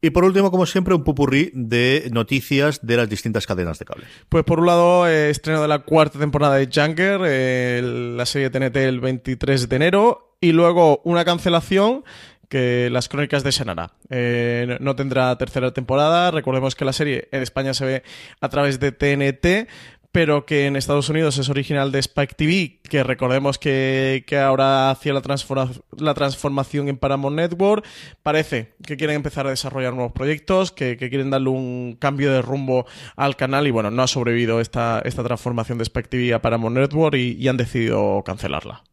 Y 0.00 0.10
por 0.10 0.24
último, 0.24 0.50
como 0.50 0.66
siempre, 0.66 0.94
un 0.94 1.02
pupurrí 1.02 1.50
de 1.54 2.10
noticias 2.12 2.86
de 2.86 2.98
las 2.98 3.08
distintas 3.08 3.46
cadenas 3.46 3.78
de 3.78 3.86
cable. 3.86 4.04
Pues 4.28 4.44
por 4.44 4.60
un 4.60 4.66
lado, 4.66 5.08
eh, 5.08 5.30
estreno 5.30 5.62
de 5.62 5.68
la 5.68 5.78
cuarta 5.78 6.18
temporada 6.18 6.56
de 6.56 6.68
Junker, 6.72 7.22
eh, 7.24 7.80
la 8.14 8.26
serie 8.26 8.50
TNT 8.50 8.76
el 8.76 9.00
23 9.00 9.66
de 9.66 9.76
enero, 9.76 10.36
y 10.42 10.52
luego 10.52 11.00
una 11.04 11.24
cancelación 11.24 12.04
que 12.50 12.90
las 12.90 13.08
crónicas 13.08 13.42
de 13.44 13.50
Shannara. 13.50 13.92
Eh, 14.10 14.76
no 14.78 14.94
tendrá 14.94 15.36
tercera 15.38 15.72
temporada. 15.72 16.30
Recordemos 16.30 16.74
que 16.74 16.84
la 16.84 16.92
serie 16.92 17.28
en 17.32 17.42
España 17.42 17.72
se 17.72 17.86
ve 17.86 18.02
a 18.42 18.48
través 18.50 18.78
de 18.80 18.92
TNT, 18.92 19.68
pero 20.14 20.46
que 20.46 20.66
en 20.66 20.76
Estados 20.76 21.08
Unidos 21.08 21.38
es 21.38 21.48
original 21.48 21.90
de 21.90 21.98
Spike 21.98 22.36
TV, 22.36 22.78
que 22.88 23.02
recordemos 23.02 23.58
que, 23.58 24.24
ahora 24.46 24.92
hacía 24.92 25.12
la, 25.12 25.20
la, 25.98 26.14
transformación 26.14 26.86
en 26.86 26.98
Paramount 26.98 27.34
Network. 27.34 27.84
Parece 28.22 28.76
que 28.86 28.96
quieren 28.96 29.16
empezar 29.16 29.48
a 29.48 29.50
desarrollar 29.50 29.92
nuevos 29.92 30.12
proyectos, 30.12 30.70
que, 30.70 30.96
quieren 30.96 31.30
darle 31.30 31.48
un 31.48 31.96
cambio 31.98 32.32
de 32.32 32.42
rumbo 32.42 32.86
al 33.16 33.34
canal 33.34 33.66
y 33.66 33.72
bueno, 33.72 33.90
no 33.90 34.04
ha 34.04 34.06
sobrevivido 34.06 34.60
esta, 34.60 35.00
esta 35.04 35.24
transformación 35.24 35.78
de 35.78 35.82
Spike 35.82 36.08
TV 36.08 36.32
a 36.32 36.40
Paramount 36.40 36.76
Network 36.76 37.16
y 37.16 37.48
han 37.48 37.56
decidido 37.56 38.22
cancelarla. 38.24 38.84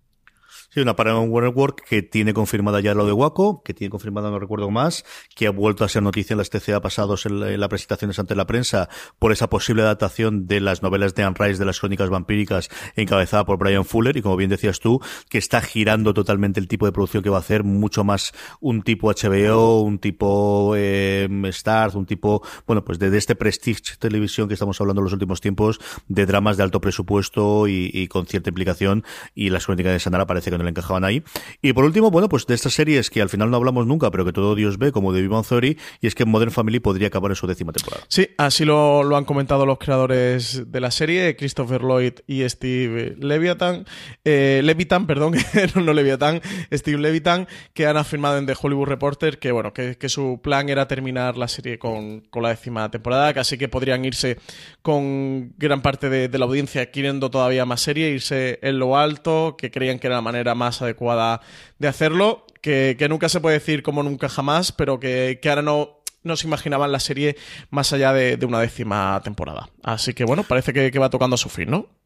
Sí, 0.73 0.79
una 0.79 0.95
Paramount 0.95 1.29
Work 1.33 1.83
que 1.83 2.01
tiene 2.01 2.33
confirmada 2.33 2.79
ya 2.79 2.93
lo 2.93 3.05
de 3.05 3.11
Waco, 3.11 3.61
que 3.61 3.73
tiene 3.73 3.89
confirmada, 3.89 4.29
no 4.29 4.39
recuerdo 4.39 4.71
más, 4.71 5.03
que 5.35 5.47
ha 5.47 5.51
vuelto 5.51 5.83
a 5.83 5.89
ser 5.89 6.01
noticia 6.01 6.33
en 6.33 6.37
las 6.37 6.49
TCA 6.49 6.79
pasados 6.79 7.25
en, 7.25 7.59
las 7.59 7.67
presentaciones 7.67 8.19
ante 8.19 8.35
la 8.35 8.47
prensa 8.47 8.87
por 9.19 9.33
esa 9.33 9.49
posible 9.49 9.81
adaptación 9.81 10.47
de 10.47 10.61
las 10.61 10.81
novelas 10.81 11.13
de 11.13 11.23
Anne 11.23 11.35
Rice 11.37 11.59
de 11.59 11.65
las 11.65 11.81
crónicas 11.81 12.09
vampíricas 12.09 12.69
encabezada 12.95 13.43
por 13.43 13.57
Brian 13.57 13.83
Fuller. 13.83 14.15
Y 14.15 14.21
como 14.21 14.37
bien 14.37 14.49
decías 14.49 14.79
tú, 14.79 15.01
que 15.27 15.37
está 15.39 15.59
girando 15.59 16.13
totalmente 16.13 16.61
el 16.61 16.69
tipo 16.69 16.85
de 16.85 16.93
producción 16.93 17.21
que 17.21 17.29
va 17.29 17.35
a 17.35 17.41
hacer, 17.41 17.65
mucho 17.65 18.05
más 18.05 18.31
un 18.61 18.81
tipo 18.81 19.11
HBO, 19.11 19.81
un 19.81 19.99
tipo 19.99 20.75
eh, 20.77 21.27
Stars, 21.49 21.95
un 21.95 22.05
tipo, 22.05 22.43
bueno, 22.65 22.85
pues 22.85 22.97
de, 22.97 23.17
este 23.17 23.35
Prestige 23.35 23.97
televisión 23.99 24.47
que 24.47 24.53
estamos 24.53 24.79
hablando 24.79 25.01
en 25.01 25.03
los 25.03 25.13
últimos 25.13 25.41
tiempos, 25.41 25.81
de 26.07 26.25
dramas 26.25 26.55
de 26.55 26.63
alto 26.63 26.79
presupuesto 26.79 27.67
y, 27.67 28.07
con 28.07 28.25
cierta 28.25 28.51
implicación. 28.51 29.03
Y 29.35 29.49
las 29.49 29.65
crónicas 29.65 29.91
de 29.91 29.99
Sanara 29.99 30.25
parece 30.25 30.49
que 30.49 30.60
le 30.63 30.69
encajaban 30.69 31.03
ahí. 31.03 31.23
Y 31.61 31.73
por 31.73 31.85
último, 31.85 32.11
bueno, 32.11 32.29
pues 32.29 32.45
de 32.45 32.55
estas 32.55 32.73
series 32.73 33.09
que 33.09 33.21
al 33.21 33.29
final 33.29 33.49
no 33.49 33.57
hablamos 33.57 33.87
nunca, 33.87 34.11
pero 34.11 34.25
que 34.25 34.33
todo 34.33 34.55
Dios 34.55 34.77
ve, 34.77 34.91
como 34.91 35.13
de 35.13 35.21
Vivan 35.21 35.43
Theory, 35.43 35.77
y 35.99 36.07
es 36.07 36.15
que 36.15 36.25
Modern 36.25 36.51
Family 36.51 36.79
podría 36.79 37.07
acabar 37.07 37.31
en 37.31 37.35
su 37.35 37.47
décima 37.47 37.71
temporada. 37.71 38.05
Sí, 38.07 38.29
así 38.37 38.65
lo, 38.65 39.15
han 39.15 39.25
comentado 39.25 39.65
los 39.65 39.77
creadores 39.77 40.71
de 40.71 40.79
la 40.79 40.91
serie, 40.91 41.35
Christopher 41.35 41.81
Lloyd 41.81 42.13
y 42.27 42.47
Steve 42.47 43.15
Leviathan, 43.19 43.85
eh, 44.23 44.61
Levitan, 44.63 45.07
perdón, 45.07 45.35
no 45.75 45.93
Leviathan, 45.93 46.41
Steve 46.71 46.97
Levitan, 46.97 47.47
que 47.73 47.87
han 47.87 47.97
afirmado 47.97 48.37
en 48.37 48.45
The 48.45 48.55
Hollywood 48.59 48.87
Reporter 48.87 49.39
que, 49.39 49.51
bueno, 49.51 49.73
que, 49.73 49.97
su 50.11 50.41
plan 50.43 50.67
era 50.67 50.87
terminar 50.87 51.37
la 51.37 51.47
serie 51.47 51.79
con, 51.79 52.23
la 52.33 52.49
décima 52.49 52.89
temporada, 52.91 53.33
casi 53.33 53.57
que 53.57 53.69
podrían 53.69 54.03
irse 54.03 54.37
con 54.81 55.53
gran 55.57 55.81
parte 55.81 56.09
de, 56.09 56.27
de 56.27 56.37
la 56.37 56.45
audiencia 56.45 56.91
queriendo 56.91 57.29
todavía 57.29 57.65
más 57.65 57.81
serie, 57.81 58.09
irse 58.09 58.59
en 58.61 58.79
lo 58.79 58.97
alto, 58.97 59.55
que 59.57 59.71
creían 59.71 59.99
que 59.99 60.07
era 60.07 60.17
la 60.17 60.21
manera 60.21 60.50
más 60.55 60.81
adecuada 60.81 61.41
de 61.79 61.87
hacerlo, 61.87 62.45
que, 62.61 62.95
nunca 63.09 63.29
se 63.29 63.39
puede 63.39 63.59
decir 63.59 63.83
como 63.83 64.03
nunca 64.03 64.29
jamás, 64.29 64.71
pero 64.71 64.99
que, 64.99 65.39
ahora 65.45 65.61
no, 65.61 66.01
no 66.23 66.35
se 66.35 66.47
imaginaban 66.47 66.91
la 66.91 66.99
serie 66.99 67.35
más 67.69 67.93
allá 67.93 68.13
de, 68.13 68.37
una 68.45 68.59
décima 68.59 69.19
temporada. 69.23 69.69
Así 69.83 70.13
que 70.13 70.23
bueno, 70.23 70.43
parece 70.43 70.73
que, 70.73 70.91
que 70.91 70.99
va 70.99 71.09
tocando 71.09 71.35
a 71.35 71.37
su 71.37 71.49
fin, 71.49 71.69
¿no? 71.69 72.00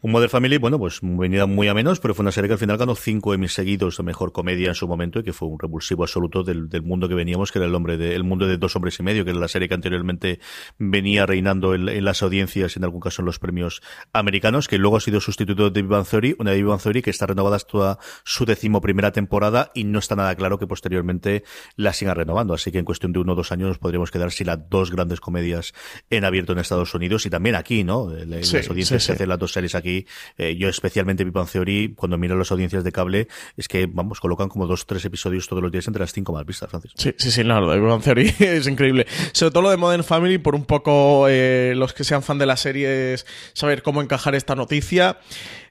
Un 0.00 0.12
Modern 0.12 0.30
Family, 0.30 0.58
bueno, 0.58 0.78
pues 0.78 1.00
venida 1.02 1.46
muy 1.46 1.66
a 1.66 1.74
menos, 1.74 1.98
pero 1.98 2.14
fue 2.14 2.22
una 2.22 2.30
serie 2.30 2.46
que 2.46 2.52
al 2.52 2.60
final 2.60 2.76
ganó 2.76 2.94
cinco 2.94 3.34
Emmys 3.34 3.54
seguidos 3.54 3.96
de 3.96 4.04
mejor 4.04 4.30
comedia 4.30 4.68
en 4.68 4.76
su 4.76 4.86
momento 4.86 5.18
y 5.18 5.24
que 5.24 5.32
fue 5.32 5.48
un 5.48 5.58
revulsivo 5.58 6.04
absoluto 6.04 6.44
del, 6.44 6.68
mundo 6.84 7.08
que 7.08 7.16
veníamos, 7.16 7.50
que 7.50 7.58
era 7.58 7.66
el 7.66 7.74
hombre 7.74 7.96
de, 7.96 8.14
el 8.14 8.22
mundo 8.22 8.46
de 8.46 8.58
dos 8.58 8.76
hombres 8.76 8.96
y 9.00 9.02
medio, 9.02 9.24
que 9.24 9.32
era 9.32 9.40
la 9.40 9.48
serie 9.48 9.66
que 9.66 9.74
anteriormente 9.74 10.38
venía 10.78 11.26
reinando 11.26 11.74
en, 11.74 12.04
las 12.04 12.22
audiencias 12.22 12.76
y 12.76 12.78
en 12.78 12.84
algún 12.84 13.00
caso 13.00 13.22
en 13.22 13.26
los 13.26 13.40
premios 13.40 13.82
americanos, 14.12 14.68
que 14.68 14.78
luego 14.78 14.98
ha 14.98 15.00
sido 15.00 15.20
sustituto 15.20 15.68
de 15.68 15.82
Big 15.82 16.06
Theory, 16.08 16.36
una 16.38 16.52
de 16.52 16.62
Big 16.62 16.80
Theory 16.80 17.02
que 17.02 17.10
está 17.10 17.26
renovada 17.26 17.58
toda 17.58 17.98
su 18.22 18.44
decimoprimera 18.44 19.10
temporada 19.10 19.72
y 19.74 19.82
no 19.82 19.98
está 19.98 20.14
nada 20.14 20.32
claro 20.36 20.60
que 20.60 20.68
posteriormente 20.68 21.42
la 21.74 21.92
siga 21.92 22.14
renovando. 22.14 22.54
Así 22.54 22.70
que 22.70 22.78
en 22.78 22.84
cuestión 22.84 23.12
de 23.12 23.18
uno 23.18 23.32
o 23.32 23.34
dos 23.34 23.50
años 23.50 23.66
nos 23.66 23.78
podríamos 23.78 24.12
quedar 24.12 24.30
sin 24.30 24.46
las 24.46 24.60
dos 24.70 24.92
grandes 24.92 25.18
comedias 25.18 25.74
en 26.08 26.24
abierto 26.24 26.52
en 26.52 26.60
Estados 26.60 26.94
Unidos 26.94 27.26
y 27.26 27.30
también 27.30 27.56
aquí, 27.56 27.82
¿no? 27.82 28.12
Las 28.14 28.54
audiencias 28.68 29.02
se 29.02 29.12
hacen 29.12 29.28
las 29.28 29.40
dos 29.40 29.50
series 29.50 29.74
aquí 29.74 29.87
eh, 30.36 30.56
yo 30.56 30.68
especialmente 30.68 31.24
Big 31.24 31.34
Theory, 31.50 31.94
cuando 31.96 32.18
miro 32.18 32.36
las 32.36 32.50
audiencias 32.50 32.84
de 32.84 32.92
cable, 32.92 33.28
es 33.56 33.68
que, 33.68 33.86
vamos, 33.86 34.20
colocan 34.20 34.48
como 34.48 34.66
dos 34.66 34.86
tres 34.86 35.04
episodios 35.04 35.48
todos 35.48 35.62
los 35.62 35.72
días 35.72 35.86
entre 35.86 36.00
las 36.00 36.12
cinco 36.12 36.32
más 36.32 36.44
vistas, 36.44 36.70
Francis. 36.70 36.92
Sí, 36.96 37.14
sí, 37.16 37.30
sí, 37.30 37.44
no, 37.44 37.60
lo 37.60 37.70
de 37.70 37.80
Big 37.80 38.02
Theory 38.02 38.34
es 38.38 38.66
increíble. 38.66 39.06
Sobre 39.32 39.50
todo 39.50 39.62
lo 39.62 39.70
de 39.70 39.76
Modern 39.76 40.04
Family, 40.04 40.38
por 40.38 40.54
un 40.54 40.64
poco 40.64 41.26
eh, 41.28 41.74
los 41.76 41.92
que 41.92 42.04
sean 42.04 42.22
fan 42.22 42.38
de 42.38 42.46
la 42.46 42.56
serie, 42.56 43.14
es 43.14 43.26
saber 43.52 43.82
cómo 43.82 44.02
encajar 44.02 44.34
esta 44.34 44.54
noticia. 44.54 45.18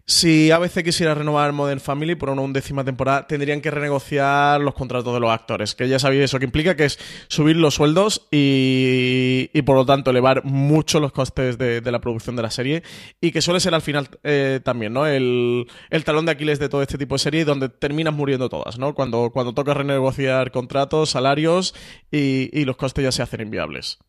Si 0.10 0.52
ABC 0.52 0.86
quisiera 0.86 1.14
renovar 1.16 1.52
Modern 1.52 1.82
Family 1.82 2.16
por 2.16 2.30
una 2.30 2.42
undécima 2.42 2.86
temporada, 2.86 3.28
tendrían 3.28 3.60
que 3.60 3.70
renegociar 3.70 4.62
los 4.62 4.74
contratos 4.74 5.14
de 5.14 5.20
los 5.20 5.30
actores, 5.30 5.76
que 5.76 5.90
ya 5.90 6.00
sabéis 6.00 6.24
eso 6.24 6.40
que 6.40 6.46
implica, 6.46 6.78
que 6.78 6.86
es 6.86 6.98
subir 7.28 7.58
los 7.58 7.76
sueldos 7.76 8.26
y, 8.32 9.50
por 9.66 9.76
lo 9.76 9.86
tanto 9.86 10.12
elevar 10.12 10.46
mucho 10.46 11.02
los 11.02 11.12
costes 11.12 11.58
de, 11.58 11.82
la 11.82 12.00
producción 12.00 12.38
de 12.38 12.42
la 12.42 12.52
serie 12.52 12.84
y 13.20 13.34
que 13.34 13.42
suele 13.42 13.60
ser 13.60 13.74
al 13.74 13.82
final 13.82 14.08
eh, 14.24 14.62
también, 14.64 14.94
¿no? 14.94 15.06
El, 15.06 15.68
talón 16.06 16.26
de 16.26 16.32
Aquiles 16.32 16.60
de 16.60 16.70
todo 16.70 16.82
este 16.82 16.98
tipo 16.98 17.16
de 17.16 17.20
serie 17.20 17.44
donde 17.44 17.68
terminan 17.68 18.14
muriendo 18.14 18.48
todas, 18.48 18.80
¿no? 18.80 18.96
Cuando, 18.96 19.32
cuando 19.34 19.54
toca 19.54 19.74
renegociar 19.74 20.52
contratos, 20.52 21.10
salarios 21.10 21.76
y, 22.14 22.50
y 22.58 22.64
los 22.64 22.78
costes 22.78 23.04
ya 23.04 23.12
se 23.12 23.24
hacen 23.24 23.42
inviables. 23.42 24.00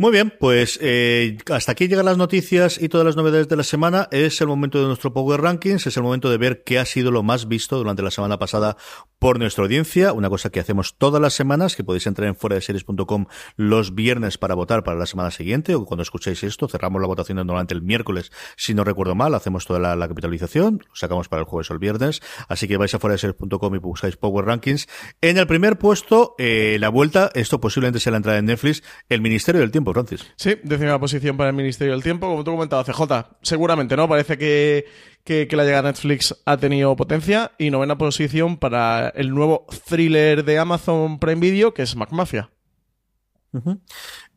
Muy 0.00 0.12
bien, 0.12 0.32
pues 0.40 0.78
eh, 0.80 1.36
hasta 1.52 1.72
aquí 1.72 1.86
llegan 1.86 2.06
las 2.06 2.16
noticias 2.16 2.80
y 2.80 2.88
todas 2.88 3.04
las 3.04 3.16
novedades 3.16 3.48
de 3.48 3.56
la 3.56 3.62
semana. 3.62 4.08
Es 4.10 4.40
el 4.40 4.46
momento 4.46 4.80
de 4.80 4.86
nuestro 4.86 5.12
Power 5.12 5.42
Rankings, 5.42 5.86
es 5.86 5.94
el 5.98 6.02
momento 6.02 6.30
de 6.30 6.38
ver 6.38 6.64
qué 6.64 6.78
ha 6.78 6.86
sido 6.86 7.10
lo 7.10 7.22
más 7.22 7.48
visto 7.48 7.76
durante 7.76 8.02
la 8.02 8.10
semana 8.10 8.38
pasada 8.38 8.78
por 9.18 9.38
nuestra 9.38 9.62
audiencia. 9.62 10.14
Una 10.14 10.30
cosa 10.30 10.48
que 10.48 10.58
hacemos 10.58 10.96
todas 10.96 11.20
las 11.20 11.34
semanas, 11.34 11.76
que 11.76 11.84
podéis 11.84 12.06
entrar 12.06 12.26
en 12.28 12.34
fuera 12.34 12.56
de 12.56 12.62
series.com 12.62 13.26
los 13.56 13.94
viernes 13.94 14.38
para 14.38 14.54
votar 14.54 14.84
para 14.84 14.96
la 14.96 15.04
semana 15.04 15.30
siguiente, 15.30 15.74
o 15.74 15.84
cuando 15.84 16.02
escuchéis 16.02 16.42
esto, 16.44 16.66
cerramos 16.66 17.02
la 17.02 17.06
votación 17.06 17.36
normalmente 17.36 17.74
el 17.74 17.82
miércoles, 17.82 18.32
si 18.56 18.72
no 18.72 18.84
recuerdo 18.84 19.14
mal, 19.14 19.34
hacemos 19.34 19.66
toda 19.66 19.94
la, 19.94 20.08
capitalización, 20.08 20.82
lo 20.88 20.96
sacamos 20.96 21.28
para 21.28 21.40
el 21.42 21.46
jueves 21.46 21.70
o 21.70 21.74
el 21.74 21.78
viernes. 21.78 22.22
Así 22.48 22.66
que 22.66 22.78
vais 22.78 22.94
a 22.94 22.98
fuera 22.98 23.12
de 23.12 23.18
series.com 23.18 23.74
y 23.74 23.78
buscáis 23.78 24.16
Power 24.16 24.46
Rankings. 24.46 24.88
En 25.20 25.36
el 25.36 25.46
primer 25.46 25.78
puesto, 25.78 26.34
eh, 26.38 26.78
la 26.80 26.88
vuelta, 26.88 27.30
esto 27.34 27.60
posiblemente 27.60 28.00
sea 28.00 28.12
la 28.12 28.16
entrada 28.16 28.38
en 28.38 28.46
Netflix, 28.46 28.82
el 29.10 29.20
Ministerio 29.20 29.60
del 29.60 29.70
Tiempo 29.70 29.89
Francis. 29.92 30.26
Sí, 30.36 30.56
décima 30.62 30.98
posición 30.98 31.36
para 31.36 31.50
el 31.50 31.56
Ministerio 31.56 31.92
del 31.92 32.02
Tiempo, 32.02 32.28
como 32.28 32.44
tú 32.44 32.52
comentabas, 32.52 32.86
CJ. 32.86 33.36
Seguramente, 33.42 33.96
¿no? 33.96 34.08
Parece 34.08 34.38
que, 34.38 34.86
que, 35.24 35.48
la 35.52 35.64
llegada 35.64 35.88
a 35.88 35.92
Netflix 35.92 36.34
ha 36.44 36.56
tenido 36.56 36.94
potencia. 36.96 37.52
Y 37.58 37.70
novena 37.70 37.98
posición 37.98 38.56
para 38.56 39.08
el 39.10 39.30
nuevo 39.30 39.66
thriller 39.88 40.44
de 40.44 40.58
Amazon 40.58 41.18
Prime 41.18 41.40
Video, 41.40 41.74
que 41.74 41.82
es 41.82 41.96
MacMafia. 41.96 42.50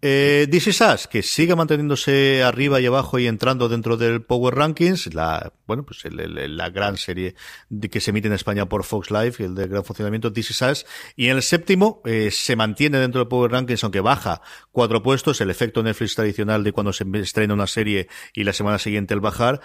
Eh, 0.06 0.50
This 0.52 0.68
Is 0.68 1.08
que 1.10 1.24
sigue 1.24 1.56
manteniéndose 1.56 2.44
arriba 2.44 2.82
y 2.82 2.86
abajo 2.86 3.20
y 3.20 3.28
entrando 3.28 3.70
dentro 3.70 3.96
del 3.96 4.22
Power 4.22 4.54
Rankings, 4.54 5.14
la, 5.14 5.54
bueno, 5.66 5.86
pues 5.86 6.04
la 6.12 6.70
gran 6.72 6.98
serie 6.98 7.36
de, 7.70 7.90
que 7.90 8.02
se 8.02 8.10
emite 8.10 8.28
en 8.28 8.34
España 8.34 8.68
por 8.68 8.84
Fox 8.84 9.12
Live, 9.12 9.36
el 9.40 9.56
de 9.56 9.66
gran 9.66 9.86
funcionamiento, 9.86 10.34
This 10.34 10.52
Is 10.52 10.86
Y 11.16 11.30
en 11.30 11.38
el 11.38 11.42
séptimo, 11.42 12.02
eh, 12.04 12.32
se 12.32 12.58
mantiene 12.58 12.98
dentro 12.98 13.20
del 13.20 13.30
Power 13.30 13.52
Rankings, 13.52 13.82
aunque 13.86 14.02
baja 14.02 14.42
cuatro 14.74 15.02
puestos, 15.02 15.40
el 15.40 15.50
efecto 15.50 15.82
Netflix 15.82 16.16
tradicional 16.16 16.66
de 16.66 16.74
cuando 16.74 16.92
se 16.92 17.06
estrena 17.14 17.54
una 17.54 17.68
serie 17.68 18.10
y 18.34 18.44
la 18.44 18.52
semana 18.52 18.80
siguiente 18.80 19.14
el 19.14 19.22
bajar. 19.22 19.62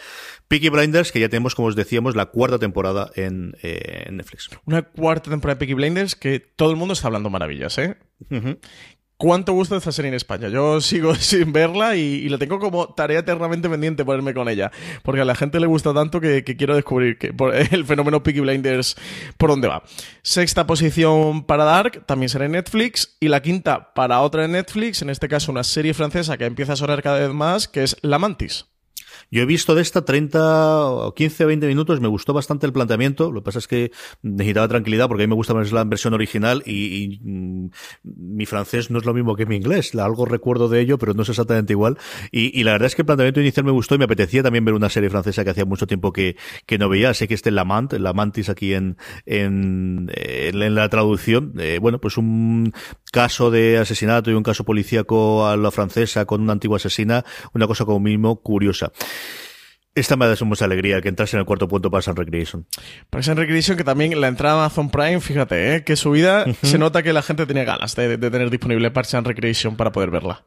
Peaky 0.46 0.68
Blinders, 0.68 1.10
que 1.10 1.18
ya 1.18 1.28
tenemos, 1.28 1.56
como 1.56 1.66
os 1.66 1.74
decíamos, 1.74 2.14
la 2.14 2.26
cuarta 2.26 2.60
temporada 2.60 3.10
en, 3.16 3.56
eh, 3.64 4.08
Netflix. 4.12 4.50
Una 4.66 4.82
cuarta 4.82 5.30
temporada 5.30 5.56
de 5.56 5.66
Peaky 5.66 5.74
Blinders 5.74 6.14
que 6.14 6.38
todo 6.38 6.70
el 6.70 6.76
mundo 6.76 6.92
está 6.92 7.08
hablando 7.08 7.28
maravillas, 7.28 7.76
¿eh? 7.78 7.96
¿Cuánto 9.20 9.52
gusta 9.52 9.76
esta 9.76 9.90
serie 9.90 10.10
en 10.10 10.14
España? 10.14 10.48
Yo 10.48 10.80
sigo 10.80 11.12
sin 11.16 11.52
verla 11.52 11.96
y, 11.96 12.28
la 12.28 12.38
tengo 12.38 12.60
como 12.60 12.94
tarea 12.94 13.18
eternamente 13.18 13.68
pendiente 13.68 14.04
ponerme 14.04 14.32
con 14.32 14.48
ella. 14.48 14.70
Porque 15.02 15.22
a 15.22 15.24
la 15.24 15.34
gente 15.34 15.58
le 15.58 15.66
gusta 15.66 15.92
tanto 15.92 16.20
que, 16.20 16.44
quiero 16.44 16.76
descubrir 16.76 17.18
que, 17.18 17.34
el 17.72 17.84
fenómeno 17.84 18.22
Peaky 18.22 18.38
Blinders 18.38 18.94
por 19.36 19.50
dónde 19.50 19.66
va. 19.66 19.82
Sexta 20.22 20.68
posición 20.68 21.42
para 21.42 21.64
Dark, 21.64 22.06
también 22.06 22.28
será 22.28 22.44
en 22.44 22.52
Netflix. 22.52 23.16
Y 23.18 23.26
la 23.26 23.42
quinta 23.42 23.92
para 23.92 24.20
otra 24.20 24.44
en 24.44 24.52
Netflix, 24.52 25.02
en 25.02 25.10
este 25.10 25.26
caso 25.26 25.50
una 25.50 25.64
serie 25.64 25.94
francesa 25.94 26.38
que 26.38 26.44
empieza 26.44 26.74
a 26.74 26.76
sonar 26.76 27.02
cada 27.02 27.18
vez 27.18 27.34
más, 27.34 27.66
que 27.66 27.82
es 27.82 27.96
La 28.02 28.20
Mantis. 28.20 28.66
Yo 29.30 29.42
he 29.42 29.46
visto 29.46 29.74
de 29.74 29.82
esta 29.82 30.04
30 30.04 30.86
o 30.86 31.14
15 31.14 31.44
o 31.44 31.46
20 31.48 31.66
minutos, 31.66 32.00
me 32.00 32.08
gustó 32.08 32.32
bastante 32.32 32.66
el 32.66 32.72
planteamiento, 32.72 33.30
lo 33.30 33.40
que 33.40 33.44
pasa 33.44 33.58
es 33.58 33.68
que 33.68 33.92
necesitaba 34.22 34.68
tranquilidad 34.68 35.08
porque 35.08 35.24
a 35.24 35.26
mí 35.26 35.30
me 35.30 35.34
gusta 35.34 35.54
más 35.54 35.70
la 35.72 35.84
versión 35.84 36.14
original 36.14 36.62
y, 36.64 37.20
mm, 37.22 37.70
mi 38.04 38.46
francés 38.46 38.90
no 38.90 38.98
es 38.98 39.04
lo 39.04 39.12
mismo 39.14 39.36
que 39.36 39.46
mi 39.46 39.56
inglés, 39.56 39.94
algo 39.94 40.24
recuerdo 40.24 40.68
de 40.68 40.80
ello, 40.80 40.98
pero 40.98 41.14
no 41.14 41.22
es 41.22 41.28
exactamente 41.28 41.72
igual. 41.72 41.98
Y, 42.32 42.62
la 42.62 42.72
verdad 42.72 42.86
es 42.86 42.94
que 42.94 43.02
el 43.02 43.06
planteamiento 43.06 43.40
inicial 43.40 43.64
me 43.64 43.72
gustó 43.72 43.94
y 43.94 43.98
me 43.98 44.04
apetecía 44.04 44.42
también 44.42 44.64
ver 44.64 44.74
una 44.74 44.88
serie 44.88 45.10
francesa 45.10 45.44
que 45.44 45.50
hacía 45.50 45.64
mucho 45.64 45.86
tiempo 45.86 46.12
que, 46.12 46.36
que 46.66 46.78
no 46.78 46.88
veía, 46.88 47.12
sé 47.14 47.28
que 47.28 47.34
este 47.34 47.50
Lamant, 47.50 47.92
la 47.94 48.12
Mantis 48.12 48.48
aquí 48.48 48.74
en, 48.74 48.96
en, 49.26 50.10
en 50.14 50.74
la 50.74 50.88
traducción, 50.88 51.54
eh, 51.58 51.78
bueno, 51.80 52.00
pues 52.00 52.16
un 52.16 52.72
caso 53.12 53.50
de 53.50 53.78
asesinato 53.78 54.30
y 54.30 54.34
un 54.34 54.42
caso 54.42 54.64
policíaco 54.64 55.46
a 55.46 55.56
la 55.56 55.70
francesa 55.70 56.24
con 56.24 56.40
una 56.42 56.52
antigua 56.52 56.76
asesina, 56.76 57.24
una 57.54 57.66
cosa 57.66 57.84
como 57.84 58.00
mínimo 58.00 58.40
curiosa. 58.42 58.92
Esta 59.94 60.16
me 60.16 60.28
da 60.28 60.36
mucha 60.44 60.64
alegría 60.64 61.00
que 61.00 61.08
entrase 61.08 61.36
en 61.36 61.40
el 61.40 61.46
cuarto 61.46 61.66
punto 61.66 61.90
para 61.90 62.02
Sun 62.02 62.14
Recreation. 62.14 62.66
Para 63.10 63.22
Sun 63.22 63.36
Recreation, 63.36 63.76
que 63.76 63.82
también 63.82 64.20
la 64.20 64.28
entrada 64.28 64.54
a 64.54 64.66
Amazon 64.66 64.90
Prime, 64.90 65.20
fíjate, 65.20 65.74
¿eh? 65.74 65.84
que 65.84 65.96
subida 65.96 66.46
se 66.62 66.78
nota 66.78 67.02
que 67.02 67.12
la 67.12 67.22
gente 67.22 67.46
tenía 67.46 67.64
ganas 67.64 67.96
de, 67.96 68.16
tener 68.16 68.48
disponible 68.48 68.92
Parks 68.92 69.14
and 69.14 69.26
Recreation 69.26 69.76
para 69.76 69.90
poder 69.90 70.10
verla. 70.10 70.44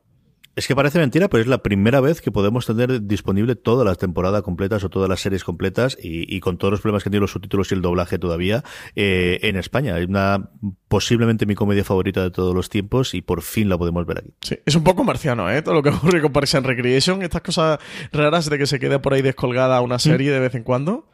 Es 0.55 0.67
que 0.67 0.75
parece 0.75 0.99
mentira, 0.99 1.29
pero 1.29 1.41
es 1.41 1.47
la 1.47 1.63
primera 1.63 2.01
vez 2.01 2.19
que 2.19 2.29
podemos 2.29 2.65
tener 2.65 3.07
disponible 3.07 3.55
todas 3.55 3.85
las 3.85 3.97
temporadas 3.97 4.41
completas 4.41 4.83
o 4.83 4.89
todas 4.89 5.07
las 5.07 5.21
series 5.21 5.45
completas 5.45 5.97
y, 6.01 6.39
con 6.41 6.57
todos 6.57 6.71
los 6.71 6.81
problemas 6.81 7.03
que 7.03 7.09
tienen 7.09 7.21
los 7.21 7.31
subtítulos 7.31 7.71
y 7.71 7.75
el 7.75 7.81
doblaje 7.81 8.19
todavía 8.19 8.63
eh, 8.95 9.39
en 9.43 9.55
España. 9.55 9.97
Es 9.97 10.07
una 10.07 10.49
posiblemente 10.89 11.45
mi 11.45 11.55
comedia 11.55 11.85
favorita 11.85 12.21
de 12.21 12.31
todos 12.31 12.53
los 12.53 12.69
tiempos 12.69 13.13
y 13.13 13.21
por 13.21 13.41
fin 13.41 13.69
la 13.69 13.77
podemos 13.77 14.05
ver 14.05 14.19
aquí. 14.19 14.33
Sí, 14.41 14.57
es 14.65 14.75
un 14.75 14.83
poco 14.83 15.05
marciano, 15.05 15.49
¿eh? 15.49 15.61
Todo 15.61 15.75
lo 15.75 15.83
que 15.83 15.89
ocurre 15.89 16.21
con 16.21 16.33
Parks 16.33 16.55
and 16.55 16.65
Recreation, 16.65 17.21
estas 17.21 17.41
cosas 17.41 17.79
raras 18.11 18.49
de 18.49 18.57
que 18.57 18.67
se 18.67 18.77
quede 18.77 18.99
por 18.99 19.13
ahí 19.13 19.21
descolgada 19.21 19.79
una 19.79 19.99
serie 19.99 20.31
de 20.31 20.39
vez 20.39 20.53
en 20.55 20.63
cuando. 20.63 21.09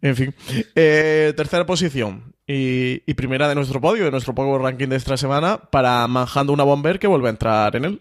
En 0.00 0.16
fin. 0.16 0.34
Eh, 0.74 1.34
tercera 1.36 1.66
posición 1.66 2.34
y, 2.46 3.02
y, 3.04 3.12
primera 3.12 3.46
de 3.50 3.54
nuestro 3.54 3.82
podio, 3.82 4.06
de 4.06 4.10
nuestro 4.10 4.34
Power 4.34 4.62
Ranking 4.62 4.88
de 4.88 4.96
esta 4.96 5.18
semana, 5.18 5.58
para 5.70 6.06
Manjando 6.08 6.54
una 6.54 6.64
Bomber 6.64 6.98
que 6.98 7.06
vuelve 7.06 7.26
a 7.26 7.30
entrar 7.30 7.76
en 7.76 7.84
él. 7.84 8.00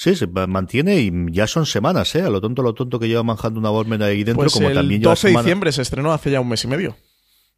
Sí, 0.00 0.16
se 0.16 0.26
mantiene 0.26 0.98
y 0.98 1.12
ya 1.30 1.46
son 1.46 1.66
semanas, 1.66 2.14
¿eh? 2.14 2.22
A 2.22 2.30
lo 2.30 2.40
tonto, 2.40 2.62
lo 2.62 2.72
tonto 2.72 2.98
que 2.98 3.06
lleva 3.06 3.22
manjando 3.22 3.60
una 3.60 3.68
Bormen 3.68 4.00
ahí 4.00 4.24
dentro, 4.24 4.44
pues 4.44 4.54
como 4.54 4.68
el 4.70 4.74
también 4.74 5.02
12 5.02 5.28
de 5.28 5.36
diciembre 5.36 5.72
se 5.72 5.82
estrenó 5.82 6.10
hace 6.10 6.30
ya 6.30 6.40
un 6.40 6.48
mes 6.48 6.64
y 6.64 6.68
medio. 6.68 6.96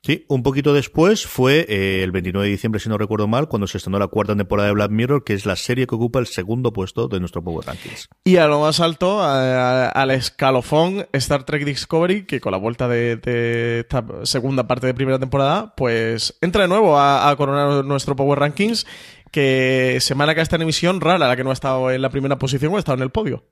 Sí, 0.05 0.27
un 0.27 0.43
poquito 0.43 0.75
después 0.75 1.25
fue 1.25 1.65
eh, 1.69 2.03
el 2.03 2.11
29 2.11 2.45
de 2.45 2.51
diciembre, 2.51 2.81
si 2.81 2.89
no 2.89 2.99
recuerdo 2.99 3.29
mal, 3.29 3.47
cuando 3.47 3.69
se 3.69 3.79
estrenó 3.79 4.01
la 4.01 4.09
cuarta 4.09 4.35
temporada 4.35 4.67
de 4.67 4.75
Black 4.75 4.91
Mirror, 4.91 5.23
que 5.23 5.35
es 5.35 5.47
la 5.47 5.55
serie 5.55 5.87
que 5.87 5.95
ocupa 5.95 6.19
el 6.19 6.27
segundo 6.27 6.73
puesto 6.73 7.07
de 7.07 7.21
nuestro 7.21 7.45
Power 7.45 7.65
Rankings. 7.65 8.09
Y 8.25 8.39
a 8.39 8.49
lo 8.49 8.59
más 8.59 8.81
alto, 8.81 9.23
al 9.23 10.11
escalofón, 10.11 11.07
Star 11.13 11.45
Trek 11.45 11.65
Discovery, 11.65 12.27
que 12.27 12.41
con 12.41 12.51
la 12.51 12.59
vuelta 12.59 12.89
de, 12.89 13.79
esta 13.79 14.05
segunda 14.25 14.67
parte 14.67 14.89
de 14.89 14.95
primera 14.95 15.21
temporada, 15.21 15.77
pues 15.77 16.37
entra 16.41 16.63
de 16.63 16.69
nuevo 16.69 16.99
a, 16.99 17.31
a 17.31 17.37
coronar 17.37 17.85
nuestro 17.85 18.17
Power 18.17 18.41
Rankings 18.41 18.85
que 19.33 19.99
semana 20.01 20.35
que 20.35 20.41
está 20.43 20.57
en 20.57 20.63
emisión, 20.63 21.01
rara 21.01 21.27
la 21.27 21.37
que 21.37 21.43
no 21.43 21.51
ha 21.51 21.55
estado 21.55 21.91
en 21.91 22.03
la 22.03 22.11
primera 22.11 22.39
posición 22.39 22.73
o 22.73 22.77
ha 22.77 22.79
estado 22.79 22.99
en 22.99 23.03
el 23.03 23.11
podio. 23.11 23.45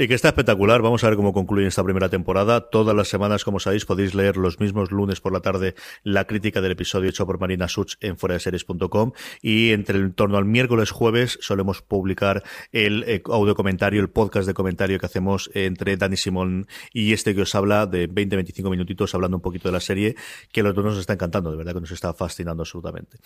Y 0.00 0.06
que 0.06 0.14
está 0.14 0.28
espectacular. 0.28 0.80
Vamos 0.80 1.02
a 1.02 1.08
ver 1.08 1.16
cómo 1.16 1.32
concluye 1.32 1.66
esta 1.66 1.82
primera 1.82 2.08
temporada. 2.08 2.70
Todas 2.70 2.94
las 2.94 3.08
semanas, 3.08 3.42
como 3.42 3.58
sabéis, 3.58 3.84
podéis 3.84 4.14
leer 4.14 4.36
los 4.36 4.60
mismos 4.60 4.92
lunes 4.92 5.20
por 5.20 5.32
la 5.32 5.40
tarde 5.40 5.74
la 6.04 6.24
crítica 6.24 6.60
del 6.60 6.70
episodio 6.70 7.10
hecho 7.10 7.26
por 7.26 7.40
Marina 7.40 7.66
Such 7.66 7.94
en 8.00 8.16
fueradeseries.com. 8.16 9.10
Y 9.42 9.72
entre 9.72 9.98
el 9.98 10.14
torno 10.14 10.38
al 10.38 10.44
miércoles 10.44 10.92
jueves 10.92 11.36
solemos 11.42 11.82
publicar 11.82 12.44
el 12.70 13.02
eh, 13.08 13.22
audio 13.24 13.56
comentario, 13.56 14.00
el 14.00 14.08
podcast 14.08 14.46
de 14.46 14.54
comentario 14.54 15.00
que 15.00 15.06
hacemos 15.06 15.50
entre 15.54 15.96
Dani 15.96 16.16
Simón 16.16 16.68
y 16.92 17.12
este 17.12 17.34
que 17.34 17.42
os 17.42 17.52
habla 17.56 17.86
de 17.86 18.08
20-25 18.08 18.70
minutitos 18.70 19.16
hablando 19.16 19.38
un 19.38 19.42
poquito 19.42 19.66
de 19.66 19.72
la 19.72 19.80
serie, 19.80 20.14
que 20.52 20.62
los 20.62 20.76
dos 20.76 20.84
nos 20.84 20.98
está 20.98 21.14
encantando, 21.14 21.50
de 21.50 21.56
verdad 21.56 21.74
que 21.74 21.80
nos 21.80 21.90
está 21.90 22.14
fascinando 22.14 22.62
absolutamente. 22.62 23.16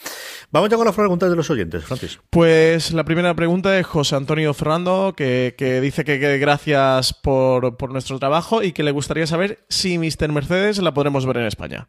Vamos 0.50 0.70
ya 0.70 0.76
con 0.78 0.86
las 0.86 0.96
preguntas 0.96 1.28
de 1.28 1.36
los 1.36 1.50
oyentes, 1.50 1.84
Francis. 1.84 2.18
Pues 2.30 2.94
la 2.94 3.04
primera 3.04 3.34
pregunta 3.34 3.78
es 3.78 3.84
José 3.84 4.16
Antonio 4.16 4.54
Fernando, 4.54 5.12
que, 5.14 5.54
que 5.58 5.82
dice 5.82 6.02
que 6.02 6.16
gracias 6.38 6.61
gracias 6.64 7.12
por, 7.12 7.76
por 7.76 7.90
nuestro 7.90 8.18
trabajo 8.20 8.62
y 8.62 8.72
que 8.72 8.84
le 8.84 8.92
gustaría 8.92 9.26
saber 9.26 9.64
si 9.68 9.98
Mr. 9.98 10.30
Mercedes 10.30 10.78
la 10.78 10.94
podremos 10.94 11.26
ver 11.26 11.38
en 11.38 11.46
España. 11.46 11.88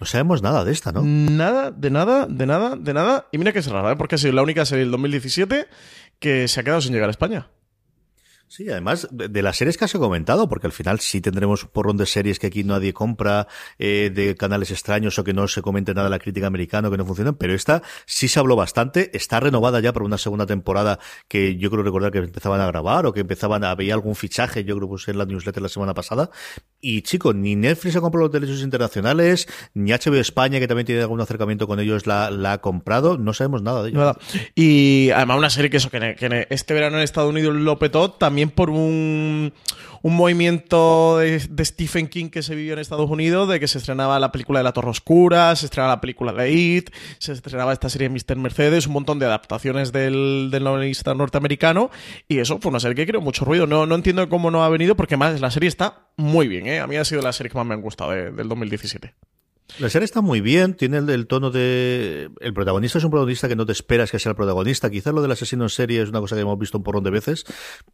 No 0.00 0.06
sabemos 0.06 0.42
nada 0.42 0.64
de 0.64 0.72
esta, 0.72 0.92
¿no? 0.92 1.02
Nada, 1.02 1.70
de 1.70 1.90
nada, 1.90 2.26
de 2.26 2.46
nada, 2.46 2.76
de 2.76 2.94
nada. 2.94 3.26
Y 3.32 3.38
mira 3.38 3.52
que 3.52 3.58
es 3.58 3.70
raro, 3.70 3.90
¿eh? 3.90 3.96
porque 3.96 4.14
ha 4.14 4.18
sido 4.18 4.32
la 4.32 4.42
única 4.42 4.64
serie 4.64 4.84
del 4.84 4.92
2017 4.92 5.66
que 6.20 6.48
se 6.48 6.60
ha 6.60 6.62
quedado 6.62 6.80
sin 6.80 6.92
llegar 6.92 7.08
a 7.08 7.10
España. 7.10 7.48
Sí, 8.48 8.68
además 8.70 9.08
de, 9.10 9.42
las 9.42 9.56
series 9.58 9.76
que 9.76 9.84
has 9.84 9.92
comentado, 9.92 10.48
porque 10.48 10.66
al 10.66 10.72
final 10.72 11.00
sí 11.00 11.20
tendremos 11.20 11.64
un 11.64 11.70
porrón 11.70 11.98
de 11.98 12.06
series 12.06 12.38
que 12.38 12.46
aquí 12.46 12.64
nadie 12.64 12.94
compra, 12.94 13.46
eh, 13.78 14.10
de 14.12 14.36
canales 14.36 14.70
extraños 14.70 15.18
o 15.18 15.24
que 15.24 15.34
no 15.34 15.46
se 15.48 15.60
comente 15.60 15.92
nada 15.92 16.08
la 16.08 16.18
crítica 16.18 16.46
americana, 16.46 16.90
que 16.90 16.96
no 16.96 17.04
funcionan, 17.04 17.34
pero 17.34 17.52
esta 17.54 17.82
sí 18.06 18.26
se 18.26 18.40
habló 18.40 18.56
bastante, 18.56 19.10
está 19.14 19.38
renovada 19.38 19.80
ya 19.80 19.92
para 19.92 20.06
una 20.06 20.16
segunda 20.16 20.46
temporada 20.46 20.98
que 21.28 21.56
yo 21.56 21.70
creo 21.70 21.82
recordar 21.82 22.10
que 22.10 22.18
empezaban 22.18 22.62
a 22.62 22.66
grabar 22.66 23.04
o 23.04 23.12
que 23.12 23.20
empezaban 23.20 23.64
a 23.64 23.74
ver 23.74 23.92
algún 23.92 24.16
fichaje, 24.16 24.64
yo 24.64 24.76
creo 24.76 24.88
que 24.88 24.92
puse 24.92 25.10
en 25.10 25.18
la 25.18 25.26
newsletter 25.26 25.62
la 25.62 25.68
semana 25.68 25.92
pasada. 25.92 26.30
Y 26.80 27.02
chico, 27.02 27.34
ni 27.34 27.54
Netflix 27.54 27.96
ha 27.96 28.00
comprado 28.00 28.28
los 28.28 28.32
derechos 28.32 28.62
internacionales, 28.62 29.46
ni 29.74 29.90
HBO 29.92 30.16
España, 30.16 30.58
que 30.58 30.68
también 30.68 30.86
tiene 30.86 31.02
algún 31.02 31.20
acercamiento 31.20 31.66
con 31.66 31.80
ellos, 31.80 32.06
la, 32.06 32.30
la 32.30 32.54
ha 32.54 32.58
comprado, 32.62 33.18
no 33.18 33.34
sabemos 33.34 33.60
nada 33.60 33.82
de 33.82 33.90
ello. 33.90 33.98
Nada. 33.98 34.16
Y 34.54 35.10
además 35.10 35.36
una 35.36 35.50
serie 35.50 35.68
que 35.68 35.76
eso, 35.76 35.90
que, 35.90 36.14
que 36.14 36.46
este 36.48 36.72
verano 36.72 36.96
en 36.96 37.02
Estados 37.02 37.30
Unidos 37.30 37.54
lo 37.54 37.78
petó, 37.78 38.12
también 38.12 38.37
por 38.46 38.70
un, 38.70 39.52
un 40.02 40.16
movimiento 40.16 41.18
de, 41.18 41.64
Stephen 41.64 42.08
King 42.08 42.30
que 42.30 42.42
se 42.42 42.54
vivió 42.54 42.74
en 42.74 42.78
Estados 42.78 43.10
Unidos, 43.10 43.48
de 43.48 43.58
que 43.60 43.68
se 43.68 43.78
estrenaba 43.78 44.18
la 44.20 44.32
película 44.32 44.60
de 44.60 44.64
La 44.64 44.72
Torre 44.72 44.90
Oscura, 44.90 45.54
se 45.56 45.66
estrenaba 45.66 45.94
la 45.94 46.00
película 46.00 46.32
de 46.32 46.52
It, 46.52 46.90
se 47.18 47.32
estrenaba 47.32 47.72
esta 47.72 47.88
serie 47.88 48.08
Mr. 48.08 48.36
Mercedes, 48.36 48.86
un 48.86 48.92
montón 48.92 49.18
de 49.18 49.26
adaptaciones 49.26 49.92
del, 49.92 50.50
novelista 50.62 51.14
norteamericano, 51.14 51.90
y 52.28 52.38
eso 52.38 52.58
fue 52.60 52.70
una 52.70 52.80
serie 52.80 52.94
que 52.94 53.06
creó 53.06 53.20
mucho 53.20 53.44
ruido. 53.44 53.66
No, 53.66 53.86
no 53.86 53.94
entiendo 53.94 54.28
cómo 54.28 54.50
no 54.50 54.64
ha 54.64 54.68
venido, 54.68 54.96
porque 54.96 55.16
más 55.16 55.40
la 55.40 55.50
serie 55.50 55.68
está 55.68 56.08
muy 56.16 56.48
bien, 56.48 56.66
¿eh? 56.66 56.80
A 56.80 56.86
mí 56.86 56.96
ha 56.96 57.04
sido 57.04 57.22
la 57.22 57.32
serie 57.32 57.50
que 57.50 57.58
más 57.58 57.66
me 57.66 57.74
han 57.74 57.82
gustado 57.82 58.12
de, 58.12 58.30
del 58.30 58.48
2017. 58.48 59.14
La 59.78 59.90
serie 59.90 60.04
está 60.04 60.20
muy 60.20 60.40
bien, 60.40 60.74
tiene 60.74 60.98
el, 60.98 61.10
el, 61.10 61.26
tono 61.26 61.50
de... 61.50 62.30
El 62.40 62.54
protagonista 62.54 62.98
es 62.98 63.04
un 63.04 63.10
protagonista 63.10 63.48
que 63.48 63.56
no 63.56 63.66
te 63.66 63.72
esperas 63.72 64.10
que 64.10 64.18
sea 64.18 64.30
el 64.30 64.36
protagonista. 64.36 64.90
Quizás 64.90 65.12
lo 65.12 65.22
del 65.22 65.32
asesino 65.32 65.64
en 65.64 65.70
serie 65.70 66.02
es 66.02 66.08
una 66.08 66.20
cosa 66.20 66.34
que 66.34 66.42
hemos 66.42 66.58
visto 66.58 66.78
un 66.78 66.84
porrón 66.84 67.04
de 67.04 67.10
veces, 67.10 67.44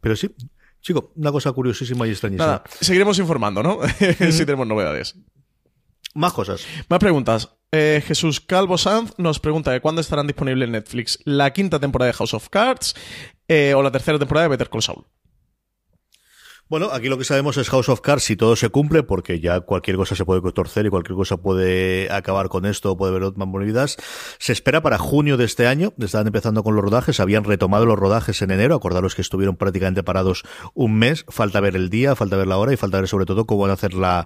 pero 0.01 0.15
sí, 0.15 0.33
chico, 0.81 1.11
una 1.15 1.31
cosa 1.31 1.51
curiosísima 1.51 2.07
y 2.07 2.11
extrañísima. 2.11 2.45
Nada, 2.45 2.63
seguiremos 2.79 3.19
informando, 3.19 3.61
¿no? 3.61 3.79
si 4.31 4.45
tenemos 4.45 4.67
novedades. 4.67 5.15
Más 6.15 6.31
cosas. 6.31 6.65
Más 6.87 6.99
preguntas. 6.99 7.57
Eh, 7.71 8.01
Jesús 8.05 8.39
Calvo 8.39 8.77
Sanz 8.77 9.13
nos 9.17 9.39
pregunta 9.39 9.71
de 9.71 9.81
cuándo 9.81 9.99
estarán 9.99 10.27
disponibles 10.27 10.67
en 10.67 10.71
Netflix 10.71 11.19
la 11.25 11.51
quinta 11.51 11.79
temporada 11.79 12.07
de 12.07 12.13
House 12.13 12.33
of 12.33 12.47
Cards 12.49 12.95
eh, 13.49 13.73
o 13.73 13.83
la 13.83 13.91
tercera 13.91 14.17
temporada 14.17 14.45
de 14.45 14.49
Better 14.49 14.69
Call 14.69 14.81
Saul. 14.81 15.05
Bueno, 16.67 16.89
aquí 16.91 17.09
lo 17.09 17.19
que 17.19 17.25
sabemos 17.25 17.57
es 17.57 17.69
House 17.69 17.89
of 17.89 18.01
Cards 18.01 18.23
si 18.23 18.35
todo 18.35 18.55
se 18.55 18.69
cumple, 18.69 19.03
porque 19.03 19.39
ya 19.39 19.59
cualquier 19.59 19.97
cosa 19.97 20.15
se 20.15 20.25
puede 20.25 20.41
torcer 20.51 20.87
y 20.87 20.89
cualquier 20.89 21.15
cosa 21.15 21.37
puede 21.37 22.11
acabar 22.11 22.49
con 22.49 22.65
esto 22.65 22.91
o 22.91 22.97
puede 22.97 23.11
haber 23.11 23.21
otras 23.21 23.47
movidas. 23.47 23.97
Se 24.39 24.51
espera 24.51 24.81
para 24.81 24.97
junio 24.97 25.37
de 25.37 25.45
este 25.45 25.67
año, 25.67 25.93
estaban 25.99 26.25
empezando 26.25 26.63
con 26.63 26.75
los 26.75 26.83
rodajes, 26.83 27.19
habían 27.19 27.43
retomado 27.43 27.85
los 27.85 27.99
rodajes 27.99 28.41
en 28.41 28.49
enero, 28.49 28.73
acordaros 28.73 29.13
que 29.13 29.21
estuvieron 29.21 29.57
prácticamente 29.57 30.01
parados 30.01 30.41
un 30.73 30.97
mes, 30.97 31.23
falta 31.29 31.59
ver 31.59 31.75
el 31.75 31.91
día, 31.91 32.15
falta 32.15 32.35
ver 32.35 32.47
la 32.47 32.57
hora 32.57 32.73
y 32.73 32.77
falta 32.77 32.97
ver 32.97 33.07
sobre 33.07 33.27
todo 33.27 33.45
cómo 33.45 33.61
van 33.61 33.69
a 33.69 33.73
hacer 33.75 33.93
la, 33.93 34.25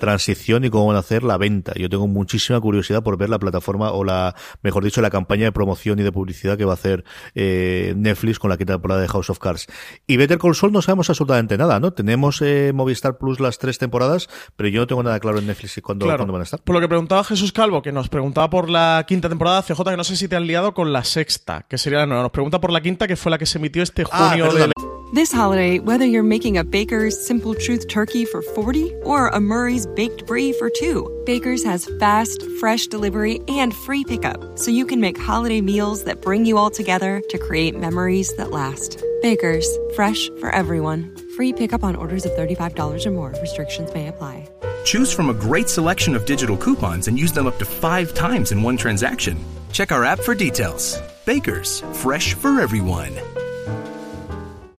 transición 0.00 0.64
y 0.64 0.70
cómo 0.70 0.88
van 0.88 0.96
a 0.96 1.00
hacer 1.00 1.22
la 1.22 1.38
venta. 1.38 1.72
Yo 1.76 1.88
tengo 1.88 2.08
muchísima 2.08 2.60
curiosidad 2.60 3.04
por 3.04 3.16
ver 3.16 3.30
la 3.30 3.38
plataforma 3.38 3.92
o 3.92 4.02
la, 4.02 4.34
mejor 4.62 4.82
dicho, 4.82 5.00
la 5.02 5.10
campaña 5.10 5.44
de 5.44 5.52
promoción 5.52 6.00
y 6.00 6.02
de 6.02 6.10
publicidad 6.10 6.58
que 6.58 6.64
va 6.64 6.72
a 6.72 6.74
hacer 6.74 7.04
eh, 7.36 7.94
Netflix 7.96 8.40
con 8.40 8.50
la 8.50 8.56
quinta 8.56 8.72
temporada 8.72 9.00
de 9.00 9.06
House 9.06 9.30
of 9.30 9.38
Cards. 9.38 9.68
Y 10.08 10.16
Better 10.16 10.38
Call 10.38 10.56
Saul 10.56 10.72
no 10.72 10.82
sabemos 10.82 11.08
absolutamente 11.10 11.59
nada, 11.60 11.78
¿no? 11.78 11.92
Tenemos 11.92 12.40
eh, 12.42 12.72
Movistar 12.74 13.16
Plus 13.18 13.38
las 13.38 13.58
tres 13.58 13.78
temporadas, 13.78 14.28
pero 14.56 14.68
yo 14.68 14.80
no 14.80 14.86
tengo 14.88 15.02
nada 15.04 15.20
claro 15.20 15.38
en 15.38 15.46
Netflix 15.46 15.78
y 15.78 15.80
cuándo, 15.80 16.06
Claro. 16.06 16.18
cuándo 16.18 16.32
van 16.32 16.40
a 16.40 16.44
estar. 16.44 16.60
Por 16.60 16.74
lo 16.74 16.80
que 16.80 16.88
preguntaba 16.88 17.22
Jesús 17.22 17.52
Calvo, 17.52 17.82
que 17.82 17.92
nos 17.92 18.08
preguntaba 18.08 18.50
por 18.50 18.68
la 18.68 19.04
quinta 19.06 19.28
temporada, 19.28 19.62
CJ, 19.62 19.84
que 19.90 19.96
no 19.96 20.04
sé 20.04 20.16
si 20.16 20.26
te 20.26 20.34
han 20.36 20.46
liado 20.46 20.74
con 20.74 20.92
la 20.92 21.04
sexta, 21.04 21.66
que 21.68 21.78
sería 21.78 22.00
la 22.00 22.06
nueva. 22.06 22.22
Nos 22.24 22.32
pregunta 22.32 22.60
por 22.60 22.72
la 22.72 22.80
quinta, 22.80 23.06
que 23.06 23.16
fue 23.16 23.30
la 23.30 23.38
que 23.38 23.46
se 23.46 23.58
emitió 23.58 23.82
este 23.82 24.04
Ah, 24.10 24.30
junio 24.30 24.46
perdóname. 24.46 24.72
del 24.76 24.90
This 25.12 25.34
holiday, 25.34 25.80
whether 25.80 26.06
you're 26.06 26.22
making 26.22 26.56
a 26.56 26.62
Baker's 26.62 27.16
Simple 27.26 27.56
Truth 27.56 27.88
turkey 27.88 28.24
for 28.24 28.42
40 28.54 28.92
or 29.02 29.26
a 29.34 29.40
Murray's 29.40 29.84
Baked 29.96 30.24
Brie 30.24 30.52
for 30.52 30.70
2, 30.70 31.24
Baker's 31.26 31.64
has 31.64 31.88
fast, 31.98 32.44
fresh 32.60 32.86
delivery 32.86 33.40
and 33.48 33.74
free 33.74 34.04
pickup, 34.04 34.38
so 34.56 34.70
you 34.70 34.86
can 34.86 35.00
make 35.00 35.18
holiday 35.18 35.60
meals 35.60 36.04
that 36.04 36.22
bring 36.22 36.46
you 36.46 36.56
all 36.58 36.70
together 36.70 37.20
to 37.28 37.38
create 37.38 37.76
memories 37.76 38.32
that 38.36 38.52
last. 38.52 39.02
Baker's, 39.20 39.66
fresh 39.96 40.30
for 40.40 40.48
everyone. 40.54 41.12
Free 41.40 41.54
pickup 41.54 41.82
on 41.82 41.96
orders 41.96 42.26
of 42.26 42.32
$35 42.32 43.06
or 43.06 43.10
more. 43.12 43.32
Restrictions 43.40 43.88
may 43.94 44.08
apply. 44.08 44.46
Choose 44.84 45.10
from 45.10 45.30
a 45.30 45.32
great 45.32 45.70
selection 45.70 46.14
of 46.14 46.26
digital 46.26 46.54
coupons 46.54 47.08
and 47.08 47.18
use 47.18 47.32
them 47.32 47.46
up 47.46 47.58
to 47.60 47.64
five 47.64 48.12
times 48.12 48.52
in 48.52 48.62
one 48.62 48.76
transaction. 48.76 49.38
Check 49.72 49.90
our 49.90 50.04
app 50.04 50.20
for 50.20 50.34
details. 50.34 51.00
Bakers, 51.24 51.82
fresh 51.94 52.34
for 52.34 52.60
everyone. 52.60 53.12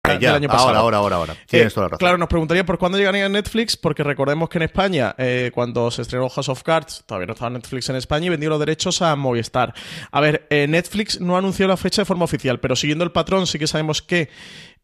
Eh, 0.08 0.18
ya, 0.20 0.36
año 0.36 0.50
pasado. 0.50 0.70
ahora, 0.70 0.80
ahora, 0.80 0.98
ahora, 0.98 1.16
ahora. 1.16 1.36
Tienes 1.48 1.72
Eh, 1.72 1.74
toda 1.74 1.86
la 1.86 1.88
razón. 1.90 2.00
Claro, 2.00 2.18
nos 2.18 2.28
preguntaría 2.28 2.66
por 2.66 2.78
cuándo 2.78 2.98
llegaría 2.98 3.26
a 3.26 3.30
Netflix, 3.30 3.78
porque 3.78 4.04
recordemos 4.04 4.50
que 4.50 4.58
en 4.58 4.64
España, 4.64 5.16
eh, 5.18 5.52
cuando 5.54 5.90
se 5.90 6.02
estrenó 6.02 6.28
House 6.30 6.50
of 6.50 6.62
Cards, 6.64 7.04
todavía 7.06 7.28
no 7.28 7.34
estaba 7.34 7.50
Netflix 7.52 7.90
en 7.90 7.96
España 7.96 8.26
y 8.26 8.30
vendió 8.30 8.50
los 8.50 8.60
derechos 8.60 9.02
a 9.02 9.16
Movistar. 9.16 9.74
A 10.12 10.20
ver, 10.22 10.46
eh, 10.50 10.68
Netflix 10.68 11.22
no 11.22 11.38
anunció 11.38 11.68
la 11.68 11.78
fecha 11.78 12.02
de 12.02 12.06
forma 12.06 12.26
oficial, 12.26 12.60
pero 12.60 12.76
siguiendo 12.76 13.04
el 13.06 13.12
patrón, 13.12 13.48
sí 13.48 13.58
que 13.58 13.68
sabemos 13.68 14.02
que 14.02 14.30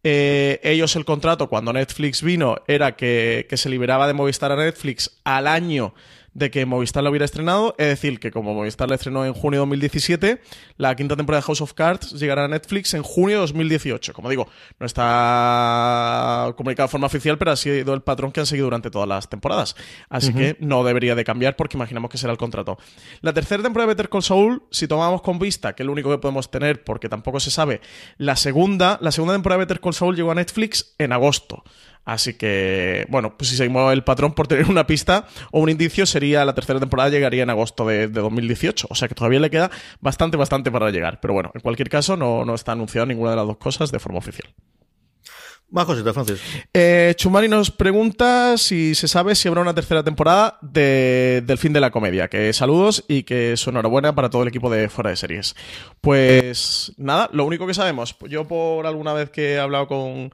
eh, 0.04 0.60
ellos 0.64 0.96
el 0.96 1.06
contrato, 1.06 1.50
cuando 1.50 1.74
Netflix 1.74 2.22
vino, 2.22 2.58
era 2.68 2.96
que, 2.96 3.46
que 3.50 3.58
se 3.58 3.70
liberaba 3.70 4.08
de 4.08 4.14
Movistar 4.14 4.52
a 4.52 4.56
Netflix 4.56 5.20
al 5.24 5.48
año 5.48 5.94
de 6.38 6.52
que 6.52 6.68
Movistar 6.68 7.04
lo 7.04 7.10
hubiera 7.10 7.26
estrenado, 7.26 7.74
es 7.80 7.88
decir, 7.88 8.20
que 8.20 8.30
como 8.30 8.54
Movistar 8.54 8.88
la 8.88 8.94
estrenó 8.94 9.26
en 9.26 9.34
junio 9.34 9.58
de 9.58 9.62
2017, 9.62 10.40
la 10.78 10.96
quinta 10.96 11.16
temporada 11.16 11.42
de 11.42 11.48
House 11.48 11.62
of 11.62 11.74
Cards 11.74 12.12
llegará 12.12 12.46
a 12.46 12.48
Netflix 12.48 12.94
en 12.94 13.02
junio 13.02 13.38
de 13.38 13.42
2018. 13.42 14.14
Como 14.14 14.30
digo, 14.30 14.48
no 14.80 14.86
está 14.86 16.54
comunicado 16.56 16.86
de 16.86 16.92
forma 16.92 17.08
oficial, 17.08 17.40
pero 17.40 17.52
ha 17.52 17.56
sido 17.56 17.92
el 17.96 18.02
patrón 18.04 18.32
que 18.32 18.40
han 18.40 18.46
seguido 18.46 18.68
durante 18.68 18.92
todas 18.92 19.08
las 19.08 19.28
temporadas. 19.28 19.76
Así 20.10 20.32
que 20.32 20.58
no 20.60 20.84
debería 20.84 21.16
de 21.16 21.24
cambiar 21.24 21.56
porque 21.56 21.76
imaginamos 21.76 22.12
que 22.12 22.20
será 22.20 22.34
el 22.34 22.38
contrato. 22.38 22.78
La 23.22 23.34
tercera 23.34 23.64
temporada 23.64 23.88
de 23.88 23.96
Better 23.96 24.10
Call 24.10 24.22
Saul, 24.22 24.62
si 24.70 24.88
tomamos 24.88 25.24
con 25.24 25.40
vista, 25.40 25.74
que 25.74 25.82
es 25.82 25.88
lo 25.88 25.92
único 25.92 26.12
que 26.12 26.20
podemos 26.20 26.52
tener 26.52 26.84
porque 26.84 27.10
tampoco 27.10 27.40
se 27.40 27.50
sabe, 27.50 27.82
la 28.18 28.36
segunda, 28.36 29.00
la 29.02 29.12
segunda 29.12 29.34
temporada 29.34 29.58
de 29.58 29.66
Better 29.66 29.80
Call 29.80 29.96
Saul 29.96 30.16
llegó 30.16 30.30
a 30.30 30.36
Netflix 30.36 30.94
en 31.00 31.14
agosto. 31.14 31.64
Así 32.08 32.36
que, 32.36 33.06
bueno, 33.10 33.38
pues 33.38 33.50
si 33.50 33.58
seguimos 33.58 33.92
el 33.92 34.02
patrón 34.02 34.32
por 34.34 34.48
tener 34.48 34.70
una 34.70 34.88
pista 34.88 35.28
o 35.52 35.60
un 35.60 35.68
indicio, 35.70 36.06
sería 36.06 36.46
la 36.46 36.56
tercera 36.56 36.80
temporada 36.80 37.10
llegaría 37.10 37.44
en 37.44 37.50
agosto 37.50 37.86
de, 37.86 38.08
de 38.08 38.22
2018. 38.22 38.88
O 38.90 38.96
sea 38.96 39.10
que 39.10 39.14
todavía 39.14 39.42
le 39.42 39.50
queda 39.50 39.70
bastante, 40.00 40.38
bastante 40.38 40.72
para 40.72 40.90
llegar. 40.90 41.20
Pero 41.20 41.34
bueno, 41.34 41.52
en 41.54 41.60
cualquier 41.60 41.90
caso, 41.90 42.16
no, 42.16 42.46
no 42.46 42.56
está 42.56 42.72
anunciado 42.72 43.06
ninguna 43.06 43.32
de 43.32 43.36
las 43.36 43.46
dos 43.46 43.58
cosas 43.58 43.92
de 43.92 44.00
forma 44.00 44.20
oficial. 44.20 44.48
Más 45.70 45.86
cositas, 45.86 46.14
Francis. 46.14 46.42
Eh, 46.74 47.14
Chumari 47.18 47.50
nos 47.50 47.72
pregunta 47.72 48.58
si 48.58 48.96
se 48.96 49.10
sabe 49.10 49.36
si 49.36 49.50
habrá 49.50 49.60
una 49.60 49.76
tercera 49.76 50.02
temporada 50.02 50.58
de, 50.62 51.44
del 51.46 51.58
fin 51.58 51.74
de 51.74 51.82
la 51.82 51.92
comedia. 51.92 52.30
Que 52.30 52.54
saludos 52.54 53.04
y 53.10 53.24
que 53.24 53.52
es 53.52 53.68
enhorabuena 53.68 54.16
para 54.16 54.30
todo 54.30 54.44
el 54.44 54.48
equipo 54.48 54.70
de 54.70 54.88
Fuera 54.88 55.10
de 55.10 55.18
Series. 55.18 55.58
Pues 56.00 56.94
nada, 56.96 57.30
lo 57.34 57.44
único 57.44 57.68
que 57.68 57.74
sabemos, 57.74 58.16
yo 58.30 58.48
por 58.48 58.88
alguna 58.88 59.12
vez 59.12 59.30
que 59.30 59.56
he 59.56 59.60
hablado 59.60 59.90
con, 59.90 60.32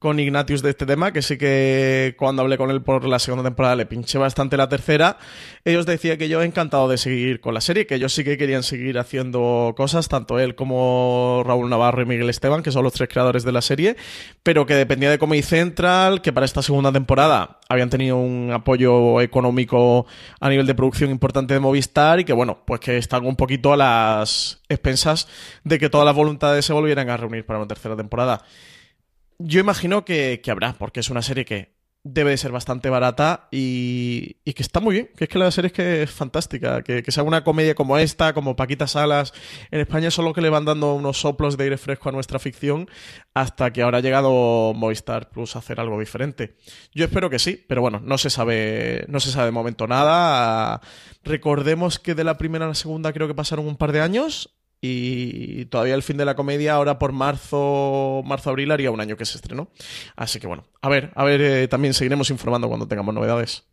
con 0.00 0.18
Ignatius 0.18 0.62
de 0.62 0.70
este 0.70 0.86
tema, 0.86 1.12
que 1.12 1.20
sí 1.20 1.36
que 1.36 2.14
cuando 2.18 2.40
hablé 2.40 2.56
con 2.56 2.70
él 2.70 2.80
por 2.80 3.04
la 3.04 3.18
segunda 3.18 3.44
temporada 3.44 3.76
le 3.76 3.84
pinché 3.84 4.16
bastante 4.16 4.56
la 4.56 4.66
tercera, 4.66 5.18
ellos 5.62 5.84
decían 5.84 6.16
que 6.16 6.30
yo 6.30 6.42
encantado 6.42 6.88
de 6.88 6.96
seguir 6.96 7.42
con 7.42 7.52
la 7.52 7.60
serie, 7.60 7.86
que 7.86 7.96
ellos 7.96 8.14
sí 8.14 8.24
que 8.24 8.38
querían 8.38 8.62
seguir 8.62 8.98
haciendo 8.98 9.74
cosas, 9.76 10.08
tanto 10.08 10.38
él 10.38 10.54
como 10.54 11.42
Raúl 11.44 11.68
Navarro 11.68 12.00
y 12.00 12.06
Miguel 12.06 12.30
Esteban, 12.30 12.62
que 12.62 12.72
son 12.72 12.82
los 12.82 12.94
tres 12.94 13.10
creadores 13.10 13.44
de 13.44 13.52
la 13.52 13.60
serie, 13.60 13.96
pero 14.42 14.64
que 14.64 14.74
dependía 14.74 15.10
de 15.10 15.18
Comedy 15.18 15.42
Central, 15.42 16.22
que 16.22 16.32
para 16.32 16.46
esta 16.46 16.62
segunda 16.62 16.90
temporada 16.90 17.58
habían 17.68 17.90
tenido 17.90 18.16
un 18.16 18.50
apoyo 18.54 19.20
económico 19.20 20.06
a 20.40 20.48
nivel 20.48 20.66
de 20.66 20.74
producción 20.74 21.10
importante 21.10 21.52
de 21.52 21.60
Movistar 21.60 22.20
y 22.20 22.24
que 22.24 22.32
bueno, 22.32 22.62
pues 22.64 22.80
que 22.80 22.96
están 22.96 23.26
un 23.26 23.36
poquito 23.36 23.74
a 23.74 23.76
las 23.76 24.62
expensas 24.70 25.28
de 25.62 25.78
que 25.78 25.90
todas 25.90 26.06
las 26.06 26.16
voluntades 26.16 26.64
se 26.64 26.72
volvieran 26.72 27.10
a 27.10 27.18
reunir 27.18 27.44
para 27.44 27.58
una 27.58 27.68
tercera 27.68 27.96
temporada. 27.96 28.42
Yo 29.42 29.58
imagino 29.58 30.04
que, 30.04 30.42
que 30.44 30.50
habrá, 30.50 30.74
porque 30.74 31.00
es 31.00 31.08
una 31.08 31.22
serie 31.22 31.46
que 31.46 31.80
debe 32.02 32.30
de 32.30 32.36
ser 32.38 32.50
bastante 32.50 32.88
barata 32.88 33.48
y, 33.50 34.36
y 34.44 34.52
que 34.52 34.62
está 34.62 34.80
muy 34.80 34.94
bien. 34.94 35.10
Que 35.16 35.24
es 35.24 35.30
que 35.30 35.38
la 35.38 35.50
serie 35.50 35.68
es 35.68 35.72
que 35.72 36.02
es 36.02 36.10
fantástica. 36.10 36.82
Que, 36.82 37.02
que 37.02 37.10
sea 37.10 37.22
una 37.22 37.42
comedia 37.42 37.74
como 37.74 37.96
esta, 37.96 38.34
como 38.34 38.54
Paquita 38.54 38.86
Salas, 38.86 39.32
en 39.70 39.80
España 39.80 40.10
solo 40.10 40.34
que 40.34 40.42
le 40.42 40.50
van 40.50 40.66
dando 40.66 40.94
unos 40.94 41.20
soplos 41.20 41.56
de 41.56 41.64
aire 41.64 41.78
fresco 41.78 42.10
a 42.10 42.12
nuestra 42.12 42.38
ficción 42.38 42.90
hasta 43.32 43.72
que 43.72 43.80
ahora 43.80 43.98
ha 43.98 44.02
llegado 44.02 44.74
Movistar 44.74 45.30
Plus 45.30 45.56
a 45.56 45.60
hacer 45.60 45.80
algo 45.80 45.98
diferente. 45.98 46.56
Yo 46.94 47.06
espero 47.06 47.30
que 47.30 47.38
sí, 47.38 47.64
pero 47.66 47.80
bueno, 47.80 48.00
no 48.04 48.18
se 48.18 48.28
sabe, 48.28 49.06
no 49.08 49.20
se 49.20 49.30
sabe 49.30 49.46
de 49.46 49.52
momento 49.52 49.86
nada. 49.86 50.82
Recordemos 51.24 51.98
que 51.98 52.14
de 52.14 52.24
la 52.24 52.36
primera 52.36 52.66
a 52.66 52.68
la 52.68 52.74
segunda 52.74 53.12
creo 53.14 53.26
que 53.26 53.34
pasaron 53.34 53.66
un 53.66 53.76
par 53.76 53.92
de 53.92 54.02
años. 54.02 54.59
Y 54.80 55.66
todavía 55.66 55.94
el 55.94 56.02
fin 56.02 56.16
de 56.16 56.24
la 56.24 56.34
comedia 56.34 56.74
ahora 56.74 56.98
por 56.98 57.12
marzo 57.12 58.22
marzo 58.24 58.50
abril 58.50 58.70
haría 58.70 58.90
un 58.90 59.00
año 59.00 59.16
que 59.16 59.26
se 59.26 59.36
estrenó 59.36 59.70
así 60.16 60.40
que 60.40 60.46
bueno 60.46 60.64
a 60.80 60.88
ver 60.88 61.12
a 61.14 61.24
ver 61.24 61.40
eh, 61.42 61.68
también 61.68 61.92
seguiremos 61.92 62.30
informando 62.30 62.68
cuando 62.68 62.88
tengamos 62.88 63.14
novedades 63.14 63.64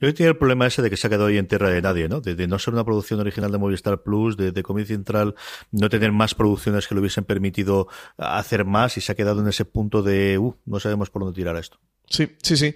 yo 0.00 0.08
el 0.08 0.36
problema 0.36 0.66
ese 0.66 0.82
de 0.82 0.90
que 0.90 0.96
se 0.96 1.06
ha 1.06 1.10
quedado 1.10 1.26
ahí 1.26 1.38
en 1.38 1.46
tierra 1.46 1.70
de 1.70 1.82
nadie, 1.82 2.08
¿no? 2.08 2.20
De, 2.20 2.46
no 2.46 2.58
ser 2.58 2.74
una 2.74 2.84
producción 2.84 3.20
original 3.20 3.52
de 3.52 3.58
Movistar 3.58 4.02
Plus, 4.02 4.36
de, 4.36 4.50
de 4.52 4.62
Comedy 4.62 4.86
Central, 4.86 5.34
no 5.72 5.88
tener 5.88 6.12
más 6.12 6.34
producciones 6.34 6.86
que 6.86 6.94
le 6.94 7.00
hubiesen 7.00 7.24
permitido 7.24 7.88
hacer 8.16 8.64
más 8.64 8.96
y 8.96 9.00
se 9.00 9.12
ha 9.12 9.14
quedado 9.14 9.40
en 9.40 9.48
ese 9.48 9.64
punto 9.64 10.02
de, 10.02 10.38
uh, 10.38 10.56
no 10.64 10.80
sabemos 10.80 11.10
por 11.10 11.22
dónde 11.22 11.36
tirar 11.36 11.56
esto. 11.56 11.78
Sí, 12.08 12.36
sí, 12.42 12.56
sí. 12.56 12.74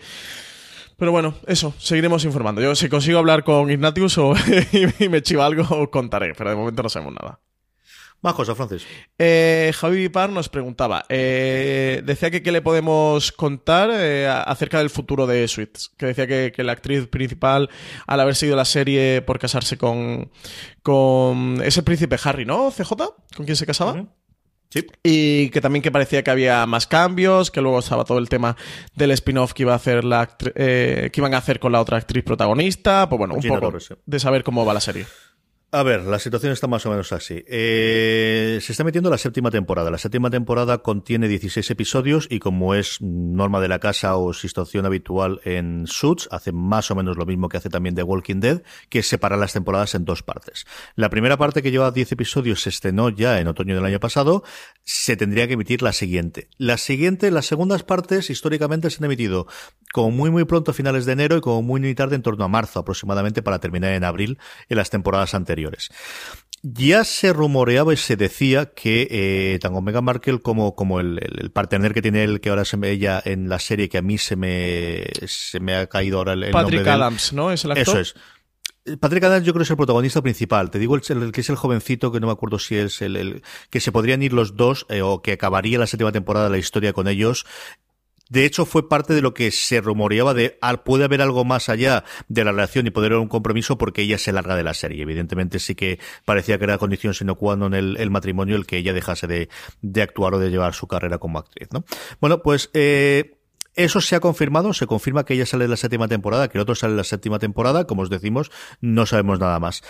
Pero 0.96 1.12
bueno, 1.12 1.34
eso, 1.46 1.74
seguiremos 1.78 2.24
informando. 2.24 2.60
Yo 2.60 2.74
si 2.74 2.88
consigo 2.88 3.18
hablar 3.18 3.44
con 3.44 3.70
Ignatius 3.70 4.18
o 4.18 4.34
y 4.98 5.08
me 5.08 5.22
chiva 5.22 5.46
algo, 5.46 5.62
os 5.68 5.88
contaré, 5.88 6.34
pero 6.34 6.50
de 6.50 6.56
momento 6.56 6.82
no 6.82 6.88
sabemos 6.88 7.14
nada. 7.20 7.40
Más 8.24 8.32
cosas, 8.32 8.56
Francis. 8.56 8.86
Eh, 9.18 9.70
Javi 9.74 9.98
Vipar 9.98 10.30
nos 10.30 10.48
preguntaba, 10.48 11.04
eh, 11.10 12.00
decía 12.06 12.30
que 12.30 12.42
qué 12.42 12.52
le 12.52 12.62
podemos 12.62 13.32
contar 13.32 13.90
eh, 13.92 14.26
acerca 14.26 14.78
del 14.78 14.88
futuro 14.88 15.26
de 15.26 15.46
Suits, 15.46 15.90
que 15.98 16.06
decía 16.06 16.26
que, 16.26 16.64
la 16.64 16.72
actriz 16.72 17.06
principal, 17.06 17.68
al 18.06 18.20
haber 18.20 18.34
sido 18.34 18.56
la 18.56 18.64
serie 18.64 19.20
por 19.20 19.38
casarse 19.38 19.76
con, 19.76 20.30
con 20.82 21.60
ese 21.62 21.82
príncipe 21.82 22.16
Harry, 22.24 22.46
¿no? 22.46 22.70
CJ, 22.70 22.92
¿con 23.36 23.44
quién 23.44 23.56
se 23.56 23.66
casaba? 23.66 24.06
Sí. 24.70 24.86
Y 25.02 25.50
que 25.50 25.60
también 25.60 25.82
que 25.82 25.92
parecía 25.92 26.24
que 26.24 26.30
había 26.30 26.66
más 26.66 26.86
cambios, 26.86 27.50
que 27.50 27.60
luego 27.60 27.78
estaba 27.78 28.04
todo 28.04 28.18
el 28.18 28.28
tema 28.28 28.56
del 28.94 29.12
spin-off 29.12 29.52
que 29.52 29.62
iba 29.62 29.72
a 29.72 29.76
hacer 29.76 30.04
la 30.04 30.26
que 30.36 31.12
iban 31.14 31.34
a 31.34 31.38
hacer 31.38 31.60
con 31.60 31.72
la 31.72 31.80
otra 31.80 31.98
actriz 31.98 32.24
protagonista, 32.24 33.08
pues 33.08 33.18
bueno, 33.18 33.34
un 33.34 33.42
poco 33.42 33.72
de 34.04 34.18
saber 34.18 34.42
cómo 34.42 34.64
va 34.64 34.74
la 34.74 34.80
serie. 34.80 35.06
A 35.74 35.82
ver, 35.82 36.04
la 36.04 36.20
situación 36.20 36.52
está 36.52 36.68
más 36.68 36.86
o 36.86 36.90
menos 36.90 37.12
así. 37.12 37.42
Eh, 37.48 38.60
se 38.62 38.70
está 38.70 38.84
metiendo 38.84 39.10
la 39.10 39.18
séptima 39.18 39.50
temporada. 39.50 39.90
La 39.90 39.98
séptima 39.98 40.30
temporada 40.30 40.78
contiene 40.78 41.26
16 41.26 41.68
episodios 41.68 42.28
y 42.30 42.38
como 42.38 42.76
es 42.76 42.98
norma 43.00 43.60
de 43.60 43.66
la 43.66 43.80
casa 43.80 44.14
o 44.16 44.32
situación 44.34 44.86
habitual 44.86 45.40
en 45.42 45.88
Suits, 45.88 46.28
hace 46.30 46.52
más 46.52 46.92
o 46.92 46.94
menos 46.94 47.16
lo 47.16 47.26
mismo 47.26 47.48
que 47.48 47.56
hace 47.56 47.70
también 47.70 47.96
The 47.96 48.04
Walking 48.04 48.38
Dead, 48.38 48.62
que 48.88 49.00
es 49.00 49.08
separar 49.08 49.36
las 49.36 49.52
temporadas 49.52 49.96
en 49.96 50.04
dos 50.04 50.22
partes. 50.22 50.64
La 50.94 51.10
primera 51.10 51.38
parte 51.38 51.60
que 51.60 51.72
lleva 51.72 51.90
10 51.90 52.12
episodios 52.12 52.62
se 52.62 52.68
estrenó 52.68 53.08
ya 53.08 53.40
en 53.40 53.48
otoño 53.48 53.74
del 53.74 53.84
año 53.84 53.98
pasado, 53.98 54.44
se 54.84 55.16
tendría 55.16 55.48
que 55.48 55.54
emitir 55.54 55.82
la 55.82 55.92
siguiente. 55.92 56.50
La 56.56 56.78
siguiente, 56.78 57.32
las 57.32 57.46
segundas 57.46 57.82
partes 57.82 58.30
históricamente 58.30 58.90
se 58.90 58.98
han 58.98 59.06
emitido 59.06 59.48
como 59.92 60.12
muy 60.12 60.30
muy 60.30 60.44
pronto 60.44 60.70
a 60.70 60.74
finales 60.74 61.04
de 61.04 61.12
enero 61.14 61.36
y 61.36 61.40
como 61.40 61.62
muy 61.62 61.80
muy 61.80 61.96
tarde 61.96 62.14
en 62.14 62.22
torno 62.22 62.44
a 62.44 62.48
marzo 62.48 62.78
aproximadamente 62.78 63.42
para 63.42 63.58
terminar 63.58 63.92
en 63.92 64.04
abril 64.04 64.38
en 64.68 64.76
las 64.76 64.90
temporadas 64.90 65.34
anteriores. 65.34 65.63
Ya 66.62 67.04
se 67.04 67.34
rumoreaba 67.34 67.92
y 67.92 67.98
se 67.98 68.16
decía 68.16 68.72
que 68.72 69.06
eh, 69.10 69.58
tanto 69.60 69.82
Meghan 69.82 70.02
Markle 70.02 70.40
como, 70.40 70.74
como 70.74 70.98
el, 70.98 71.18
el, 71.22 71.50
partner 71.50 71.92
que 71.92 72.00
tiene 72.00 72.24
él, 72.24 72.40
que 72.40 72.48
ahora 72.48 72.64
se 72.64 72.78
me 72.78 72.90
ella 72.90 73.20
en 73.22 73.50
la 73.50 73.58
serie, 73.58 73.90
que 73.90 73.98
a 73.98 74.02
mí 74.02 74.16
se 74.16 74.34
me, 74.34 75.04
se 75.26 75.60
me 75.60 75.76
ha 75.76 75.86
caído 75.88 76.18
ahora 76.18 76.32
el, 76.32 76.50
Patrick 76.50 76.76
nombre 76.76 76.90
Adams, 76.90 77.34
¿no? 77.34 77.52
Es 77.52 77.66
el 77.66 77.72
actor. 77.72 77.82
Eso 77.82 78.00
es. 78.00 78.14
Patrick 79.00 79.24
Adams 79.24 79.46
yo 79.46 79.52
creo 79.52 79.60
que 79.60 79.64
es 79.64 79.70
el 79.70 79.76
protagonista 79.76 80.20
principal. 80.20 80.70
Te 80.70 80.78
digo 80.78 80.94
el, 80.94 81.02
el, 81.22 81.32
que 81.32 81.40
es 81.40 81.48
el 81.48 81.56
jovencito, 81.56 82.12
que 82.12 82.20
no 82.20 82.26
me 82.26 82.32
acuerdo 82.32 82.58
si 82.58 82.76
es 82.76 83.00
el, 83.00 83.16
el 83.16 83.42
que 83.70 83.80
se 83.80 83.92
podrían 83.92 84.22
ir 84.22 84.32
los 84.32 84.56
dos, 84.56 84.86
eh, 84.90 85.00
o 85.00 85.22
que 85.22 85.32
acabaría 85.32 85.78
la 85.78 85.86
séptima 85.86 86.12
temporada 86.12 86.46
de 86.46 86.52
la 86.52 86.58
historia 86.58 86.92
con 86.92 87.08
ellos. 87.08 87.46
De 88.30 88.44
hecho, 88.44 88.64
fue 88.64 88.88
parte 88.88 89.14
de 89.14 89.22
lo 89.22 89.34
que 89.34 89.50
se 89.50 89.80
rumoreaba 89.80 90.34
de 90.34 90.58
puede 90.84 91.04
haber 91.04 91.20
algo 91.22 91.44
más 91.44 91.68
allá 91.68 92.04
de 92.28 92.44
la 92.44 92.52
relación 92.52 92.86
y 92.86 92.90
poder 92.90 93.12
haber 93.12 93.22
un 93.22 93.28
compromiso 93.28 93.78
porque 93.78 94.02
ella 94.02 94.18
se 94.18 94.32
larga 94.32 94.56
de 94.56 94.62
la 94.62 94.74
serie. 94.74 95.02
Evidentemente 95.02 95.58
sí 95.58 95.74
que 95.74 95.98
parecía 96.24 96.58
que 96.58 96.64
era 96.64 96.78
condición 96.78 97.14
sino 97.14 97.36
cuando 97.36 97.66
en 97.66 97.74
el, 97.74 98.10
matrimonio 98.10 98.56
el 98.56 98.66
que 98.66 98.78
ella 98.78 98.92
dejase 98.92 99.26
de, 99.26 99.48
de, 99.82 100.02
actuar 100.02 100.34
o 100.34 100.38
de 100.38 100.50
llevar 100.50 100.74
su 100.74 100.86
carrera 100.86 101.18
como 101.18 101.38
actriz, 101.38 101.68
¿no? 101.72 101.84
Bueno, 102.20 102.42
pues, 102.42 102.70
eh, 102.72 103.38
eso 103.74 104.00
se 104.00 104.14
ha 104.16 104.20
confirmado, 104.20 104.72
se 104.72 104.86
confirma 104.86 105.24
que 105.24 105.34
ella 105.34 105.46
sale 105.46 105.64
de 105.64 105.68
la 105.68 105.76
séptima 105.76 106.08
temporada, 106.08 106.48
que 106.48 106.58
el 106.58 106.62
otro 106.62 106.74
sale 106.74 106.92
de 106.92 106.98
la 106.98 107.04
séptima 107.04 107.38
temporada, 107.38 107.86
como 107.86 108.02
os 108.02 108.10
decimos, 108.10 108.50
no 108.80 109.04
sabemos 109.06 109.40
nada 109.40 109.58
más. 109.58 109.82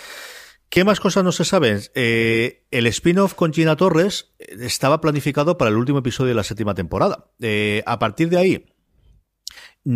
¿Qué 0.74 0.82
más 0.82 0.98
cosas 0.98 1.22
no 1.22 1.30
se 1.30 1.44
saben? 1.44 1.82
Eh, 1.94 2.66
el 2.72 2.88
spin-off 2.88 3.34
con 3.34 3.52
Gina 3.52 3.76
Torres 3.76 4.34
estaba 4.40 5.00
planificado 5.00 5.56
para 5.56 5.70
el 5.70 5.76
último 5.76 6.00
episodio 6.00 6.30
de 6.30 6.34
la 6.34 6.42
séptima 6.42 6.74
temporada. 6.74 7.30
Eh, 7.40 7.84
a 7.86 8.00
partir 8.00 8.28
de 8.28 8.38
ahí, 8.38 8.73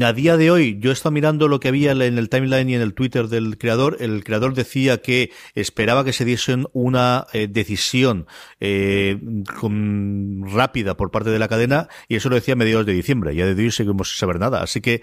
a 0.03 0.12
día 0.12 0.36
de 0.36 0.51
hoy, 0.51 0.78
yo 0.80 0.91
he 0.91 0.93
estado 0.93 1.12
mirando 1.12 1.49
lo 1.49 1.61
que 1.61 1.68
había 1.68 1.93
en 1.93 2.18
el 2.18 2.28
timeline 2.28 2.68
y 2.68 2.74
en 2.74 2.82
el 2.82 2.95
Twitter 2.95 3.28
del 3.28 3.57
creador. 3.59 3.97
El 4.01 4.22
creador 4.22 4.55
decía 4.55 4.99
que 4.99 5.30
esperaba 5.55 6.05
que 6.05 6.12
se 6.12 6.24
diese 6.24 6.57
una 6.72 7.26
eh, 7.32 7.49
decisión 7.49 8.26
eh, 8.61 9.18
rápida 10.43 10.97
por 10.97 11.11
parte 11.11 11.30
de 11.30 11.39
la 11.39 11.49
cadena 11.49 11.89
y 12.09 12.16
eso 12.16 12.28
lo 12.28 12.34
decía 12.34 12.53
a 12.53 12.57
mediados 12.57 12.86
de 12.86 12.93
diciembre. 12.93 13.34
Ya 13.34 13.47
de 13.47 13.62
hoy 13.62 13.70
seguimos 13.70 14.11
sin 14.11 14.18
saber 14.18 14.39
nada. 14.39 14.62
Así 14.62 14.80
que 14.80 15.03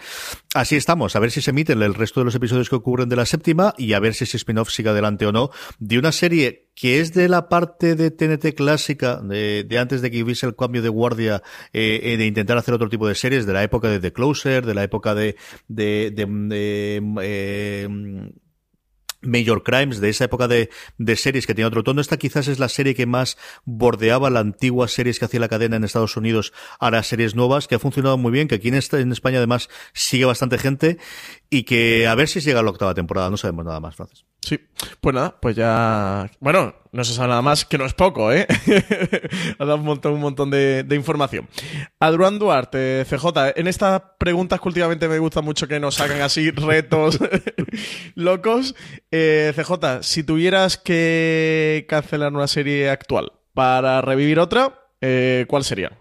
así 0.53 0.75
estamos. 0.75 1.15
A 1.15 1.19
ver 1.19 1.31
si 1.31 1.41
se 1.41 1.51
emiten 1.51 1.81
el 1.81 1.93
resto 1.93 2.21
de 2.21 2.25
los 2.25 2.35
episodios 2.35 2.69
que 2.69 2.75
ocurren 2.75 3.09
de 3.09 3.15
la 3.15 3.25
séptima 3.25 3.73
y 3.77 3.93
a 3.93 3.99
ver 3.99 4.13
si 4.13 4.25
ese 4.25 4.37
spin-off 4.37 4.69
sigue 4.69 4.89
adelante 4.89 5.25
o 5.25 5.31
no 5.31 5.49
de 5.79 5.97
una 5.97 6.11
serie 6.11 6.64
que 6.75 6.99
es 6.99 7.13
de 7.13 7.29
la 7.29 7.47
parte 7.49 7.95
de 7.95 8.11
TNT 8.11 8.53
clásica, 8.53 9.21
de, 9.21 9.65
antes 9.79 10.01
de 10.01 10.11
que 10.11 10.21
hubiese 10.21 10.45
el 10.45 10.55
cambio 10.55 10.81
de 10.81 10.89
guardia, 10.89 11.41
eh, 11.73 12.01
eh, 12.03 12.17
de 12.17 12.25
intentar 12.25 12.57
hacer 12.57 12.73
otro 12.73 12.89
tipo 12.89 13.07
de 13.07 13.15
series, 13.15 13.45
de 13.45 13.53
la 13.53 13.63
época 13.63 13.89
de 13.89 13.99
The 13.99 14.11
Closer, 14.13 14.65
de 14.65 14.73
la 14.73 14.83
época 14.83 15.15
de, 15.15 15.37
de, 15.69 16.11
de, 16.11 17.01
eh, 17.21 17.87
Major 19.21 19.63
Crimes, 19.63 19.99
de 20.01 20.09
esa 20.09 20.25
época 20.25 20.47
de, 20.47 20.69
de, 20.97 21.15
series 21.15 21.47
que 21.47 21.55
tenía 21.55 21.67
otro 21.67 21.83
tono. 21.83 22.01
Esta 22.01 22.17
quizás 22.17 22.47
es 22.47 22.59
la 22.59 22.69
serie 22.69 22.93
que 22.93 23.05
más 23.05 23.37
bordeaba 23.63 24.29
la 24.29 24.41
antigua 24.41 24.87
series 24.87 25.17
que 25.17 25.25
hacía 25.25 25.39
la 25.39 25.47
cadena 25.47 25.77
en 25.77 25.83
Estados 25.83 26.15
Unidos 26.17 26.53
a 26.79 26.91
las 26.91 27.07
series 27.07 27.35
nuevas, 27.35 27.67
que 27.67 27.75
ha 27.75 27.79
funcionado 27.79 28.17
muy 28.17 28.31
bien, 28.31 28.47
que 28.47 28.55
aquí 28.55 28.67
en, 28.67 28.75
en 28.75 29.11
España 29.11 29.37
además 29.37 29.69
sigue 29.93 30.25
bastante 30.25 30.57
gente 30.57 30.97
y 31.49 31.63
que 31.63 32.05
a 32.05 32.15
ver 32.15 32.27
si 32.27 32.41
llega 32.41 32.59
a 32.59 32.63
la 32.63 32.69
octava 32.69 32.93
temporada. 32.93 33.29
No 33.29 33.37
sabemos 33.37 33.65
nada 33.65 33.79
más, 33.79 33.95
Francis. 33.95 34.25
Sí, 34.45 34.59
pues 35.01 35.15
nada, 35.15 35.35
pues 35.41 35.55
ya. 35.55 36.29
Bueno, 36.39 36.75
no 36.91 37.03
se 37.03 37.15
sabe 37.15 37.29
nada 37.29 37.41
más, 37.41 37.65
que 37.65 37.79
no 37.79 37.85
es 37.87 37.95
poco, 37.95 38.31
¿eh? 38.31 38.45
ha 39.57 39.65
dado 39.65 39.77
un 39.77 39.85
montón, 39.85 40.13
un 40.13 40.19
montón 40.19 40.51
de, 40.51 40.85
información. 40.91 41.49
Adruán 41.99 42.37
Duarte, 42.37 43.03
CJ, 43.09 43.53
en 43.55 43.65
estas 43.65 44.03
preguntas 44.19 44.61
que 44.61 44.67
últimamente 44.67 45.07
me 45.07 45.17
gusta 45.17 45.41
mucho 45.41 45.67
que 45.67 45.79
nos 45.79 45.99
hagan 45.99 46.21
así 46.21 46.51
retos 46.55 47.17
locos. 48.13 48.75
Eh, 49.09 49.51
CJ, 49.55 50.03
si 50.03 50.23
tuvieras 50.23 50.77
que 50.77 51.87
cancelar 51.89 52.31
una 52.31 52.47
serie 52.47 52.91
actual 52.91 53.31
para 53.55 53.99
revivir 54.01 54.37
otra, 54.37 54.79
eh, 55.01 55.45
¿cuál 55.47 55.63
sería? 55.63 55.91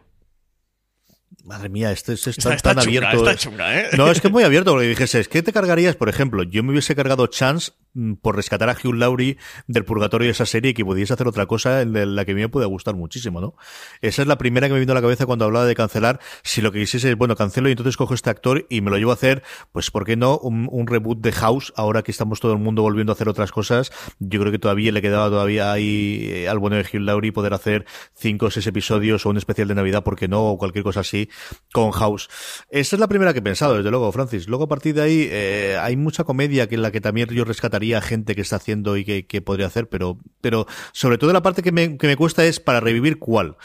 Madre 1.45 1.71
mía, 1.71 1.93
esto, 1.93 2.13
es 2.13 2.23
tan, 2.63 2.79
abierto. 2.79 3.27
¿eh? 3.31 3.89
No, 3.97 4.11
es 4.11 4.21
que 4.21 4.29
es 4.29 4.33
muy 4.33 4.45
abierto, 4.45 4.73
porque 4.73 4.89
dijese, 4.89 5.21
es 5.21 5.29
que 5.29 5.43
te 5.43 5.53
cargarías, 5.53 5.97
por 5.97 6.11
ejemplo, 6.11 6.43
yo 6.43 6.63
me 6.63 6.73
hubiese 6.73 6.95
cargado 6.95 7.27
Chance 7.27 7.73
por 8.21 8.37
rescatar 8.37 8.69
a 8.69 8.73
Hugh 8.73 8.95
Laurie 8.95 9.37
del 9.67 9.85
purgatorio 9.85 10.27
de 10.27 10.33
esa 10.33 10.47
serie 10.47 10.73
y 10.73 10.75
que 10.75 10.85
pudiese 10.85 11.13
hacer 11.13 11.29
otra 11.29 11.47
cosa 11.47 11.83
en 11.83 12.17
la 12.17 12.25
que 12.25 12.33
a 12.33 12.35
mí 12.35 12.41
me 12.41 12.49
puede 12.49 12.67
gustar 12.67 12.95
muchísimo, 12.95 13.41
¿no? 13.41 13.55
Esa 14.01 14.23
es 14.23 14.29
la 14.29 14.37
primera 14.37 14.67
que 14.67 14.75
me 14.75 14.81
vino 14.81 14.93
a 14.93 14.95
la 14.95 15.01
cabeza 15.01 15.27
cuando 15.27 15.45
hablaba 15.45 15.65
de 15.65 15.75
cancelar. 15.75 16.21
Si 16.43 16.61
lo 16.61 16.73
que 16.73 16.81
quisiese 16.81 17.11
es, 17.11 17.17
bueno, 17.17 17.37
cancelo 17.37 17.69
y 17.69 17.73
entonces 17.73 17.97
cojo 17.97 18.15
este 18.15 18.31
actor 18.31 18.67
y 18.69 18.81
me 18.81 18.91
lo 18.91 18.99
llevo 18.99 19.13
a 19.13 19.15
hacer, 19.15 19.43
pues, 19.73 19.91
¿por 19.91 20.05
qué 20.05 20.17
no? 20.17 20.39
Un, 20.39 20.87
reboot 20.87 21.21
de 21.21 21.33
House, 21.33 21.73
ahora 21.77 22.03
que 22.03 22.11
estamos 22.11 22.41
todo 22.41 22.53
el 22.53 22.59
mundo 22.59 22.83
volviendo 22.83 23.13
a 23.13 23.15
hacer 23.15 23.29
otras 23.29 23.53
cosas. 23.53 23.91
Yo 24.19 24.41
creo 24.41 24.53
que 24.53 24.59
todavía 24.59 24.93
le 24.93 25.01
quedaba 25.01 25.29
todavía 25.31 25.73
ahí 25.73 26.29
eh, 26.31 26.49
al 26.49 26.59
bueno 26.59 26.77
de 26.77 26.83
Hugh 26.83 27.01
Laurie 27.01 27.33
poder 27.33 27.55
hacer 27.55 27.87
cinco 28.15 28.47
o 28.47 28.51
seis 28.51 28.67
episodios 28.67 29.25
o 29.25 29.31
un 29.31 29.39
especial 29.39 29.69
de 29.69 29.75
Navidad, 29.75 30.03
¿por 30.03 30.17
qué 30.17 30.29
no? 30.29 30.45
O 30.45 30.59
cualquier 30.59 30.85
cosa 30.85 31.01
así 31.01 31.31
con 31.73 31.91
House. 31.93 32.29
Esa 32.69 32.97
es 32.97 33.01
la 33.01 33.09
primera 33.09 33.33
que 33.33 33.39
he 33.39 33.43
pensado, 33.43 33.77
desde 33.77 33.91
luego, 33.91 34.11
Francis. 34.13 34.47
Luego 34.49 34.65
a 34.65 34.69
partir 34.69 34.95
de 34.95 35.03
ahí, 35.03 35.29
eh, 35.31 35.79
hay 35.81 35.97
mucha 35.97 36.25
comedia 36.25 36.69
que 36.69 36.75
en 36.75 36.83
la 36.83 36.91
que 36.91 37.01
también 37.01 37.29
yo 37.29 37.45
rescataría 37.45 37.84
gente 38.01 38.35
que 38.35 38.41
está 38.41 38.57
haciendo 38.57 38.97
y 38.97 39.05
que, 39.05 39.43
podría 39.43 39.67
hacer, 39.67 39.89
pero, 39.89 40.19
pero 40.41 40.67
sobre 40.93 41.19
todo 41.19 41.33
la 41.33 41.43
parte 41.43 41.63
que 41.63 41.73
me, 41.73 41.97
que 41.97 42.07
me 42.07 42.17
cuesta 42.17 42.45
es 42.45 42.61
para 42.61 42.81
revivir 42.81 43.19
cuál. 43.19 43.57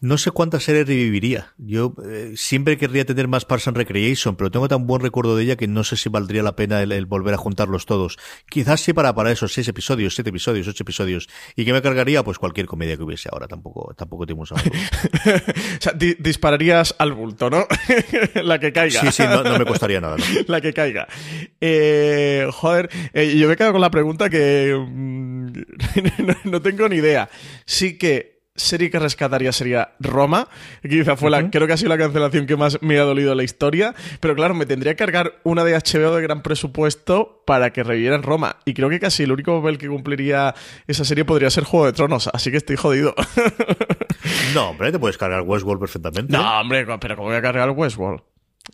No 0.00 0.16
sé 0.16 0.30
cuántas 0.30 0.62
series 0.62 0.86
reviviría. 0.86 1.54
Yo 1.58 1.94
eh, 2.04 2.34
siempre 2.36 2.78
querría 2.78 3.04
tener 3.04 3.26
más 3.26 3.44
Parks 3.44 3.66
and 3.66 3.76
Recreation, 3.76 4.36
pero 4.36 4.48
tengo 4.48 4.68
tan 4.68 4.86
buen 4.86 5.02
recuerdo 5.02 5.36
de 5.36 5.42
ella 5.42 5.56
que 5.56 5.66
no 5.66 5.82
sé 5.82 5.96
si 5.96 6.08
valdría 6.08 6.44
la 6.44 6.54
pena 6.54 6.80
el, 6.82 7.06
volver 7.06 7.34
a 7.34 7.36
juntarlos 7.36 7.84
todos. 7.84 8.16
Quizás 8.48 8.80
sí 8.80 8.92
para, 8.92 9.12
para 9.16 9.32
esos 9.32 9.52
seis 9.52 9.66
episodios, 9.66 10.14
siete 10.14 10.30
episodios, 10.30 10.68
ocho 10.68 10.84
episodios. 10.84 11.28
¿Y 11.56 11.64
que 11.64 11.72
me 11.72 11.82
cargaría? 11.82 12.22
Pues 12.22 12.38
cualquier 12.38 12.66
comedia 12.66 12.96
que 12.96 13.02
hubiese 13.02 13.28
ahora. 13.32 13.48
Tampoco, 13.48 13.92
tampoco 13.94 14.24
tenemos 14.24 14.52
algo. 14.52 14.70
o 14.70 15.80
sea, 15.80 15.92
dispararías 15.92 16.94
al 16.98 17.12
bulto, 17.12 17.50
¿no? 17.50 17.66
la 18.42 18.60
que 18.60 18.72
caiga. 18.72 19.00
Sí, 19.00 19.10
sí, 19.10 19.24
no, 19.24 19.42
me 19.58 19.64
costaría 19.64 20.00
nada. 20.00 20.16
la 20.46 20.60
que 20.60 20.72
caiga. 20.72 21.08
Eh, 21.60 22.48
joder, 22.52 22.88
eh, 23.12 23.36
yo 23.36 23.48
me 23.48 23.54
he 23.54 23.56
quedado 23.56 23.72
con 23.72 23.80
la 23.80 23.90
pregunta 23.90 24.30
que 24.30 24.76
mm, 24.78 25.52
no 26.44 26.62
tengo 26.62 26.88
ni 26.88 26.96
idea. 26.96 27.28
Sí 27.66 27.98
que 27.98 28.37
serie 28.58 28.90
que 28.90 28.98
rescataría 28.98 29.52
sería 29.52 29.92
Roma, 30.00 30.48
quizá 30.82 31.16
fue 31.16 31.30
la, 31.30 31.50
creo 31.50 31.66
que 31.66 31.72
ha 31.72 31.76
sido 31.76 31.88
la 31.88 31.98
cancelación 31.98 32.46
que 32.46 32.56
más 32.56 32.78
me 32.82 32.98
ha 32.98 33.02
dolido 33.02 33.32
en 33.32 33.38
la 33.38 33.44
historia, 33.44 33.94
pero 34.20 34.34
claro, 34.34 34.54
me 34.54 34.66
tendría 34.66 34.92
que 34.94 34.98
cargar 34.98 35.34
una 35.44 35.64
de 35.64 35.72
HBO 35.74 36.14
de 36.14 36.22
gran 36.22 36.42
presupuesto 36.42 37.42
para 37.46 37.72
que 37.72 37.82
revivieran 37.82 38.22
Roma, 38.22 38.56
y 38.64 38.74
creo 38.74 38.90
que 38.90 39.00
casi 39.00 39.22
el 39.22 39.32
único 39.32 39.60
papel 39.60 39.78
que 39.78 39.88
cumpliría 39.88 40.54
esa 40.86 41.04
serie 41.04 41.24
podría 41.24 41.50
ser 41.50 41.64
Juego 41.64 41.86
de 41.86 41.92
Tronos, 41.92 42.28
así 42.32 42.50
que 42.50 42.58
estoy 42.58 42.76
jodido. 42.76 43.14
no, 44.54 44.70
hombre, 44.70 44.92
te 44.92 44.98
puedes 44.98 45.16
cargar 45.16 45.42
Westworld 45.42 45.80
perfectamente. 45.80 46.32
No, 46.32 46.60
hombre, 46.60 46.86
pero 47.00 47.16
¿cómo 47.16 47.28
voy 47.28 47.36
a 47.36 47.42
cargar 47.42 47.70
Westworld? 47.70 48.22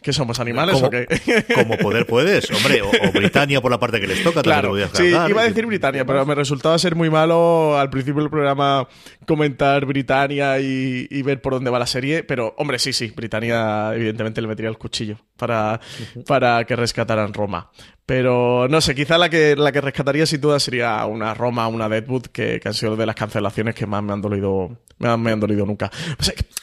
¿Qué 0.02 0.12
somos 0.12 0.40
animales 0.40 0.82
o 0.82 0.90
qué? 0.90 1.06
Como 1.54 1.78
poder 1.78 2.06
puedes, 2.06 2.50
hombre, 2.50 2.82
o, 2.82 2.90
Britannia 3.12 3.60
por 3.60 3.70
la 3.70 3.78
parte 3.78 4.00
que 4.00 4.06
les 4.06 4.22
toca. 4.22 4.42
Claro, 4.42 4.74
sí, 4.92 5.06
iba 5.06 5.42
a 5.42 5.44
decir 5.44 5.66
Britannia, 5.66 6.04
pero 6.04 6.26
me 6.26 6.34
resultaba 6.34 6.78
ser 6.78 6.94
muy 6.94 7.10
malo 7.10 7.78
al 7.78 7.90
principio 7.90 8.20
del 8.20 8.30
programa 8.30 8.86
comentar 9.26 9.86
Britannia 9.86 10.58
y, 10.60 11.22
ver 11.22 11.40
por 11.40 11.54
dónde 11.54 11.70
va 11.70 11.78
la 11.78 11.86
serie. 11.86 12.22
Pero, 12.22 12.54
hombre, 12.58 12.78
sí, 12.78 12.92
sí, 12.92 13.12
Britannia 13.14 13.94
evidentemente 13.94 14.42
le 14.42 14.48
metería 14.48 14.68
el 14.68 14.78
cuchillo 14.78 15.16
para, 15.36 15.80
para 16.26 16.64
que 16.64 16.76
rescataran 16.76 17.32
Roma. 17.32 17.70
Pero 18.06 18.68
no 18.68 18.82
sé, 18.82 18.94
quizá 18.94 19.16
la 19.16 19.30
que, 19.30 19.56
la 19.56 19.72
que 19.72 19.80
rescataría 19.80 20.26
sin 20.26 20.40
duda 20.40 20.60
sería 20.60 21.06
una 21.06 21.32
Roma, 21.32 21.68
una 21.68 21.88
Deadwood, 21.88 22.26
que, 22.26 22.60
que 22.60 22.68
han 22.68 22.74
sido 22.74 22.96
de 22.96 23.06
las 23.06 23.14
cancelaciones 23.14 23.74
que 23.74 23.86
más 23.86 24.02
me 24.02 24.12
han 24.12 24.20
dolido, 24.20 24.76
me 24.98 25.08
han, 25.08 25.40
dolido 25.40 25.64
nunca. 25.64 25.90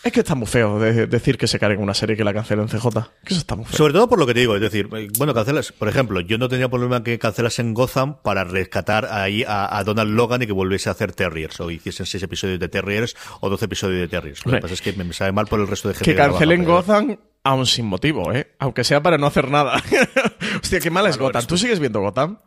es 0.04 0.12
que 0.12 0.20
está 0.20 0.36
muy 0.36 0.46
feo 0.46 0.80
decir 0.80 1.39
que 1.39 1.48
se 1.48 1.58
cargue 1.58 1.82
una 1.82 1.96
serie 1.96 2.16
que 2.16 2.24
la 2.24 2.34
cancelen 2.34 2.68
CJ. 2.68 2.89
Que 3.26 3.34
eso 3.34 3.39
está 3.39 3.56
muy 3.56 3.66
feo. 3.66 3.76
Sobre 3.76 3.94
todo 3.94 4.08
por 4.08 4.20
lo 4.20 4.28
que 4.28 4.36
te 4.36 4.42
digo, 4.42 4.56
es 4.56 4.62
decir, 4.62 4.88
eh, 4.94 5.08
bueno, 5.18 5.34
cancelas, 5.34 5.72
por 5.72 5.88
ejemplo, 5.88 6.22
yo 6.22 6.38
no 6.38 6.48
tenía 6.48 6.70
problema 6.70 7.04
que 7.04 7.18
cancelas 7.18 7.58
en 7.58 7.74
Gotham 7.74 8.22
para 8.22 8.44
rescatar 8.44 9.08
ahí 9.10 9.44
a, 9.48 9.84
Donald 9.84 10.12
Logan 10.12 10.44
y 10.44 10.46
que 10.46 10.54
volviese 10.54 10.89
a 10.89 10.92
hacer 10.92 11.12
Terriers, 11.12 11.60
o 11.60 11.72
hiciesen 11.72 12.06
seis 12.06 12.22
episodios 12.22 12.60
de 12.60 12.70
Terriers 12.70 13.16
o 13.39 13.50
doce 13.50 13.66
episodios 13.66 14.02
de 14.02 14.08
Terriers. 14.08 14.46
Lo 14.46 14.52
que 14.52 14.60
pasa 14.60 14.76
es 14.76 14.82
que 14.82 14.94
me, 14.94 15.12
sabe 15.12 15.32
mal 15.32 15.48
por 15.48 15.60
el 15.60 15.68
resto 15.68 15.88
de 15.88 15.96
gente. 15.96 16.12
Que 16.12 16.16
cancelen 16.16 16.64
Gotham 16.64 17.18
aún 17.44 17.66
sin 17.66 17.86
motivo, 17.86 18.32
¿eh? 18.34 18.54
Aunque 18.60 18.84
sea 18.84 19.02
para 19.02 19.18
no 19.18 19.28
hacer 19.28 19.50
nada. 19.50 19.82
Hostia, 20.62 20.80
qué 20.80 20.89
mala 20.89 21.10
es 21.10 21.18
Gotham. 21.18 21.46
¿Tú 21.46 21.58
sigues 21.58 21.80
viendo 21.80 22.00
Gotham? 22.00 22.39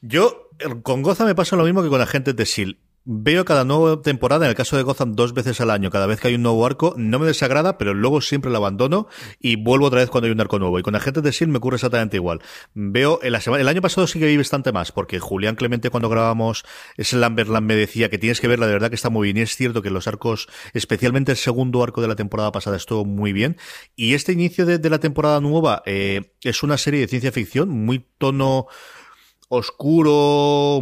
Yo, 0.00 0.50
con 0.82 1.02
Gotham 1.02 1.26
me 1.26 1.34
pasa 1.34 1.56
lo 1.56 1.64
mismo 1.64 1.82
que 1.82 1.88
con 1.88 2.00
Agentes 2.00 2.36
de 2.36 2.42
S.H.I.E.L.D. 2.44 2.87
Veo 3.10 3.46
cada 3.46 3.64
nueva 3.64 4.02
temporada, 4.02 4.44
en 4.44 4.50
el 4.50 4.54
caso 4.54 4.76
de 4.76 4.82
Gotham, 4.82 5.14
dos 5.14 5.32
veces 5.32 5.62
al 5.62 5.70
año, 5.70 5.88
cada 5.88 6.04
vez 6.04 6.20
que 6.20 6.28
hay 6.28 6.34
un 6.34 6.42
nuevo 6.42 6.66
arco, 6.66 6.92
no 6.98 7.18
me 7.18 7.26
desagrada, 7.26 7.78
pero 7.78 7.94
luego 7.94 8.20
siempre 8.20 8.50
lo 8.50 8.58
abandono 8.58 9.08
y 9.40 9.56
vuelvo 9.56 9.86
otra 9.86 10.00
vez 10.00 10.10
cuando 10.10 10.26
hay 10.26 10.32
un 10.32 10.40
arco 10.42 10.58
nuevo. 10.58 10.78
Y 10.78 10.82
con 10.82 10.94
Agentes 10.94 11.22
de 11.22 11.30
S.H.I.E.L.D. 11.30 11.52
me 11.52 11.56
ocurre 11.56 11.76
exactamente 11.76 12.18
igual. 12.18 12.42
Veo, 12.74 13.18
semana, 13.40 13.62
el 13.62 13.68
año 13.68 13.80
pasado 13.80 14.06
sí 14.06 14.18
que 14.18 14.26
vi 14.26 14.36
bastante 14.36 14.72
más, 14.72 14.92
porque 14.92 15.20
Julián 15.20 15.56
Clemente 15.56 15.88
cuando 15.88 16.10
grabamos 16.10 16.66
Slamberland 16.98 17.66
me 17.66 17.76
decía 17.76 18.10
que 18.10 18.18
tienes 18.18 18.42
que 18.42 18.48
verla, 18.48 18.66
de 18.66 18.74
verdad 18.74 18.90
que 18.90 18.96
está 18.96 19.08
muy 19.08 19.32
bien. 19.32 19.38
Y 19.38 19.40
es 19.40 19.56
cierto 19.56 19.80
que 19.80 19.88
los 19.88 20.06
arcos, 20.06 20.46
especialmente 20.74 21.32
el 21.32 21.38
segundo 21.38 21.82
arco 21.82 22.02
de 22.02 22.08
la 22.08 22.14
temporada 22.14 22.52
pasada, 22.52 22.76
estuvo 22.76 23.06
muy 23.06 23.32
bien. 23.32 23.56
Y 23.96 24.12
este 24.12 24.32
inicio 24.32 24.66
de, 24.66 24.90
la 24.90 24.98
temporada 24.98 25.40
nueva 25.40 25.82
eh, 25.86 26.34
es 26.42 26.62
una 26.62 26.76
serie 26.76 27.00
de 27.00 27.08
ciencia 27.08 27.32
ficción, 27.32 27.70
muy 27.70 28.04
tono 28.18 28.66
oscuro, 29.50 30.80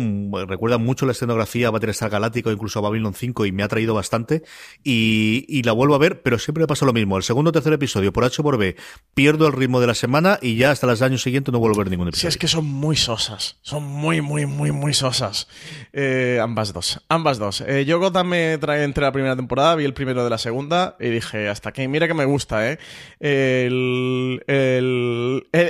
recuerda 0.48 0.78
mucho 0.78 1.06
la 1.06 1.12
escenografía 1.12 1.68
a 1.68 1.70
Battlestar 1.70 2.10
Galáctico, 2.10 2.50
incluso 2.50 2.80
a 2.80 2.82
Babylon 2.82 3.14
5 3.14 3.46
y 3.46 3.52
me 3.52 3.62
ha 3.62 3.68
traído 3.68 3.94
bastante 3.94 4.42
y, 4.82 5.62
la 5.62 5.72
vuelvo 5.72 5.94
a 5.94 5.98
ver, 5.98 6.22
pero 6.22 6.38
siempre 6.38 6.62
me 6.62 6.66
pasa 6.66 6.86
lo 6.86 6.92
mismo. 6.92 7.16
El 7.16 7.22
segundo 7.22 7.50
o 7.50 7.52
tercer 7.52 7.72
episodio, 7.72 8.12
por 8.12 8.24
H 8.24 8.42
por 8.42 8.56
B, 8.56 8.76
pierdo 9.14 9.46
el 9.46 9.52
ritmo 9.52 9.80
de 9.80 9.86
la 9.86 9.94
semana 9.94 10.38
y 10.40 10.56
ya 10.56 10.70
hasta 10.70 10.86
los 10.86 11.02
años 11.02 11.22
siguientes 11.22 11.52
no 11.52 11.58
vuelvo 11.58 11.76
a 11.76 11.84
ver 11.84 11.90
ningún 11.90 12.08
episodio. 12.08 12.30
Sí, 12.30 12.34
es 12.34 12.38
que 12.38 12.48
son 12.48 12.64
muy 12.64 12.96
sosas, 12.96 13.58
son 13.62 13.84
muy, 13.84 14.20
muy, 14.20 14.46
muy, 14.46 14.72
muy 14.72 14.94
sosas. 14.94 15.48
Eh, 15.92 16.38
ambas 16.42 16.72
dos, 16.72 17.00
ambas 17.08 17.38
dos. 17.38 17.60
Eh, 17.62 17.84
yo 17.84 17.98
Gotham 17.98 18.28
me 18.28 18.58
trae 18.58 18.84
entre 18.84 19.04
la 19.04 19.12
primera 19.12 19.36
temporada, 19.36 19.74
vi 19.76 19.84
el 19.84 19.94
primero 19.94 20.24
de 20.24 20.30
la 20.30 20.38
segunda 20.38 20.96
y 21.00 21.08
dije, 21.08 21.48
hasta 21.48 21.72
que 21.72 21.86
mira 21.88 22.06
que 22.06 22.14
me 22.14 22.24
gusta, 22.24 22.70
¿eh? 22.70 22.78
El, 23.20 24.42
el, 24.46 24.95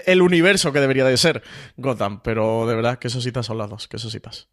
el 0.07 0.23
universo 0.23 0.73
que 0.73 0.81
debería 0.81 1.05
de 1.05 1.17
ser 1.17 1.43
Gotham, 1.77 2.23
pero 2.23 2.67
de 2.67 2.75
verdad 2.75 2.99
que 2.99 3.09
sositas 3.09 3.47
son 3.47 3.59
las 3.59 3.71
dos, 3.71 3.89
que 3.89 3.99
sositas. 3.99 4.49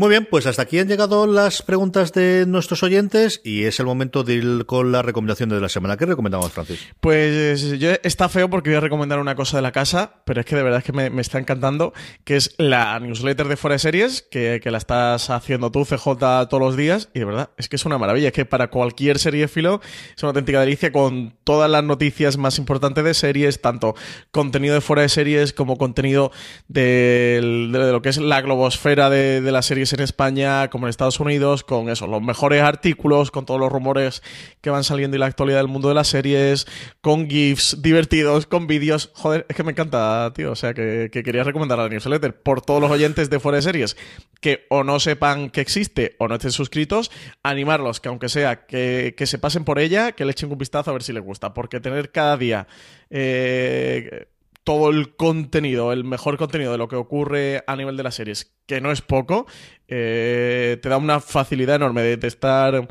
Muy 0.00 0.10
bien, 0.10 0.28
pues 0.30 0.46
hasta 0.46 0.62
aquí 0.62 0.78
han 0.78 0.86
llegado 0.86 1.26
las 1.26 1.60
preguntas 1.60 2.12
de 2.12 2.44
nuestros 2.46 2.84
oyentes 2.84 3.40
y 3.42 3.64
es 3.64 3.80
el 3.80 3.86
momento 3.86 4.22
de 4.22 4.34
ir 4.34 4.64
con 4.64 4.92
la 4.92 5.02
recomendación 5.02 5.48
de 5.48 5.60
la 5.60 5.68
semana. 5.68 5.96
¿Qué 5.96 6.06
recomendamos, 6.06 6.52
Francis? 6.52 6.86
Pues 7.00 7.80
yo 7.80 7.90
está 8.04 8.28
feo 8.28 8.48
porque 8.48 8.70
voy 8.70 8.76
a 8.76 8.80
recomendar 8.80 9.18
una 9.18 9.34
cosa 9.34 9.56
de 9.56 9.62
la 9.62 9.72
casa, 9.72 10.22
pero 10.24 10.38
es 10.38 10.46
que 10.46 10.54
de 10.54 10.62
verdad 10.62 10.78
es 10.78 10.84
que 10.84 10.92
me, 10.92 11.20
está 11.20 11.40
encantando, 11.40 11.94
que 12.22 12.36
es 12.36 12.54
la 12.58 13.00
newsletter 13.00 13.48
de 13.48 13.56
Fuera 13.56 13.72
de 13.72 13.80
Series, 13.80 14.22
que, 14.22 14.60
la 14.66 14.78
estás 14.78 15.30
haciendo 15.30 15.72
tú, 15.72 15.84
CJ, 15.84 16.46
todos 16.48 16.60
los 16.60 16.76
días, 16.76 17.08
y 17.12 17.18
de 17.18 17.24
verdad 17.24 17.50
es 17.56 17.68
que 17.68 17.74
es 17.74 17.84
una 17.84 17.98
maravilla, 17.98 18.28
es 18.28 18.32
que 18.32 18.44
para 18.44 18.70
cualquier 18.70 19.18
serie 19.18 19.48
filo 19.48 19.80
es 20.16 20.22
una 20.22 20.28
auténtica 20.28 20.60
delicia 20.60 20.92
con 20.92 21.34
todas 21.42 21.68
las 21.68 21.82
noticias 21.82 22.36
más 22.36 22.58
importantes 22.58 23.02
de 23.02 23.14
series, 23.14 23.60
tanto 23.60 23.96
contenido 24.30 24.74
de 24.74 24.80
Fuera 24.80 25.02
de 25.02 25.08
Series 25.08 25.52
como 25.52 25.76
contenido 25.76 26.30
de, 26.68 27.40
lo 27.42 28.00
que 28.00 28.10
es 28.10 28.18
la 28.18 28.40
globosfera 28.42 29.10
de, 29.10 29.40
de 29.40 29.50
las 29.50 29.66
series 29.66 29.87
en 29.92 30.00
España 30.00 30.68
como 30.70 30.86
en 30.86 30.90
Estados 30.90 31.20
Unidos, 31.20 31.64
con 31.64 31.88
eso, 31.88 32.06
los 32.06 32.22
mejores 32.22 32.62
artículos, 32.62 33.30
con 33.30 33.46
todos 33.46 33.60
los 33.60 33.70
rumores 33.70 34.22
que 34.60 34.70
van 34.70 34.84
saliendo 34.84 35.16
y 35.16 35.20
la 35.20 35.26
actualidad 35.26 35.58
del 35.58 35.68
mundo 35.68 35.88
de 35.88 35.94
las 35.94 36.08
series, 36.08 36.66
con 37.00 37.28
GIFs 37.28 37.82
divertidos, 37.82 38.46
con 38.46 38.66
vídeos. 38.66 39.10
Joder, 39.14 39.46
es 39.48 39.56
que 39.56 39.62
me 39.62 39.72
encanta, 39.72 40.32
tío. 40.34 40.52
O 40.52 40.56
sea, 40.56 40.74
que, 40.74 41.10
quería 41.10 41.44
recomendar 41.44 41.78
la 41.78 41.88
newsletter 41.88 42.42
por 42.42 42.62
todos 42.62 42.80
los 42.80 42.90
oyentes 42.90 43.30
de 43.30 43.40
Fuera 43.40 43.56
de 43.56 43.62
Series 43.62 43.96
que 44.40 44.66
o 44.70 44.84
no 44.84 45.00
sepan 45.00 45.50
que 45.50 45.60
existe 45.60 46.14
o 46.18 46.28
no 46.28 46.36
estén 46.36 46.52
suscritos, 46.52 47.10
animarlos 47.42 48.00
que 48.00 48.08
aunque 48.08 48.28
sea 48.28 48.66
que, 48.66 49.14
que 49.16 49.26
se 49.26 49.38
pasen 49.38 49.64
por 49.64 49.78
ella, 49.78 50.12
que 50.12 50.24
le 50.24 50.30
echen 50.30 50.50
un 50.50 50.58
vistazo 50.58 50.90
a 50.90 50.92
ver 50.92 51.02
si 51.02 51.12
les 51.12 51.22
gusta, 51.22 51.54
porque 51.54 51.80
tener 51.80 52.12
cada 52.12 52.36
día 52.36 52.68
eh, 53.10 54.28
todo 54.68 54.90
el 54.90 55.16
contenido, 55.16 55.94
el 55.94 56.04
mejor 56.04 56.36
contenido 56.36 56.72
de 56.72 56.76
lo 56.76 56.88
que 56.88 56.96
ocurre 56.96 57.64
a 57.66 57.74
nivel 57.74 57.96
de 57.96 58.02
las 58.02 58.16
series, 58.16 58.52
que 58.66 58.82
no 58.82 58.92
es 58.92 59.00
poco, 59.00 59.46
eh, 59.88 60.78
te 60.82 60.90
da 60.90 60.98
una 60.98 61.20
facilidad 61.20 61.76
enorme 61.76 62.02
de, 62.02 62.26
estar 62.26 62.86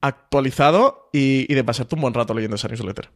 actualizado 0.00 1.10
y, 1.12 1.52
de 1.52 1.64
pasarte 1.64 1.96
un 1.96 2.02
buen 2.02 2.14
rato 2.14 2.34
leyendo 2.34 2.54
esa 2.54 2.68
newsletter. 2.68 3.10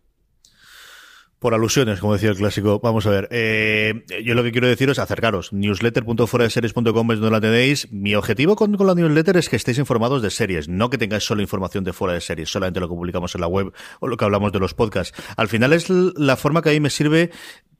Por 1.38 1.55
alusiones, 1.55 2.00
como 2.00 2.14
decía 2.14 2.30
el 2.30 2.36
clásico. 2.36 2.80
Vamos 2.80 3.07
a 3.07 3.11
ver. 3.11 3.28
Eh, 3.30 4.05
yo 4.24 4.34
lo 4.34 4.42
que 4.42 4.50
quiero 4.50 4.66
decir 4.66 4.90
es 4.90 4.98
acercaros. 4.98 5.53
Newsletter.foradeseries.com 5.53 7.12
es 7.12 7.18
donde 7.20 7.30
la 7.30 7.40
tenéis. 7.40 7.90
Mi 7.92 8.16
objetivo 8.16 8.57
con, 8.57 8.72
la 8.72 8.94
newsletter 8.94 9.36
es 9.36 9.48
que 9.48 9.57
estéis 9.57 9.78
informados 9.78 10.22
de 10.22 10.30
series, 10.30 10.68
no 10.68 10.90
que 10.90 10.98
tengáis 10.98 11.22
solo 11.22 11.40
información 11.40 11.84
de 11.84 11.92
fuera 11.92 12.14
de 12.14 12.20
series, 12.20 12.50
solamente 12.50 12.80
lo 12.80 12.88
que 12.88 12.94
publicamos 12.96 13.32
en 13.36 13.40
la 13.42 13.46
web 13.46 13.72
o 14.00 14.09
lo 14.09 14.16
que 14.16 14.24
hablamos 14.24 14.50
de 14.50 14.59
los 14.59 14.74
podcasts. 14.74 15.16
Al 15.36 15.46
final 15.46 15.72
es 15.72 15.88
la 15.88 16.36
forma 16.36 16.62
que 16.62 16.70
a 16.70 16.72
mí 16.72 16.80
me 16.80 16.90
sirve 16.90 17.30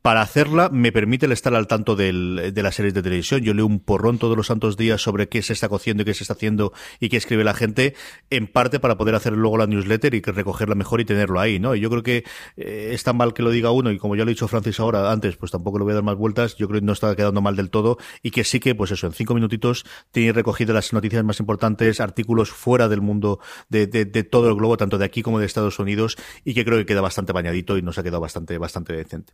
para 0.03 0.21
hacerla 0.21 0.69
me 0.69 0.91
permite 0.91 1.27
el 1.27 1.33
estar 1.33 1.55
al 1.55 1.69
tanto 1.69 1.95
del, 1.95 2.51
de 2.53 2.63
las 2.63 2.75
series 2.75 2.93
de 2.93 3.03
televisión. 3.03 3.41
Yo 3.41 3.55
leo 3.55 3.67
un 3.67 3.79
porrón 3.79 4.19
todos 4.19 4.37
los 4.37 4.49
santos 4.49 4.77
días 4.77 5.01
sobre 5.01 5.29
qué 5.29 5.43
se 5.43 5.53
está 5.53 5.69
cociendo 5.69 6.03
y 6.03 6.07
qué 6.07 6.15
se 6.15 6.25
está 6.25 6.35
haciendo 6.35 6.73
y 6.99 7.09
qué 7.09 7.17
escribe 7.17 7.45
la 7.45 7.55
gente, 7.55 7.95
en 8.29 8.49
parte 8.49 8.81
para 8.81 8.97
poder 8.97 9.15
hacer 9.15 9.33
luego 9.35 9.57
la 9.59 9.67
newsletter 9.67 10.15
y 10.15 10.21
recogerla 10.21 10.75
mejor 10.75 11.01
y 11.01 11.05
tenerlo 11.05 11.39
ahí, 11.39 11.61
¿no? 11.61 11.77
Y 11.77 11.81
yo 11.81 11.89
creo 11.89 12.03
que 12.03 12.25
eh, 12.57 12.91
es 12.93 13.05
tan 13.05 13.17
mal 13.17 13.33
que 13.33 13.43
lo 13.43 13.51
diga 13.51 13.71
uno 13.71 13.93
y 13.93 13.99
como 13.99 14.17
ya 14.17 14.25
lo 14.25 14.31
ha 14.31 14.33
dicho 14.33 14.49
Francis 14.49 14.81
ahora 14.81 15.13
antes, 15.13 15.37
pues 15.37 15.53
tampoco 15.53 15.79
le 15.79 15.85
voy 15.85 15.93
a 15.93 15.95
dar 15.95 16.05
más 16.05 16.17
vueltas. 16.17 16.57
Yo 16.57 16.67
creo 16.69 16.81
que 16.81 16.87
no 16.87 16.93
está 16.93 17.15
quedando 17.15 17.41
mal 17.41 17.55
del 17.55 17.71
todo 17.71 17.99
y 18.23 18.33
que 18.33 18.43
sí 18.43 18.59
que, 18.59 18.75
pues 18.75 18.91
eso, 18.91 19.07
en 19.07 19.13
cinco 19.13 19.35
minutitos 19.35 19.85
tiene 20.11 20.33
recogido 20.33 20.75
las 20.75 20.93
noticias 20.93 21.23
más 21.23 21.39
importantes, 21.39 22.01
artículos 22.01 22.51
fuera 22.51 22.89
del 22.89 23.03
mundo 23.03 23.39
de, 23.69 23.87
de, 23.87 24.05
de 24.05 24.25
todo 24.25 24.49
el 24.49 24.57
globo, 24.57 24.77
tanto 24.77 24.99
de 24.99 25.05
aquí 25.05 25.23
como 25.23 25.39
de 25.39 25.47
Estados 25.47 25.79
Unidos 25.79 26.17
y 26.45 26.55
que 26.55 26.65
creo 26.65 26.79
que 26.79 26.87
queda 26.87 27.01
bastante 27.01 27.33
bañadito 27.33 27.79
y 27.79 27.83
nos 27.83 27.99
ha 27.99 28.03
quedado 28.03 28.21
bastante, 28.21 28.59
bastante 28.59 28.95
decente. 28.95 29.33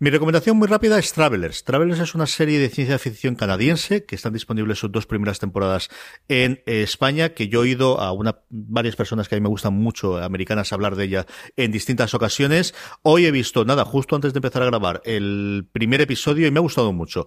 Mi 0.00 0.10
recomendación 0.10 0.56
muy 0.56 0.68
rápida 0.68 0.96
es 0.96 1.12
Travelers. 1.12 1.64
Travelers 1.64 1.98
es 1.98 2.14
una 2.14 2.28
serie 2.28 2.60
de 2.60 2.68
ciencia 2.68 3.00
ficción 3.00 3.34
canadiense 3.34 4.04
que 4.04 4.14
están 4.14 4.32
disponibles 4.32 4.78
sus 4.78 4.92
dos 4.92 5.06
primeras 5.06 5.40
temporadas 5.40 5.88
en 6.28 6.62
eh, 6.66 6.82
España, 6.82 7.30
que 7.30 7.48
yo 7.48 7.58
he 7.58 7.62
oído 7.62 8.00
a 8.00 8.12
una, 8.12 8.38
varias 8.48 8.94
personas 8.94 9.28
que 9.28 9.34
a 9.34 9.38
mí 9.38 9.42
me 9.42 9.48
gustan 9.48 9.74
mucho, 9.74 10.16
americanas, 10.18 10.72
hablar 10.72 10.94
de 10.94 11.02
ella 11.02 11.26
en 11.56 11.72
distintas 11.72 12.14
ocasiones. 12.14 12.76
Hoy 13.02 13.26
he 13.26 13.32
visto, 13.32 13.64
nada, 13.64 13.84
justo 13.84 14.14
antes 14.14 14.32
de 14.32 14.38
empezar 14.38 14.62
a 14.62 14.66
grabar, 14.66 15.02
el 15.04 15.66
primer 15.72 16.00
episodio 16.00 16.46
y 16.46 16.52
me 16.52 16.58
ha 16.58 16.62
gustado 16.62 16.92
mucho 16.92 17.26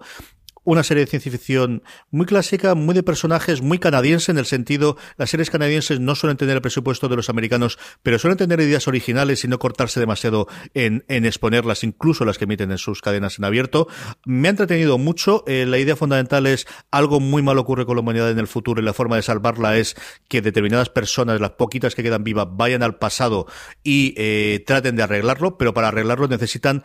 una 0.64 0.82
serie 0.82 1.04
de 1.04 1.10
ciencia 1.10 1.32
ficción 1.32 1.82
muy 2.10 2.26
clásica, 2.26 2.74
muy 2.74 2.94
de 2.94 3.02
personajes, 3.02 3.62
muy 3.62 3.78
canadiense 3.78 4.32
en 4.32 4.38
el 4.38 4.46
sentido, 4.46 4.96
las 5.16 5.30
series 5.30 5.50
canadienses 5.50 6.00
no 6.00 6.14
suelen 6.14 6.36
tener 6.36 6.56
el 6.56 6.62
presupuesto 6.62 7.08
de 7.08 7.16
los 7.16 7.28
americanos, 7.28 7.78
pero 8.02 8.18
suelen 8.18 8.38
tener 8.38 8.60
ideas 8.60 8.88
originales 8.88 9.44
y 9.44 9.48
no 9.48 9.58
cortarse 9.58 10.00
demasiado 10.00 10.46
en, 10.74 11.04
en 11.08 11.24
exponerlas, 11.24 11.84
incluso 11.84 12.24
las 12.24 12.38
que 12.38 12.44
emiten 12.44 12.70
en 12.70 12.78
sus 12.78 13.00
cadenas 13.00 13.38
en 13.38 13.44
abierto. 13.44 13.88
Me 14.24 14.48
ha 14.48 14.50
entretenido 14.50 14.98
mucho. 14.98 15.44
Eh, 15.46 15.66
la 15.66 15.78
idea 15.78 15.96
fundamental 15.96 16.46
es 16.46 16.66
algo 16.90 17.20
muy 17.20 17.42
mal 17.42 17.58
ocurre 17.58 17.86
con 17.86 17.96
la 17.96 18.02
humanidad 18.02 18.30
en 18.30 18.38
el 18.38 18.46
futuro 18.46 18.80
y 18.80 18.84
la 18.84 18.92
forma 18.92 19.16
de 19.16 19.22
salvarla 19.22 19.76
es 19.76 19.96
que 20.28 20.42
determinadas 20.42 20.88
personas, 20.88 21.40
las 21.40 21.52
poquitas 21.52 21.94
que 21.94 22.02
quedan 22.02 22.24
vivas, 22.24 22.46
vayan 22.50 22.82
al 22.82 22.96
pasado 22.96 23.46
y 23.82 24.14
eh, 24.16 24.62
traten 24.66 24.96
de 24.96 25.02
arreglarlo, 25.02 25.58
pero 25.58 25.74
para 25.74 25.88
arreglarlo 25.88 26.28
necesitan 26.28 26.82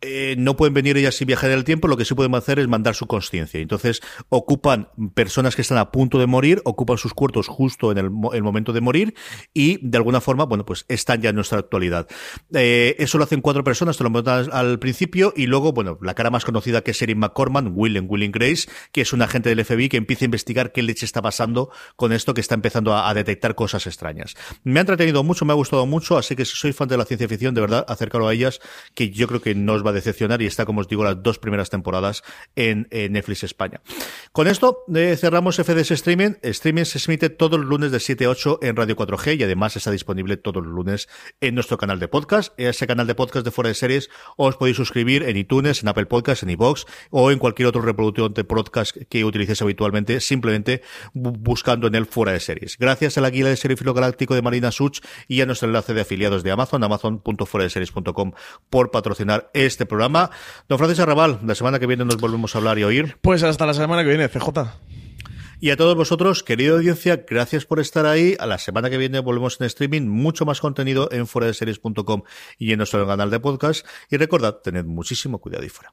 eh, 0.00 0.36
no 0.38 0.56
pueden 0.56 0.74
venir 0.74 0.96
ellas 0.96 1.20
y 1.20 1.24
viajar 1.24 1.50
en 1.50 1.58
el 1.58 1.64
tiempo, 1.64 1.88
lo 1.88 1.96
que 1.96 2.04
sí 2.04 2.14
pueden 2.14 2.34
hacer 2.34 2.58
es 2.58 2.68
mandar 2.68 2.94
su 2.94 3.06
conciencia. 3.06 3.60
Entonces, 3.60 4.00
ocupan 4.28 4.90
personas 5.14 5.56
que 5.56 5.62
están 5.62 5.78
a 5.78 5.90
punto 5.90 6.18
de 6.18 6.26
morir, 6.26 6.62
ocupan 6.64 6.98
sus 6.98 7.14
cuerpos 7.14 7.48
justo 7.48 7.92
en 7.92 7.98
el, 7.98 8.10
momento 8.10 8.72
de 8.72 8.80
morir 8.80 9.14
y, 9.52 9.78
de 9.82 9.98
alguna 9.98 10.20
forma, 10.20 10.44
bueno, 10.44 10.64
pues 10.64 10.84
están 10.88 11.20
ya 11.20 11.30
en 11.30 11.36
nuestra 11.36 11.58
actualidad. 11.58 12.06
Eh, 12.54 12.96
eso 12.98 13.18
lo 13.18 13.24
hacen 13.24 13.40
cuatro 13.40 13.64
personas, 13.64 13.96
te 13.96 14.04
lo 14.04 14.10
montan 14.10 14.48
al 14.52 14.78
principio 14.78 15.32
y 15.36 15.46
luego, 15.46 15.72
bueno, 15.72 15.98
la 16.00 16.14
cara 16.14 16.30
más 16.30 16.44
conocida 16.44 16.82
que 16.82 16.92
es 16.92 17.02
Erin 17.02 17.18
McCorman, 17.18 17.72
Will 17.74 17.98
Willing 18.00 18.32
Grace, 18.32 18.68
que 18.92 19.00
es 19.00 19.12
un 19.12 19.22
agente 19.22 19.48
del 19.48 19.64
FBI 19.64 19.88
que 19.88 19.96
empieza 19.96 20.24
a 20.24 20.26
investigar 20.26 20.72
qué 20.72 20.82
leche 20.82 21.04
está 21.04 21.22
pasando 21.22 21.70
con 21.96 22.12
esto 22.12 22.34
que 22.34 22.40
está 22.40 22.54
empezando 22.54 22.94
a, 22.94 23.12
detectar 23.14 23.54
cosas 23.54 23.86
extrañas. 23.86 24.36
Me 24.62 24.78
ha 24.78 24.82
entretenido 24.82 25.24
mucho, 25.24 25.44
me 25.44 25.52
ha 25.52 25.56
gustado 25.56 25.86
mucho, 25.86 26.18
así 26.18 26.36
que 26.36 26.44
si 26.44 26.56
soy 26.56 26.72
fan 26.72 26.88
de 26.88 26.96
la 26.96 27.04
ciencia 27.04 27.26
ficción, 27.26 27.54
de 27.54 27.60
verdad, 27.60 27.84
acércalo 27.88 28.28
a 28.28 28.34
ellas, 28.34 28.60
que 28.94 29.10
yo 29.10 29.26
creo 29.26 29.40
que 29.40 29.54
no 29.54 29.72
os 29.72 29.84
va 29.84 29.87
decepcionar 29.92 30.42
y 30.42 30.46
está, 30.46 30.66
como 30.66 30.80
os 30.80 30.88
digo, 30.88 31.04
las 31.04 31.22
dos 31.22 31.38
primeras 31.38 31.70
temporadas 31.70 32.22
en, 32.56 32.88
Netflix 32.90 33.44
España. 33.44 33.80
Con 34.32 34.46
esto 34.46 34.84
eh, 34.94 35.16
cerramos 35.18 35.56
FDS 35.56 35.92
Streaming. 35.92 36.34
Streaming 36.42 36.84
se 36.84 36.98
emite 37.08 37.30
todos 37.30 37.58
los 37.58 37.68
lunes 37.68 37.92
de 37.92 38.00
7 38.00 38.24
a 38.24 38.30
8 38.30 38.60
en 38.62 38.76
Radio 38.76 38.96
4G 38.96 39.38
y 39.38 39.42
además 39.42 39.76
está 39.76 39.90
disponible 39.90 40.36
todos 40.36 40.64
los 40.64 40.72
lunes 40.72 41.08
en 41.40 41.54
nuestro 41.54 41.78
canal 41.78 41.98
de 41.98 42.08
podcast. 42.08 42.52
Ese 42.58 42.86
canal 42.86 43.06
de 43.06 43.14
podcast 43.14 43.44
de 43.44 43.50
Fuera 43.50 43.68
de 43.68 43.74
Series 43.74 44.10
os 44.36 44.56
podéis 44.56 44.76
suscribir 44.76 45.22
en 45.22 45.36
iTunes, 45.36 45.82
en 45.82 45.88
Apple 45.88 46.06
Podcasts, 46.06 46.42
en 46.42 46.50
iVoox 46.50 46.84
o 47.10 47.30
en 47.30 47.38
cualquier 47.38 47.68
otro 47.68 47.82
reproductor 47.82 48.32
de 48.32 48.44
podcast 48.44 48.96
que 49.08 49.24
utilices 49.24 49.62
habitualmente, 49.62 50.20
simplemente 50.20 50.82
buscando 51.14 51.86
en 51.86 51.94
el 51.94 52.06
Fuera 52.06 52.32
de 52.32 52.40
Series. 52.40 52.76
Gracias 52.78 53.18
a 53.18 53.20
la 53.20 53.30
guía 53.30 53.46
de 53.46 53.56
Serifilo 53.56 53.94
Galáctico 53.94 54.34
de 54.34 54.42
Marina 54.42 54.70
Such 54.70 55.00
y 55.26 55.40
a 55.40 55.46
nuestro 55.46 55.68
enlace 55.68 55.94
de 55.94 56.02
afiliados 56.02 56.42
de 56.42 56.50
Amazon, 56.50 56.84
amazon.fueradeseries.com 56.84 58.32
por 58.70 58.90
patrocinar 58.90 59.50
este 59.54 59.77
programa. 59.86 60.30
Don 60.68 60.78
Francisco 60.78 61.02
Arrabal, 61.02 61.40
la 61.44 61.54
semana 61.54 61.78
que 61.78 61.86
viene 61.86 62.04
nos 62.04 62.16
volvemos 62.16 62.54
a 62.54 62.58
hablar 62.58 62.78
y 62.78 62.84
oír. 62.84 63.16
Pues 63.20 63.42
hasta 63.42 63.66
la 63.66 63.74
semana 63.74 64.02
que 64.02 64.08
viene, 64.08 64.28
CJ. 64.28 64.48
Y 65.60 65.70
a 65.70 65.76
todos 65.76 65.96
vosotros, 65.96 66.44
querida 66.44 66.74
audiencia, 66.74 67.24
gracias 67.28 67.64
por 67.64 67.80
estar 67.80 68.06
ahí. 68.06 68.36
A 68.38 68.46
la 68.46 68.58
semana 68.58 68.90
que 68.90 68.96
viene 68.96 69.18
volvemos 69.18 69.60
en 69.60 69.66
streaming, 69.66 70.02
mucho 70.02 70.46
más 70.46 70.60
contenido 70.60 71.08
en 71.10 71.26
fueradeseries.com 71.26 72.22
y 72.58 72.72
en 72.72 72.78
nuestro 72.78 73.04
canal 73.08 73.30
de 73.30 73.40
podcast. 73.40 73.84
Y 74.08 74.18
recordad, 74.18 74.54
tened 74.62 74.84
muchísimo 74.84 75.40
cuidado 75.40 75.64
y 75.64 75.68
fuera. 75.68 75.92